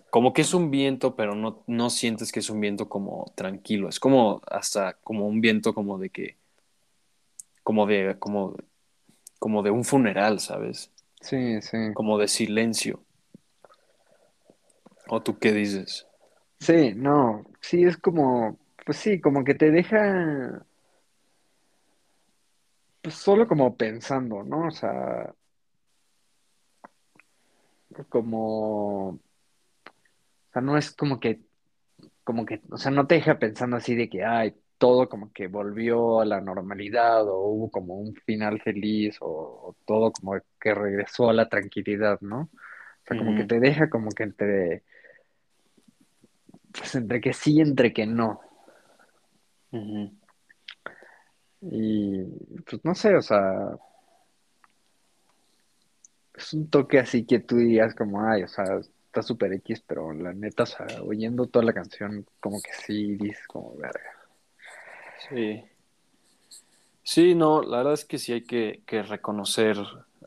como 0.09 0.33
que 0.33 0.41
es 0.41 0.53
un 0.53 0.69
viento, 0.69 1.15
pero 1.15 1.33
no, 1.33 1.63
no 1.67 1.89
sientes 1.89 2.31
que 2.31 2.39
es 2.39 2.49
un 2.49 2.59
viento 2.59 2.89
como 2.89 3.31
tranquilo. 3.35 3.87
Es 3.87 3.99
como 3.99 4.41
hasta 4.47 4.93
como 5.03 5.27
un 5.27 5.39
viento 5.39 5.73
como 5.73 5.97
de 5.97 6.09
que 6.09 6.35
como 7.63 7.85
de, 7.85 8.17
como, 8.19 8.55
como 9.39 9.63
de 9.63 9.71
un 9.71 9.85
funeral, 9.85 10.39
¿sabes? 10.39 10.91
Sí, 11.21 11.61
sí. 11.61 11.77
Como 11.93 12.17
de 12.17 12.27
silencio. 12.27 13.03
¿O 15.07 15.21
tú 15.21 15.37
qué 15.39 15.53
dices? 15.53 16.05
Sí, 16.59 16.93
no, 16.95 17.45
sí, 17.61 17.83
es 17.83 17.97
como, 17.97 18.57
pues 18.85 18.97
sí, 18.97 19.21
como 19.21 19.43
que 19.43 19.53
te 19.53 19.71
deja, 19.71 20.65
pues 23.07 23.19
solo 23.19 23.47
como 23.47 23.77
pensando, 23.77 24.43
¿no? 24.43 24.67
O 24.67 24.71
sea, 24.71 25.33
como, 28.09 29.07
o 29.11 29.19
sea, 30.51 30.61
no 30.61 30.77
es 30.77 30.91
como 30.91 31.17
que, 31.17 31.39
como 32.25 32.45
que, 32.45 32.59
o 32.69 32.77
sea, 32.77 32.91
no 32.91 33.07
te 33.07 33.15
deja 33.15 33.39
pensando 33.39 33.77
así 33.77 33.95
de 33.95 34.09
que, 34.09 34.25
ay, 34.25 34.55
todo 34.77 35.07
como 35.07 35.31
que 35.31 35.47
volvió 35.47 36.19
a 36.19 36.25
la 36.25 36.41
normalidad 36.41 37.25
o 37.29 37.47
hubo 37.47 37.71
como 37.71 37.95
un 37.95 38.13
final 38.13 38.61
feliz 38.61 39.15
o, 39.21 39.73
todo 39.85 40.11
como 40.11 40.33
que 40.59 40.75
regresó 40.75 41.29
a 41.29 41.33
la 41.33 41.47
tranquilidad, 41.47 42.19
¿no? 42.19 42.41
O 42.41 42.49
sea, 43.07 43.17
como 43.17 43.37
que 43.37 43.45
te 43.45 43.61
deja 43.61 43.89
como 43.89 44.09
que 44.09 44.23
entre, 44.23 44.83
pues 46.77 46.93
entre 46.95 47.21
que 47.21 47.31
sí, 47.31 47.61
entre 47.61 47.93
que 47.93 48.05
no. 48.05 48.41
Y 51.61 52.23
pues 52.69 52.83
no 52.83 52.93
sé, 52.93 53.15
o 53.15 53.21
sea, 53.21 53.77
es 56.35 56.53
un 56.53 56.69
toque 56.69 56.99
así 56.99 57.25
que 57.25 57.39
tú 57.39 57.57
dirías 57.57 57.95
como, 57.95 58.21
ay, 58.21 58.43
o 58.43 58.47
sea, 58.47 58.65
está 58.77 59.21
súper 59.21 59.53
X, 59.53 59.83
pero 59.85 60.13
la 60.13 60.33
neta, 60.33 60.63
o 60.63 60.67
sea, 60.67 60.85
oyendo 61.03 61.47
toda 61.47 61.65
la 61.65 61.73
canción, 61.73 62.25
como 62.39 62.61
que 62.61 62.71
sí 62.85 63.15
dices 63.15 63.47
como, 63.47 63.75
verga. 63.75 64.11
Sí. 65.29 65.63
Sí, 67.03 67.35
no, 67.35 67.61
la 67.61 67.77
verdad 67.77 67.93
es 67.93 68.05
que 68.05 68.19
sí 68.19 68.33
hay 68.33 68.43
que, 68.43 68.83
reconocer 69.03 69.77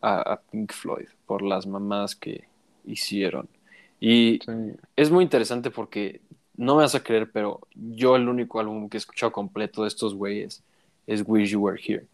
a, 0.02 0.40
Pink 0.50 0.72
Floyd 0.72 1.08
por 1.26 1.42
las 1.42 1.66
mamás 1.66 2.16
que 2.16 2.48
hicieron. 2.84 3.48
Y 4.00 4.40
es 4.96 5.10
muy 5.10 5.22
interesante 5.22 5.70
porque 5.70 6.22
no 6.56 6.76
me 6.76 6.82
vas 6.82 6.94
a 6.94 7.02
creer, 7.02 7.30
pero 7.30 7.60
yo 7.74 8.16
el 8.16 8.28
único 8.28 8.60
álbum 8.60 8.88
que 8.88 8.96
he 8.96 8.98
escuchado 8.98 9.30
completo 9.30 9.82
de 9.82 9.88
estos 9.88 10.14
güeyes 10.14 10.62
es 11.10 11.24
Wish 11.26 11.50
You 11.50 11.60
Were 11.60 11.80
Here. 11.80 12.06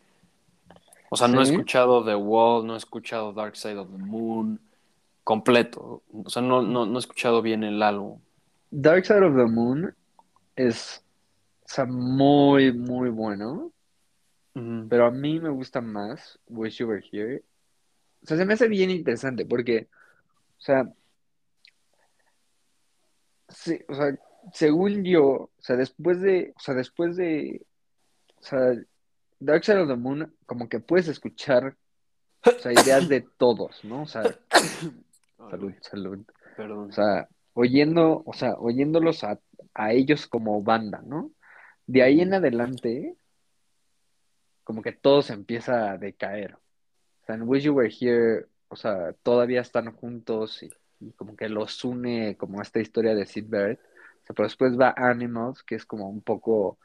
O 1.11 1.17
sea, 1.17 1.29
no 1.29 1.41
he 1.41 1.45
escuchado 1.45 2.05
The 2.05 2.15
Wall, 2.15 2.67
no 2.67 2.75
he 2.75 2.79
escuchado 2.79 3.33
Dark 3.33 3.57
Side 3.57 3.77
of 3.77 3.91
the 3.91 3.99
Moon 3.99 4.59
completo. 5.23 6.03
O 6.25 6.31
sea, 6.31 6.41
no, 6.41 6.63
no, 6.63 6.87
no 6.87 6.97
he 6.97 6.99
escuchado 6.99 7.43
bien 7.43 7.63
el 7.63 7.83
álbum. 7.83 8.19
Dark 8.71 9.05
Side 9.05 9.25
of 9.25 9.37
the 9.37 9.45
Moon 9.45 9.95
es 10.57 11.03
o 11.65 11.69
sea, 11.69 11.85
muy, 11.85 12.73
muy 12.73 13.11
bueno. 13.11 13.73
Pero 14.89 15.05
a 15.05 15.11
mí 15.11 15.39
me 15.39 15.51
gusta 15.51 15.83
más 15.83 16.39
Wish 16.49 16.79
You 16.79 16.89
Were 16.89 17.05
Here. 17.13 17.43
O 18.23 18.27
sea, 18.27 18.39
se 18.39 18.47
me 18.47 18.55
hace 18.55 18.69
bien 18.69 18.91
interesante 18.91 19.45
porque, 19.45 19.89
o 20.57 20.61
sea, 20.61 20.91
sí, 23.49 23.79
o 23.87 23.95
sea, 23.95 24.17
según 24.55 25.05
yo, 25.05 25.27
o 25.27 25.51
sea, 25.59 25.77
después 25.77 26.23
de, 26.23 26.55
o 26.57 26.61
sea, 26.61 26.75
después 26.75 27.17
de, 27.17 27.67
o 28.41 28.43
sea, 28.43 28.75
Dark 29.39 29.65
Side 29.65 29.81
of 29.81 29.89
the 29.89 29.97
Moon, 29.97 30.35
como 30.47 30.69
que 30.69 30.81
puedes 30.81 31.09
escuchar, 31.09 31.77
o 32.45 32.59
sea, 32.59 32.73
ideas 32.73 33.09
de 33.09 33.27
todos, 33.37 33.85
¿no? 33.85 34.03
O 34.03 34.07
sea, 34.07 34.23
salud, 35.51 35.73
salud. 35.81 36.25
Perdón. 36.57 36.91
O 36.91 36.93
sea, 36.93 37.29
oyendo, 37.55 38.23
o 38.25 38.33
sea, 38.33 38.55
oyéndolos 38.55 39.25
a, 39.25 39.39
a 39.75 39.93
ellos 39.93 40.27
como 40.27 40.63
banda, 40.63 41.03
¿no? 41.05 41.31
De 41.87 42.03
ahí 42.03 42.21
en 42.21 42.35
adelante, 42.35 43.17
como 44.65 44.83
que 44.83 44.93
todo 44.93 45.23
se 45.23 45.33
empieza 45.33 45.93
a 45.93 45.99
decaer. 45.99 46.55
O 46.55 47.27
sea, 47.27 47.37
en 47.37 47.43
Wish 47.49 47.65
You 47.65 47.75
Were 47.75 47.89
Here, 47.89 48.47
o 48.69 48.77
sea, 48.77 49.13
todavía 49.23 49.61
están 49.61 49.93
juntos 49.93 50.63
y, 50.63 50.71
como 51.13 51.37
que 51.37 51.49
los 51.49 51.85
une 51.85 52.37
como 52.37 52.61
esta 52.61 52.81
historia 52.81 53.15
de 53.15 53.27
Sid 53.27 53.47
Barrett. 53.49 53.79
O 53.81 54.27
sea, 54.27 54.35
pero 54.35 54.49
después 54.49 54.79
va 54.79 54.95
Animals, 54.97 55.63
que 55.63 55.77
es 55.77 55.87
como 55.87 56.09
un 56.09 56.21
poco, 56.21 56.79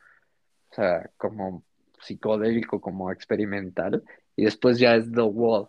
o 0.72 0.76
sea, 0.76 1.10
como 1.18 1.64
psicodélico, 2.00 2.80
como 2.82 3.12
experimental. 3.12 4.04
Y 4.36 4.46
después 4.46 4.80
ya 4.80 4.96
es 4.96 5.12
The 5.12 5.22
Wall. 5.22 5.68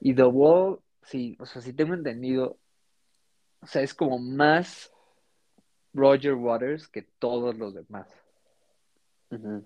Y 0.00 0.14
The 0.14 0.24
Wall 0.24 0.80
sí, 1.02 1.36
o 1.40 1.46
sea, 1.46 1.62
si 1.62 1.72
tengo 1.72 1.94
entendido, 1.94 2.58
o 3.60 3.66
sea, 3.66 3.82
es 3.82 3.94
como 3.94 4.18
más 4.18 4.92
Roger 5.92 6.34
Waters 6.34 6.88
que 6.88 7.02
todos 7.02 7.56
los 7.56 7.74
demás. 7.74 8.08
O 9.30 9.62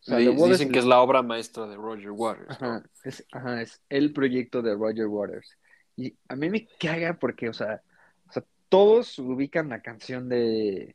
sea, 0.00 0.18
Di- 0.18 0.24
The 0.26 0.30
Wall 0.30 0.50
Dicen 0.50 0.68
es- 0.68 0.72
que 0.72 0.78
es 0.78 0.84
la 0.84 1.00
obra 1.00 1.22
maestra 1.22 1.66
de 1.66 1.76
Roger 1.76 2.10
Waters. 2.10 2.60
¿no? 2.60 2.68
Ajá, 2.68 2.82
es, 3.04 3.26
ajá, 3.32 3.62
es 3.62 3.80
el 3.88 4.12
proyecto 4.12 4.62
de 4.62 4.74
Roger 4.74 5.06
Waters. 5.06 5.56
Y 5.96 6.16
a 6.28 6.36
mí 6.36 6.48
me 6.50 6.66
caga 6.78 7.14
porque, 7.18 7.48
o 7.48 7.52
sea, 7.52 7.82
o 8.28 8.32
sea, 8.32 8.44
todos 8.68 9.18
ubican 9.18 9.68
la 9.68 9.80
canción 9.82 10.28
de, 10.28 10.94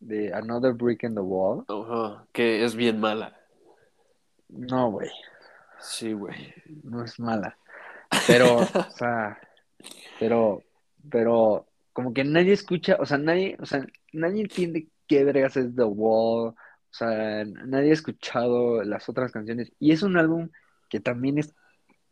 de 0.00 0.32
Another 0.32 0.72
Brick 0.72 1.02
in 1.04 1.14
the 1.14 1.20
Wall. 1.20 1.64
Ajá, 1.68 2.26
que 2.32 2.64
es 2.64 2.74
bien 2.74 3.00
mala. 3.00 3.36
No, 4.48 4.90
güey, 4.90 5.10
Sí, 5.80 6.12
güey. 6.12 6.54
no 6.84 7.04
es 7.04 7.18
mala. 7.18 7.58
Pero, 8.26 8.56
o 8.58 8.90
sea, 8.90 9.38
pero, 10.18 10.62
pero, 11.10 11.66
como 11.92 12.12
que 12.14 12.24
nadie 12.24 12.52
escucha, 12.52 12.96
o 13.00 13.06
sea, 13.06 13.18
nadie, 13.18 13.56
o 13.60 13.66
sea, 13.66 13.86
nadie 14.12 14.42
entiende 14.42 14.88
qué 15.06 15.24
vergas 15.24 15.56
es 15.56 15.74
The 15.74 15.84
Wall. 15.84 16.48
O 16.50 16.54
sea, 16.98 17.44
nadie 17.44 17.90
ha 17.90 17.94
escuchado 17.94 18.82
las 18.82 19.08
otras 19.08 19.32
canciones. 19.32 19.72
Y 19.78 19.92
es 19.92 20.02
un 20.02 20.16
álbum 20.16 20.50
que 20.88 21.00
también 21.00 21.38
es 21.38 21.54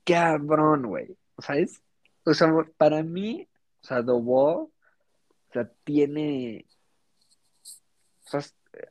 cabrón, 0.04 0.86
güey. 0.86 1.16
O 1.36 1.42
sea, 1.42 1.56
es, 1.56 1.82
o 2.24 2.34
sea, 2.34 2.48
para 2.76 3.02
mí, 3.02 3.48
o 3.82 3.86
sea, 3.86 4.04
The 4.04 4.12
Wall, 4.12 4.56
o 4.66 4.70
sea, 5.52 5.70
tiene, 5.84 6.66
o 8.26 8.30
sea, 8.30 8.40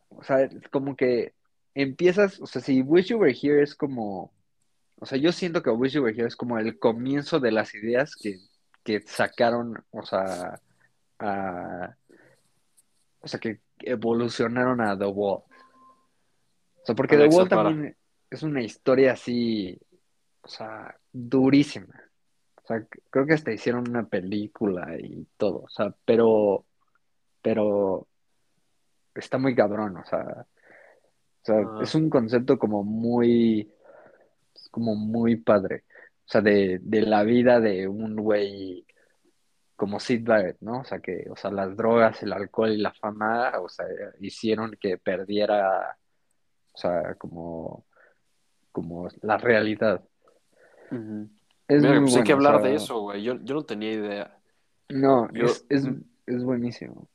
o 0.09 0.23
sea, 0.23 0.49
como 0.71 0.95
que 0.95 1.33
empiezas, 1.73 2.39
o 2.39 2.45
sea, 2.45 2.61
si 2.61 2.81
Wish 2.81 3.07
You 3.07 3.17
Were 3.17 3.37
Here 3.39 3.61
es 3.61 3.75
como, 3.75 4.33
o 4.97 5.05
sea, 5.05 5.17
yo 5.17 5.31
siento 5.31 5.61
que 5.63 5.69
Wish 5.69 5.93
You 5.93 6.03
Were 6.03 6.15
Here 6.15 6.27
es 6.27 6.35
como 6.35 6.57
el 6.57 6.79
comienzo 6.79 7.39
de 7.39 7.51
las 7.51 7.73
ideas 7.75 8.15
que, 8.15 8.37
que 8.83 9.01
sacaron, 9.01 9.83
o 9.91 10.03
sea, 10.03 10.59
a, 11.19 11.95
o 13.19 13.27
sea, 13.27 13.39
que 13.39 13.61
evolucionaron 13.79 14.81
a 14.81 14.97
The 14.97 15.05
Wall. 15.05 15.43
O 15.43 16.85
sea, 16.85 16.95
porque 16.95 17.17
The 17.17 17.27
Wall 17.27 17.47
para. 17.47 17.63
también 17.63 17.95
es 18.29 18.43
una 18.43 18.61
historia 18.61 19.13
así, 19.13 19.79
o 20.41 20.47
sea, 20.47 20.95
durísima. 21.11 21.93
O 22.63 22.65
sea, 22.65 22.85
creo 23.09 23.25
que 23.25 23.33
hasta 23.33 23.51
hicieron 23.51 23.89
una 23.89 24.05
película 24.05 24.97
y 24.97 25.27
todo. 25.37 25.63
O 25.63 25.69
sea, 25.69 25.93
pero, 26.05 26.65
pero 27.41 28.07
está 29.15 29.37
muy 29.37 29.55
cabrón. 29.55 29.97
O 29.97 30.05
sea, 30.05 30.45
o 31.41 31.45
sea, 31.45 31.55
Ah. 31.57 31.79
es 31.81 31.93
un 31.95 32.09
concepto 32.09 32.57
como 32.57 32.83
muy, 32.83 33.71
como 34.71 34.95
muy 34.95 35.35
padre. 35.37 35.83
O 36.25 36.31
sea, 36.31 36.41
de, 36.41 36.79
de 36.81 37.01
la 37.01 37.23
vida 37.23 37.59
de 37.59 37.87
un 37.87 38.15
güey 38.15 38.85
como 39.75 39.99
Sid 39.99 40.25
Barrett, 40.25 40.57
¿no? 40.61 40.79
O 40.79 40.83
sea, 40.85 40.99
que, 40.99 41.27
o 41.29 41.35
sea, 41.35 41.51
las 41.51 41.75
drogas, 41.75 42.23
el 42.23 42.31
alcohol 42.31 42.71
y 42.71 42.77
la 42.77 42.93
fama, 42.93 43.51
o 43.59 43.67
sea, 43.67 43.85
hicieron 44.21 44.77
que 44.79 44.97
perdiera, 44.97 45.97
o 46.71 46.77
sea, 46.77 47.15
como, 47.15 47.85
como 48.71 49.09
la 49.21 49.37
realidad. 49.37 50.01
Es 51.67 51.81
Mira, 51.81 51.95
muy 51.95 52.01
pues 52.03 52.15
hay 52.17 52.23
que 52.23 52.33
bueno, 52.35 52.49
o 52.49 52.53
hablar 52.53 52.61
sea, 52.61 52.69
de 52.69 52.75
eso, 52.77 53.01
güey. 53.01 53.23
Yo, 53.23 53.35
yo 53.43 53.55
no 53.55 53.63
tenía 53.63 53.91
idea. 53.91 54.37
No, 54.89 55.27
Yo- 55.33 55.45
es, 55.45 55.65
es, 55.69 55.85
es 56.27 56.43
buenísimo. 56.43 57.07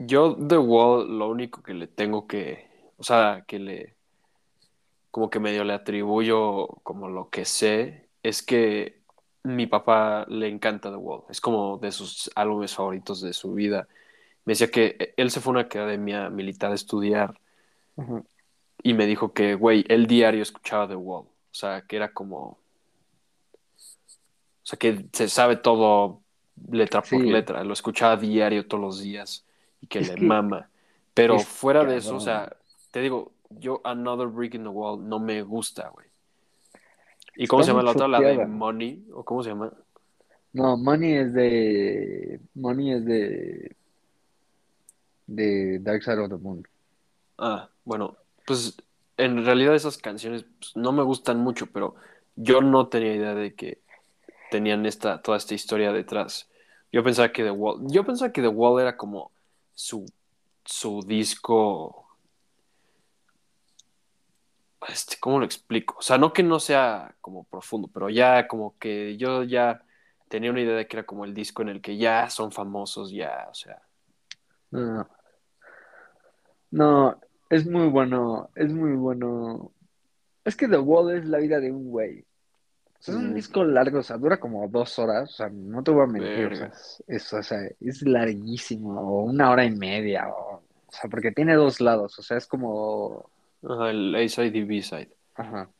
Yo, 0.00 0.34
The 0.34 0.56
Wall, 0.56 1.18
lo 1.18 1.28
único 1.28 1.62
que 1.62 1.74
le 1.74 1.86
tengo 1.86 2.26
que, 2.26 2.66
o 2.96 3.04
sea, 3.04 3.44
que 3.46 3.58
le, 3.58 3.94
como 5.10 5.28
que 5.28 5.40
medio 5.40 5.62
le 5.62 5.74
atribuyo 5.74 6.68
como 6.82 7.08
lo 7.08 7.28
que 7.28 7.44
sé, 7.44 8.08
es 8.22 8.42
que 8.42 9.00
mi 9.42 9.66
papá 9.66 10.24
le 10.28 10.48
encanta 10.48 10.90
The 10.90 10.96
Wall. 10.96 11.24
Es 11.28 11.40
como 11.40 11.76
de 11.76 11.92
sus 11.92 12.30
álbumes 12.34 12.74
favoritos 12.74 13.20
de 13.20 13.34
su 13.34 13.52
vida. 13.52 13.88
Me 14.46 14.52
decía 14.52 14.70
que 14.70 15.12
él 15.18 15.30
se 15.30 15.40
fue 15.40 15.50
a 15.50 15.52
una 15.52 15.60
academia 15.62 16.30
militar 16.30 16.72
a 16.72 16.76
estudiar 16.76 17.38
y 18.82 18.94
me 18.94 19.04
dijo 19.04 19.34
que, 19.34 19.54
güey, 19.54 19.84
él 19.88 20.06
diario 20.06 20.42
escuchaba 20.42 20.88
The 20.88 20.96
Wall. 20.96 21.26
O 21.26 21.54
sea, 21.54 21.82
que 21.82 21.96
era 21.96 22.12
como, 22.12 22.38
o 22.38 22.58
sea, 24.62 24.78
que 24.78 25.04
se 25.12 25.28
sabe 25.28 25.56
todo 25.56 26.22
letra 26.70 27.02
por 27.02 27.20
Sí. 27.20 27.30
letra. 27.30 27.64
Lo 27.64 27.74
escuchaba 27.74 28.16
diario 28.16 28.66
todos 28.66 28.82
los 28.82 29.00
días 29.00 29.44
y 29.80 29.86
que 29.86 30.00
Es 30.00 30.08
le 30.08 30.14
que 30.16 30.24
mama. 30.24 30.68
Pero 31.14 31.38
fuera 31.38 31.84
de 31.84 31.96
eso, 31.96 32.16
o 32.16 32.20
sea, 32.20 32.56
te 32.90 33.00
digo, 33.00 33.32
yo 33.50 33.80
Another 33.84 34.28
Brick 34.28 34.54
in 34.54 34.62
the 34.62 34.68
Wall 34.68 35.06
no 35.08 35.18
me 35.18 35.42
gusta, 35.42 35.88
güey. 35.88 36.06
¿Y 37.36 37.44
Está 37.44 37.50
cómo 37.50 37.62
se 37.62 37.70
llama 37.70 37.82
la 37.82 37.90
otra? 37.90 38.08
La 38.08 38.20
de. 38.20 38.46
Money, 38.46 39.06
¿o 39.12 39.24
cómo 39.24 39.42
se 39.42 39.50
llama? 39.50 39.72
No, 40.52 40.76
Money 40.76 41.12
es 41.14 41.32
de. 41.32 42.40
Money 42.54 42.92
es 42.92 43.04
de. 43.04 43.76
De 45.26 45.78
Dark 45.80 46.02
Side 46.02 46.18
of 46.18 46.28
the 46.28 46.36
Moon. 46.36 46.66
Ah, 47.38 47.68
bueno, 47.84 48.16
pues 48.46 48.76
en 49.16 49.44
realidad 49.44 49.74
esas 49.74 49.96
canciones 49.96 50.44
pues, 50.58 50.76
no 50.76 50.92
me 50.92 51.02
gustan 51.02 51.38
mucho, 51.38 51.66
pero 51.66 51.94
yo 52.36 52.60
no 52.60 52.88
tenía 52.88 53.14
idea 53.14 53.34
de 53.34 53.54
que 53.54 53.78
tenían 54.50 54.86
esta, 54.86 55.22
toda 55.22 55.38
esta 55.38 55.54
historia 55.54 55.92
detrás. 55.92 56.48
Yo 56.92 57.04
pensaba 57.04 57.30
que 57.30 57.44
The 57.44 57.50
Wall, 57.50 57.80
yo 57.88 58.04
pensaba 58.04 58.32
que 58.32 58.42
The 58.42 58.48
Wall 58.48 58.80
era 58.80 58.96
como 58.96 59.30
su, 59.74 60.06
su 60.64 61.02
disco, 61.02 62.06
este, 64.88 65.16
¿cómo 65.20 65.38
lo 65.38 65.44
explico? 65.44 65.96
O 65.98 66.02
sea, 66.02 66.18
no 66.18 66.32
que 66.32 66.42
no 66.42 66.60
sea 66.60 67.14
como 67.20 67.44
profundo, 67.44 67.88
pero 67.92 68.08
ya 68.08 68.48
como 68.48 68.78
que 68.78 69.16
yo 69.16 69.42
ya 69.44 69.82
tenía 70.28 70.50
una 70.50 70.60
idea 70.60 70.76
de 70.76 70.86
que 70.86 70.96
era 70.96 71.06
como 71.06 71.24
el 71.24 71.34
disco 71.34 71.62
en 71.62 71.70
el 71.70 71.80
que 71.80 71.96
ya 71.96 72.30
son 72.30 72.52
famosos, 72.52 73.10
ya, 73.10 73.48
o 73.50 73.54
sea. 73.54 73.82
No. 74.70 75.08
No, 76.70 77.20
es 77.50 77.66
muy 77.66 77.88
bueno. 77.88 78.50
Es 78.54 78.72
muy 78.72 78.92
bueno. 78.92 79.72
Es 80.44 80.56
que 80.56 80.68
The 80.68 80.78
Wall 80.78 81.16
es 81.16 81.24
la 81.26 81.38
vida 81.38 81.60
de 81.60 81.72
un 81.72 81.90
güey. 81.90 82.24
O 83.00 83.02
sea, 83.02 83.14
es 83.14 83.20
un 83.20 83.34
disco 83.34 83.64
largo, 83.64 84.00
o 84.00 84.02
sea, 84.02 84.18
dura 84.18 84.38
como 84.38 84.68
dos 84.68 84.98
horas. 84.98 85.30
O 85.30 85.32
sea, 85.34 85.48
no 85.48 85.82
te 85.82 85.90
voy 85.90 86.04
a 86.04 86.06
mentir. 86.06 86.52
O 86.52 86.56
sea, 86.56 86.72
es, 87.06 87.32
o 87.32 87.42
sea, 87.42 87.58
es 87.80 88.02
larguísimo. 88.02 89.00
O 89.00 89.22
una 89.24 89.50
hora 89.50 89.64
y 89.64 89.70
media. 89.70 90.28
O, 90.28 90.56
o 90.56 90.62
sea, 90.92 91.08
porque 91.10 91.32
tiene 91.32 91.54
dos 91.54 91.80
lados. 91.80 92.18
O 92.18 92.22
sea, 92.22 92.36
es 92.36 92.46
como. 92.46 93.30
Ajá, 93.62 93.90
el 93.90 94.14
A-side 94.14 94.56
y 94.56 94.64
B-side. 94.64 95.10
Ajá. 95.34 95.70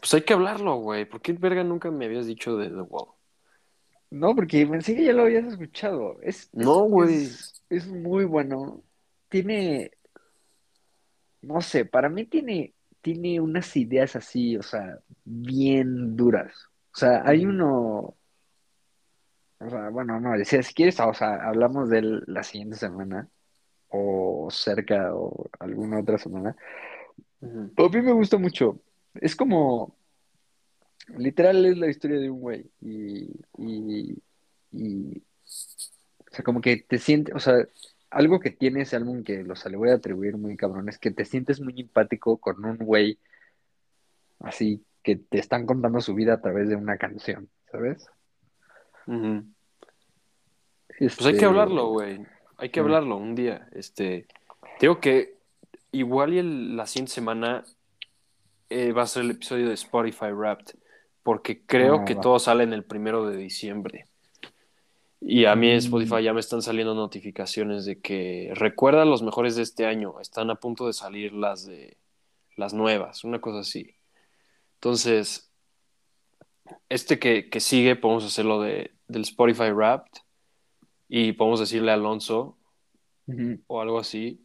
Pues 0.00 0.14
hay 0.14 0.22
que 0.22 0.32
hablarlo, 0.32 0.76
güey. 0.76 1.04
¿Por 1.04 1.20
qué 1.22 1.32
verga 1.32 1.62
nunca 1.62 1.90
me 1.92 2.06
habías 2.06 2.26
dicho 2.26 2.56
de 2.56 2.68
The 2.68 2.80
Wall? 2.82 3.08
No, 4.10 4.34
porque 4.34 4.66
pensé 4.66 4.96
que 4.96 5.04
ya 5.04 5.12
lo 5.12 5.22
habías 5.22 5.46
escuchado. 5.46 6.18
Es, 6.22 6.42
es- 6.42 6.54
No, 6.54 6.80
güey. 6.82 7.22
Es, 7.24 7.62
es 7.70 7.86
muy 7.86 8.24
bueno. 8.24 8.82
Tiene, 9.28 9.92
no 11.40 11.60
sé, 11.60 11.84
para 11.84 12.08
mí 12.08 12.24
tiene, 12.26 12.74
tiene 13.02 13.40
unas 13.40 13.76
ideas 13.76 14.16
así, 14.16 14.56
o 14.56 14.62
sea, 14.62 14.98
bien 15.24 16.16
duras. 16.16 16.54
O 16.94 16.96
sea, 16.96 17.22
hay 17.24 17.44
uno, 17.44 18.14
o 19.58 19.70
sea, 19.70 19.88
bueno, 19.90 20.20
no, 20.20 20.32
decía, 20.32 20.62
si 20.62 20.74
quieres, 20.74 20.98
o 21.00 21.14
sea, 21.14 21.34
hablamos 21.46 21.90
de 21.90 21.98
él 21.98 22.24
la 22.26 22.42
siguiente 22.42 22.76
semana, 22.76 23.28
o 23.88 24.48
cerca, 24.50 25.14
o 25.14 25.50
alguna 25.58 26.00
otra 26.00 26.18
semana. 26.18 26.56
Ujú. 27.40 27.72
A 27.76 27.88
mí 27.88 28.02
me 28.02 28.12
gusta 28.12 28.38
mucho. 28.38 28.80
Es 29.14 29.36
como, 29.36 29.96
literal 31.16 31.64
es 31.66 31.78
la 31.78 31.88
historia 31.88 32.18
de 32.18 32.30
un 32.30 32.40
güey. 32.40 32.70
Y, 32.80 33.28
y, 33.58 34.22
y, 34.72 35.18
o 35.18 36.30
sea, 36.30 36.44
como 36.44 36.60
que 36.60 36.78
te 36.78 36.98
sientes, 36.98 37.34
o 37.34 37.38
sea, 37.38 37.66
algo 38.12 38.38
que 38.40 38.50
tiene 38.50 38.82
ese 38.82 38.96
álbum 38.96 39.24
que, 39.24 39.42
o 39.42 39.56
sea, 39.56 39.70
le 39.70 39.76
voy 39.76 39.90
a 39.90 39.94
atribuir 39.94 40.36
muy 40.36 40.56
cabrón, 40.56 40.88
es 40.88 40.98
que 40.98 41.10
te 41.10 41.24
sientes 41.24 41.60
muy 41.60 41.80
empático 41.80 42.36
con 42.38 42.64
un 42.64 42.76
güey 42.78 43.18
así 44.40 44.84
que 45.02 45.16
te 45.16 45.38
están 45.38 45.66
contando 45.66 46.00
su 46.00 46.14
vida 46.14 46.34
a 46.34 46.40
través 46.40 46.68
de 46.68 46.76
una 46.76 46.96
canción, 46.98 47.48
¿sabes? 47.70 48.08
Pues 50.98 51.20
hay 51.20 51.32
que 51.32 51.32
Este, 51.32 51.44
hablarlo, 51.44 51.88
güey. 51.88 52.20
Hay 52.58 52.70
que 52.70 52.80
Mm. 52.80 52.84
hablarlo 52.84 53.16
un 53.16 53.34
día. 53.34 53.68
Este, 53.72 54.26
te 54.78 54.86
digo 54.86 55.00
que 55.00 55.38
igual 55.90 56.34
y 56.34 56.38
el- 56.38 56.76
la 56.76 56.86
siguiente 56.86 57.12
semana 57.12 57.64
eh, 58.70 58.92
va 58.92 59.02
a 59.02 59.06
ser 59.06 59.24
el 59.24 59.32
episodio 59.32 59.68
de 59.68 59.74
Spotify 59.74 60.30
Wrapped, 60.32 60.76
porque 61.22 61.60
creo 61.66 61.96
Ah, 62.00 62.04
que 62.06 62.14
va. 62.14 62.20
todo 62.22 62.38
sale 62.38 62.64
en 62.64 62.72
el 62.72 62.84
primero 62.84 63.26
de 63.28 63.36
diciembre. 63.36 64.06
Y 65.24 65.44
a 65.44 65.54
mí 65.54 65.68
en 65.68 65.76
Mm. 65.76 65.78
Spotify 65.78 66.22
ya 66.24 66.32
me 66.34 66.40
están 66.40 66.62
saliendo 66.62 66.94
notificaciones 66.94 67.84
de 67.84 68.00
que 68.00 68.50
recuerda 68.54 69.04
los 69.04 69.22
mejores 69.22 69.54
de 69.54 69.62
este 69.62 69.86
año. 69.86 70.20
Están 70.20 70.50
a 70.50 70.56
punto 70.56 70.86
de 70.86 70.92
salir 70.92 71.32
las 71.32 71.64
de 71.64 71.96
las 72.56 72.74
nuevas, 72.74 73.24
una 73.24 73.40
cosa 73.40 73.60
así. 73.60 73.94
Entonces, 74.74 75.50
este 76.88 77.18
que, 77.18 77.48
que 77.48 77.60
sigue, 77.60 77.96
podemos 77.96 78.24
hacerlo 78.24 78.60
de, 78.60 78.92
del 79.06 79.22
Spotify 79.22 79.70
Wrapped 79.70 80.12
y 81.08 81.32
podemos 81.32 81.60
decirle 81.60 81.92
a 81.92 81.94
Alonso 81.94 82.58
o 83.66 83.80
algo 83.80 83.98
así. 84.00 84.40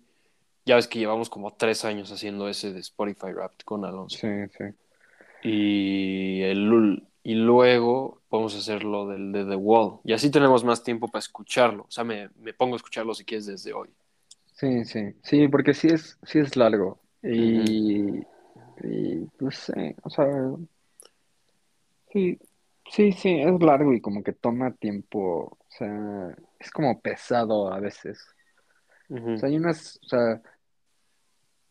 Ya 0.65 0.75
ves 0.75 0.87
que 0.87 0.99
llevamos 0.99 1.29
como 1.29 1.55
tres 1.55 1.85
años 1.85 2.11
haciendo 2.11 2.47
ese 2.49 2.71
de 2.71 2.81
Spotify 2.81 3.31
Wrapped 3.33 3.65
con 3.65 3.83
Alonso. 3.83 4.17
Sí, 4.19 4.27
sí. 4.57 4.65
Y 5.43 6.41
el, 6.41 7.03
y 7.27 7.35
luego 7.35 8.21
podemos 8.29 8.55
hacer 8.55 8.85
lo 8.85 9.05
del 9.05 9.33
de 9.33 9.43
The 9.43 9.57
Wall. 9.57 9.99
Y 10.05 10.13
así 10.13 10.31
tenemos 10.31 10.63
más 10.63 10.81
tiempo 10.81 11.09
para 11.09 11.19
escucharlo. 11.19 11.83
O 11.83 11.91
sea, 11.91 12.05
me, 12.05 12.29
me 12.39 12.53
pongo 12.53 12.75
a 12.75 12.77
escucharlo 12.77 13.13
si 13.13 13.25
quieres 13.25 13.47
desde 13.47 13.73
hoy. 13.73 13.89
Sí, 14.53 14.85
sí, 14.85 15.13
sí, 15.23 15.49
porque 15.49 15.73
sí 15.73 15.89
es, 15.89 16.17
sí 16.23 16.39
es 16.39 16.55
largo. 16.55 17.01
Y, 17.21 18.19
y 18.81 19.29
no 19.41 19.51
sé, 19.51 19.97
o 20.03 20.09
sea, 20.09 20.25
sí, 22.13 22.39
sí, 22.89 23.11
sí, 23.11 23.41
es 23.41 23.61
largo 23.61 23.93
y 23.93 23.99
como 23.99 24.23
que 24.23 24.31
toma 24.31 24.71
tiempo, 24.71 25.57
o 25.59 25.65
sea, 25.67 26.33
es 26.57 26.71
como 26.71 27.01
pesado 27.01 27.73
a 27.73 27.81
veces. 27.81 28.25
O 29.09 29.37
sea, 29.37 29.49
hay 29.49 29.57
unas, 29.57 29.99
o 30.01 30.07
sea, 30.07 30.41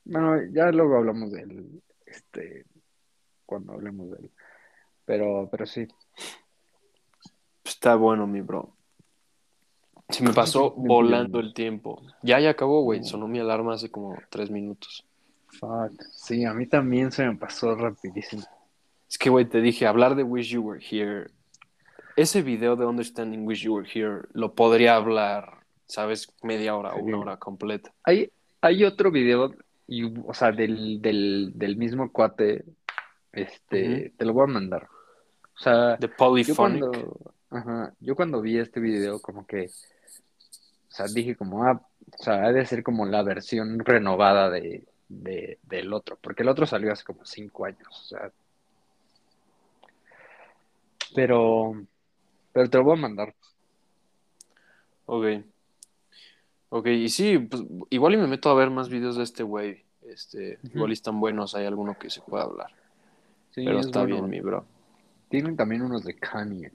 bueno, 0.05 0.37
ya 0.53 0.71
luego 0.71 0.99
hablamos 0.99 1.33
de 1.33 1.41
él, 1.41 1.83
este, 2.05 2.67
cuando 3.47 3.73
hablemos 3.73 4.11
de 4.11 4.19
él. 4.19 4.31
Pero, 5.07 5.49
pero 5.51 5.65
sí. 5.67 5.87
Está 7.65 7.95
bueno, 7.95 8.27
mi 8.27 8.41
bro. 8.43 8.71
Se 10.09 10.23
me 10.23 10.33
pasó 10.33 10.71
volando 10.73 11.41
el 11.41 11.53
tiempo. 11.55 12.01
Ya, 12.23 12.39
ya 12.39 12.51
acabó, 12.51 12.83
güey. 12.83 13.01
No. 13.01 13.07
Sonó 13.07 13.27
mi 13.29 13.39
alarma 13.41 13.75
hace 13.75 13.91
como 13.91 14.17
tres 14.31 14.51
minutos. 14.51 15.05
Fuck. 15.49 16.01
Sí, 16.13 16.45
a 16.45 16.53
mí 16.53 16.67
también 16.67 17.11
se 17.11 17.27
me 17.27 17.37
pasó 17.37 17.75
rapidísimo. 17.75 18.45
Es 19.09 19.19
que, 19.19 19.31
güey, 19.31 19.47
te 19.47 19.61
dije, 19.61 19.87
hablar 19.87 20.15
de 20.15 20.23
Wish 20.23 20.51
You 20.51 20.63
Were 20.63 20.85
Here. 20.85 21.31
Ese 22.17 22.43
video 22.43 22.77
de 22.77 22.87
Understanding 22.87 23.47
Wish 23.47 23.63
You 23.63 23.75
Were 23.77 23.89
Here 23.93 24.23
lo 24.33 24.55
podría 24.55 24.97
hablar, 24.97 25.59
¿sabes? 25.87 26.33
Media 26.43 26.77
hora, 26.77 26.93
Sí. 26.95 27.01
una 27.03 27.19
hora 27.19 27.37
completa. 27.37 27.93
Hay, 28.05 28.31
hay 28.61 28.85
otro 28.85 29.11
video, 29.11 29.55
y, 29.87 30.05
o 30.05 30.35
sea, 30.35 30.53
del, 30.53 31.01
del, 31.01 31.53
del 31.55 31.77
mismo 31.77 32.11
cuate, 32.13 32.65
este, 33.33 34.13
te 34.17 34.25
lo 34.25 34.33
voy 34.33 34.45
a 34.45 34.53
mandar. 34.53 34.89
O 35.59 35.63
sea, 35.63 35.97
The 35.99 36.09
yo 36.09 36.15
Polyphonic. 36.17 36.83
cuando, 36.83 37.21
ajá, 37.51 37.95
yo 38.01 38.15
cuando 38.15 38.41
vi 38.43 38.59
este 38.59 38.79
video, 38.79 39.21
como 39.21 39.47
que, 39.47 39.67
o 39.67 40.93
sea, 40.95 41.07
dije 41.07 41.35
como, 41.35 41.65
ah, 41.65 41.81
o 42.19 42.23
sea, 42.23 42.45
ha 42.45 42.53
de 42.53 42.67
ser 42.67 42.83
como 42.83 43.07
la 43.07 43.23
versión 43.23 43.79
renovada 43.79 44.51
de, 44.51 44.85
de, 45.09 45.59
del 45.63 45.93
otro, 45.93 46.19
porque 46.21 46.43
el 46.43 46.49
otro 46.49 46.67
salió 46.67 46.93
hace 46.93 47.05
como 47.05 47.25
cinco 47.25 47.65
años, 47.65 47.89
o 47.89 48.05
sea. 48.05 48.31
Pero, 51.15 51.83
pero 52.53 52.69
te 52.69 52.79
lo 52.79 52.85
voy 52.85 52.99
a 52.99 53.01
mandar. 53.01 53.35
Ok. 55.07 55.25
Ok, 56.69 56.87
y 56.89 57.09
sí, 57.09 57.39
pues, 57.39 57.63
igual 57.91 58.15
y 58.15 58.17
me 58.19 58.27
meto 58.27 58.51
a 58.51 58.55
ver 58.55 58.71
más 58.71 58.91
videos 58.91 59.17
de 59.17 59.23
este 59.23 59.43
güey. 59.43 59.85
Este, 60.03 60.59
Ujú. 60.65 60.77
igual 60.77 60.91
y 60.91 60.95
están 60.95 61.19
buenos, 61.19 61.55
hay 61.55 61.65
alguno 61.65 61.99
que 61.99 62.11
se 62.11 62.21
pueda 62.21 62.45
hablar. 62.45 62.71
Sí, 63.53 63.65
Pero 63.65 63.81
es 63.81 63.87
está 63.87 64.01
bueno. 64.01 64.17
bien, 64.17 64.31
mi 64.31 64.41
bro. 64.41 64.67
Tienen 65.29 65.57
también 65.57 65.83
unos 65.83 66.05
de 66.05 66.15
Kanye. 66.17 66.73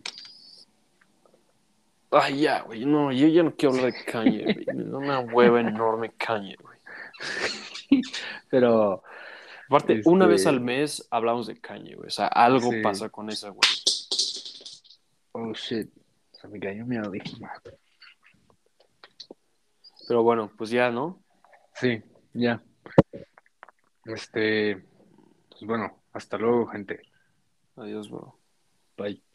Ay, 2.12 2.42
ya, 2.42 2.62
güey. 2.64 2.86
No, 2.86 3.12
yo 3.12 3.28
ya 3.28 3.44
no 3.44 3.56
quiero 3.56 3.76
hablar 3.76 3.94
de 3.94 4.04
Kanye, 4.06 4.44
güey. 4.66 4.78
Una 4.94 5.20
hueva 5.22 5.62
enorme 5.62 6.12
Kanye, 6.18 6.58
güey. 6.62 6.78
Pero, 8.50 9.04
Aparte, 9.70 9.94
Este- 9.94 10.10
una 10.10 10.26
vez 10.28 10.46
al 10.48 10.60
mes 10.60 11.08
hablamos 11.12 11.48
de 11.48 11.58
Kanye, 11.62 11.96
güey. 11.96 12.08
O 12.08 12.12
sea, 12.12 12.28
algo 12.28 12.72
Sí. 12.72 12.82
pasa 12.82 13.08
con 13.08 13.30
esa, 13.30 13.50
güey. 13.50 13.62
oh 15.32 15.54
shit, 15.54 15.90
se 16.34 16.46
me 16.50 16.60
cayó 16.60 16.86
mi 16.86 16.98
audífono. 16.98 17.48
Pero 20.10 20.24
bueno, 20.24 20.52
pues 20.58 20.72
ya, 20.72 20.92
¿no? 20.92 21.24
Sí, 21.76 22.02
ya. 22.34 22.62
Este, 24.04 24.84
pues 25.50 25.62
bueno, 25.66 26.04
hasta 26.12 26.38
luego, 26.38 26.68
gente. 26.68 27.02
Adiós, 27.78 28.10
bro. 28.12 28.38
Bye. 29.02 29.31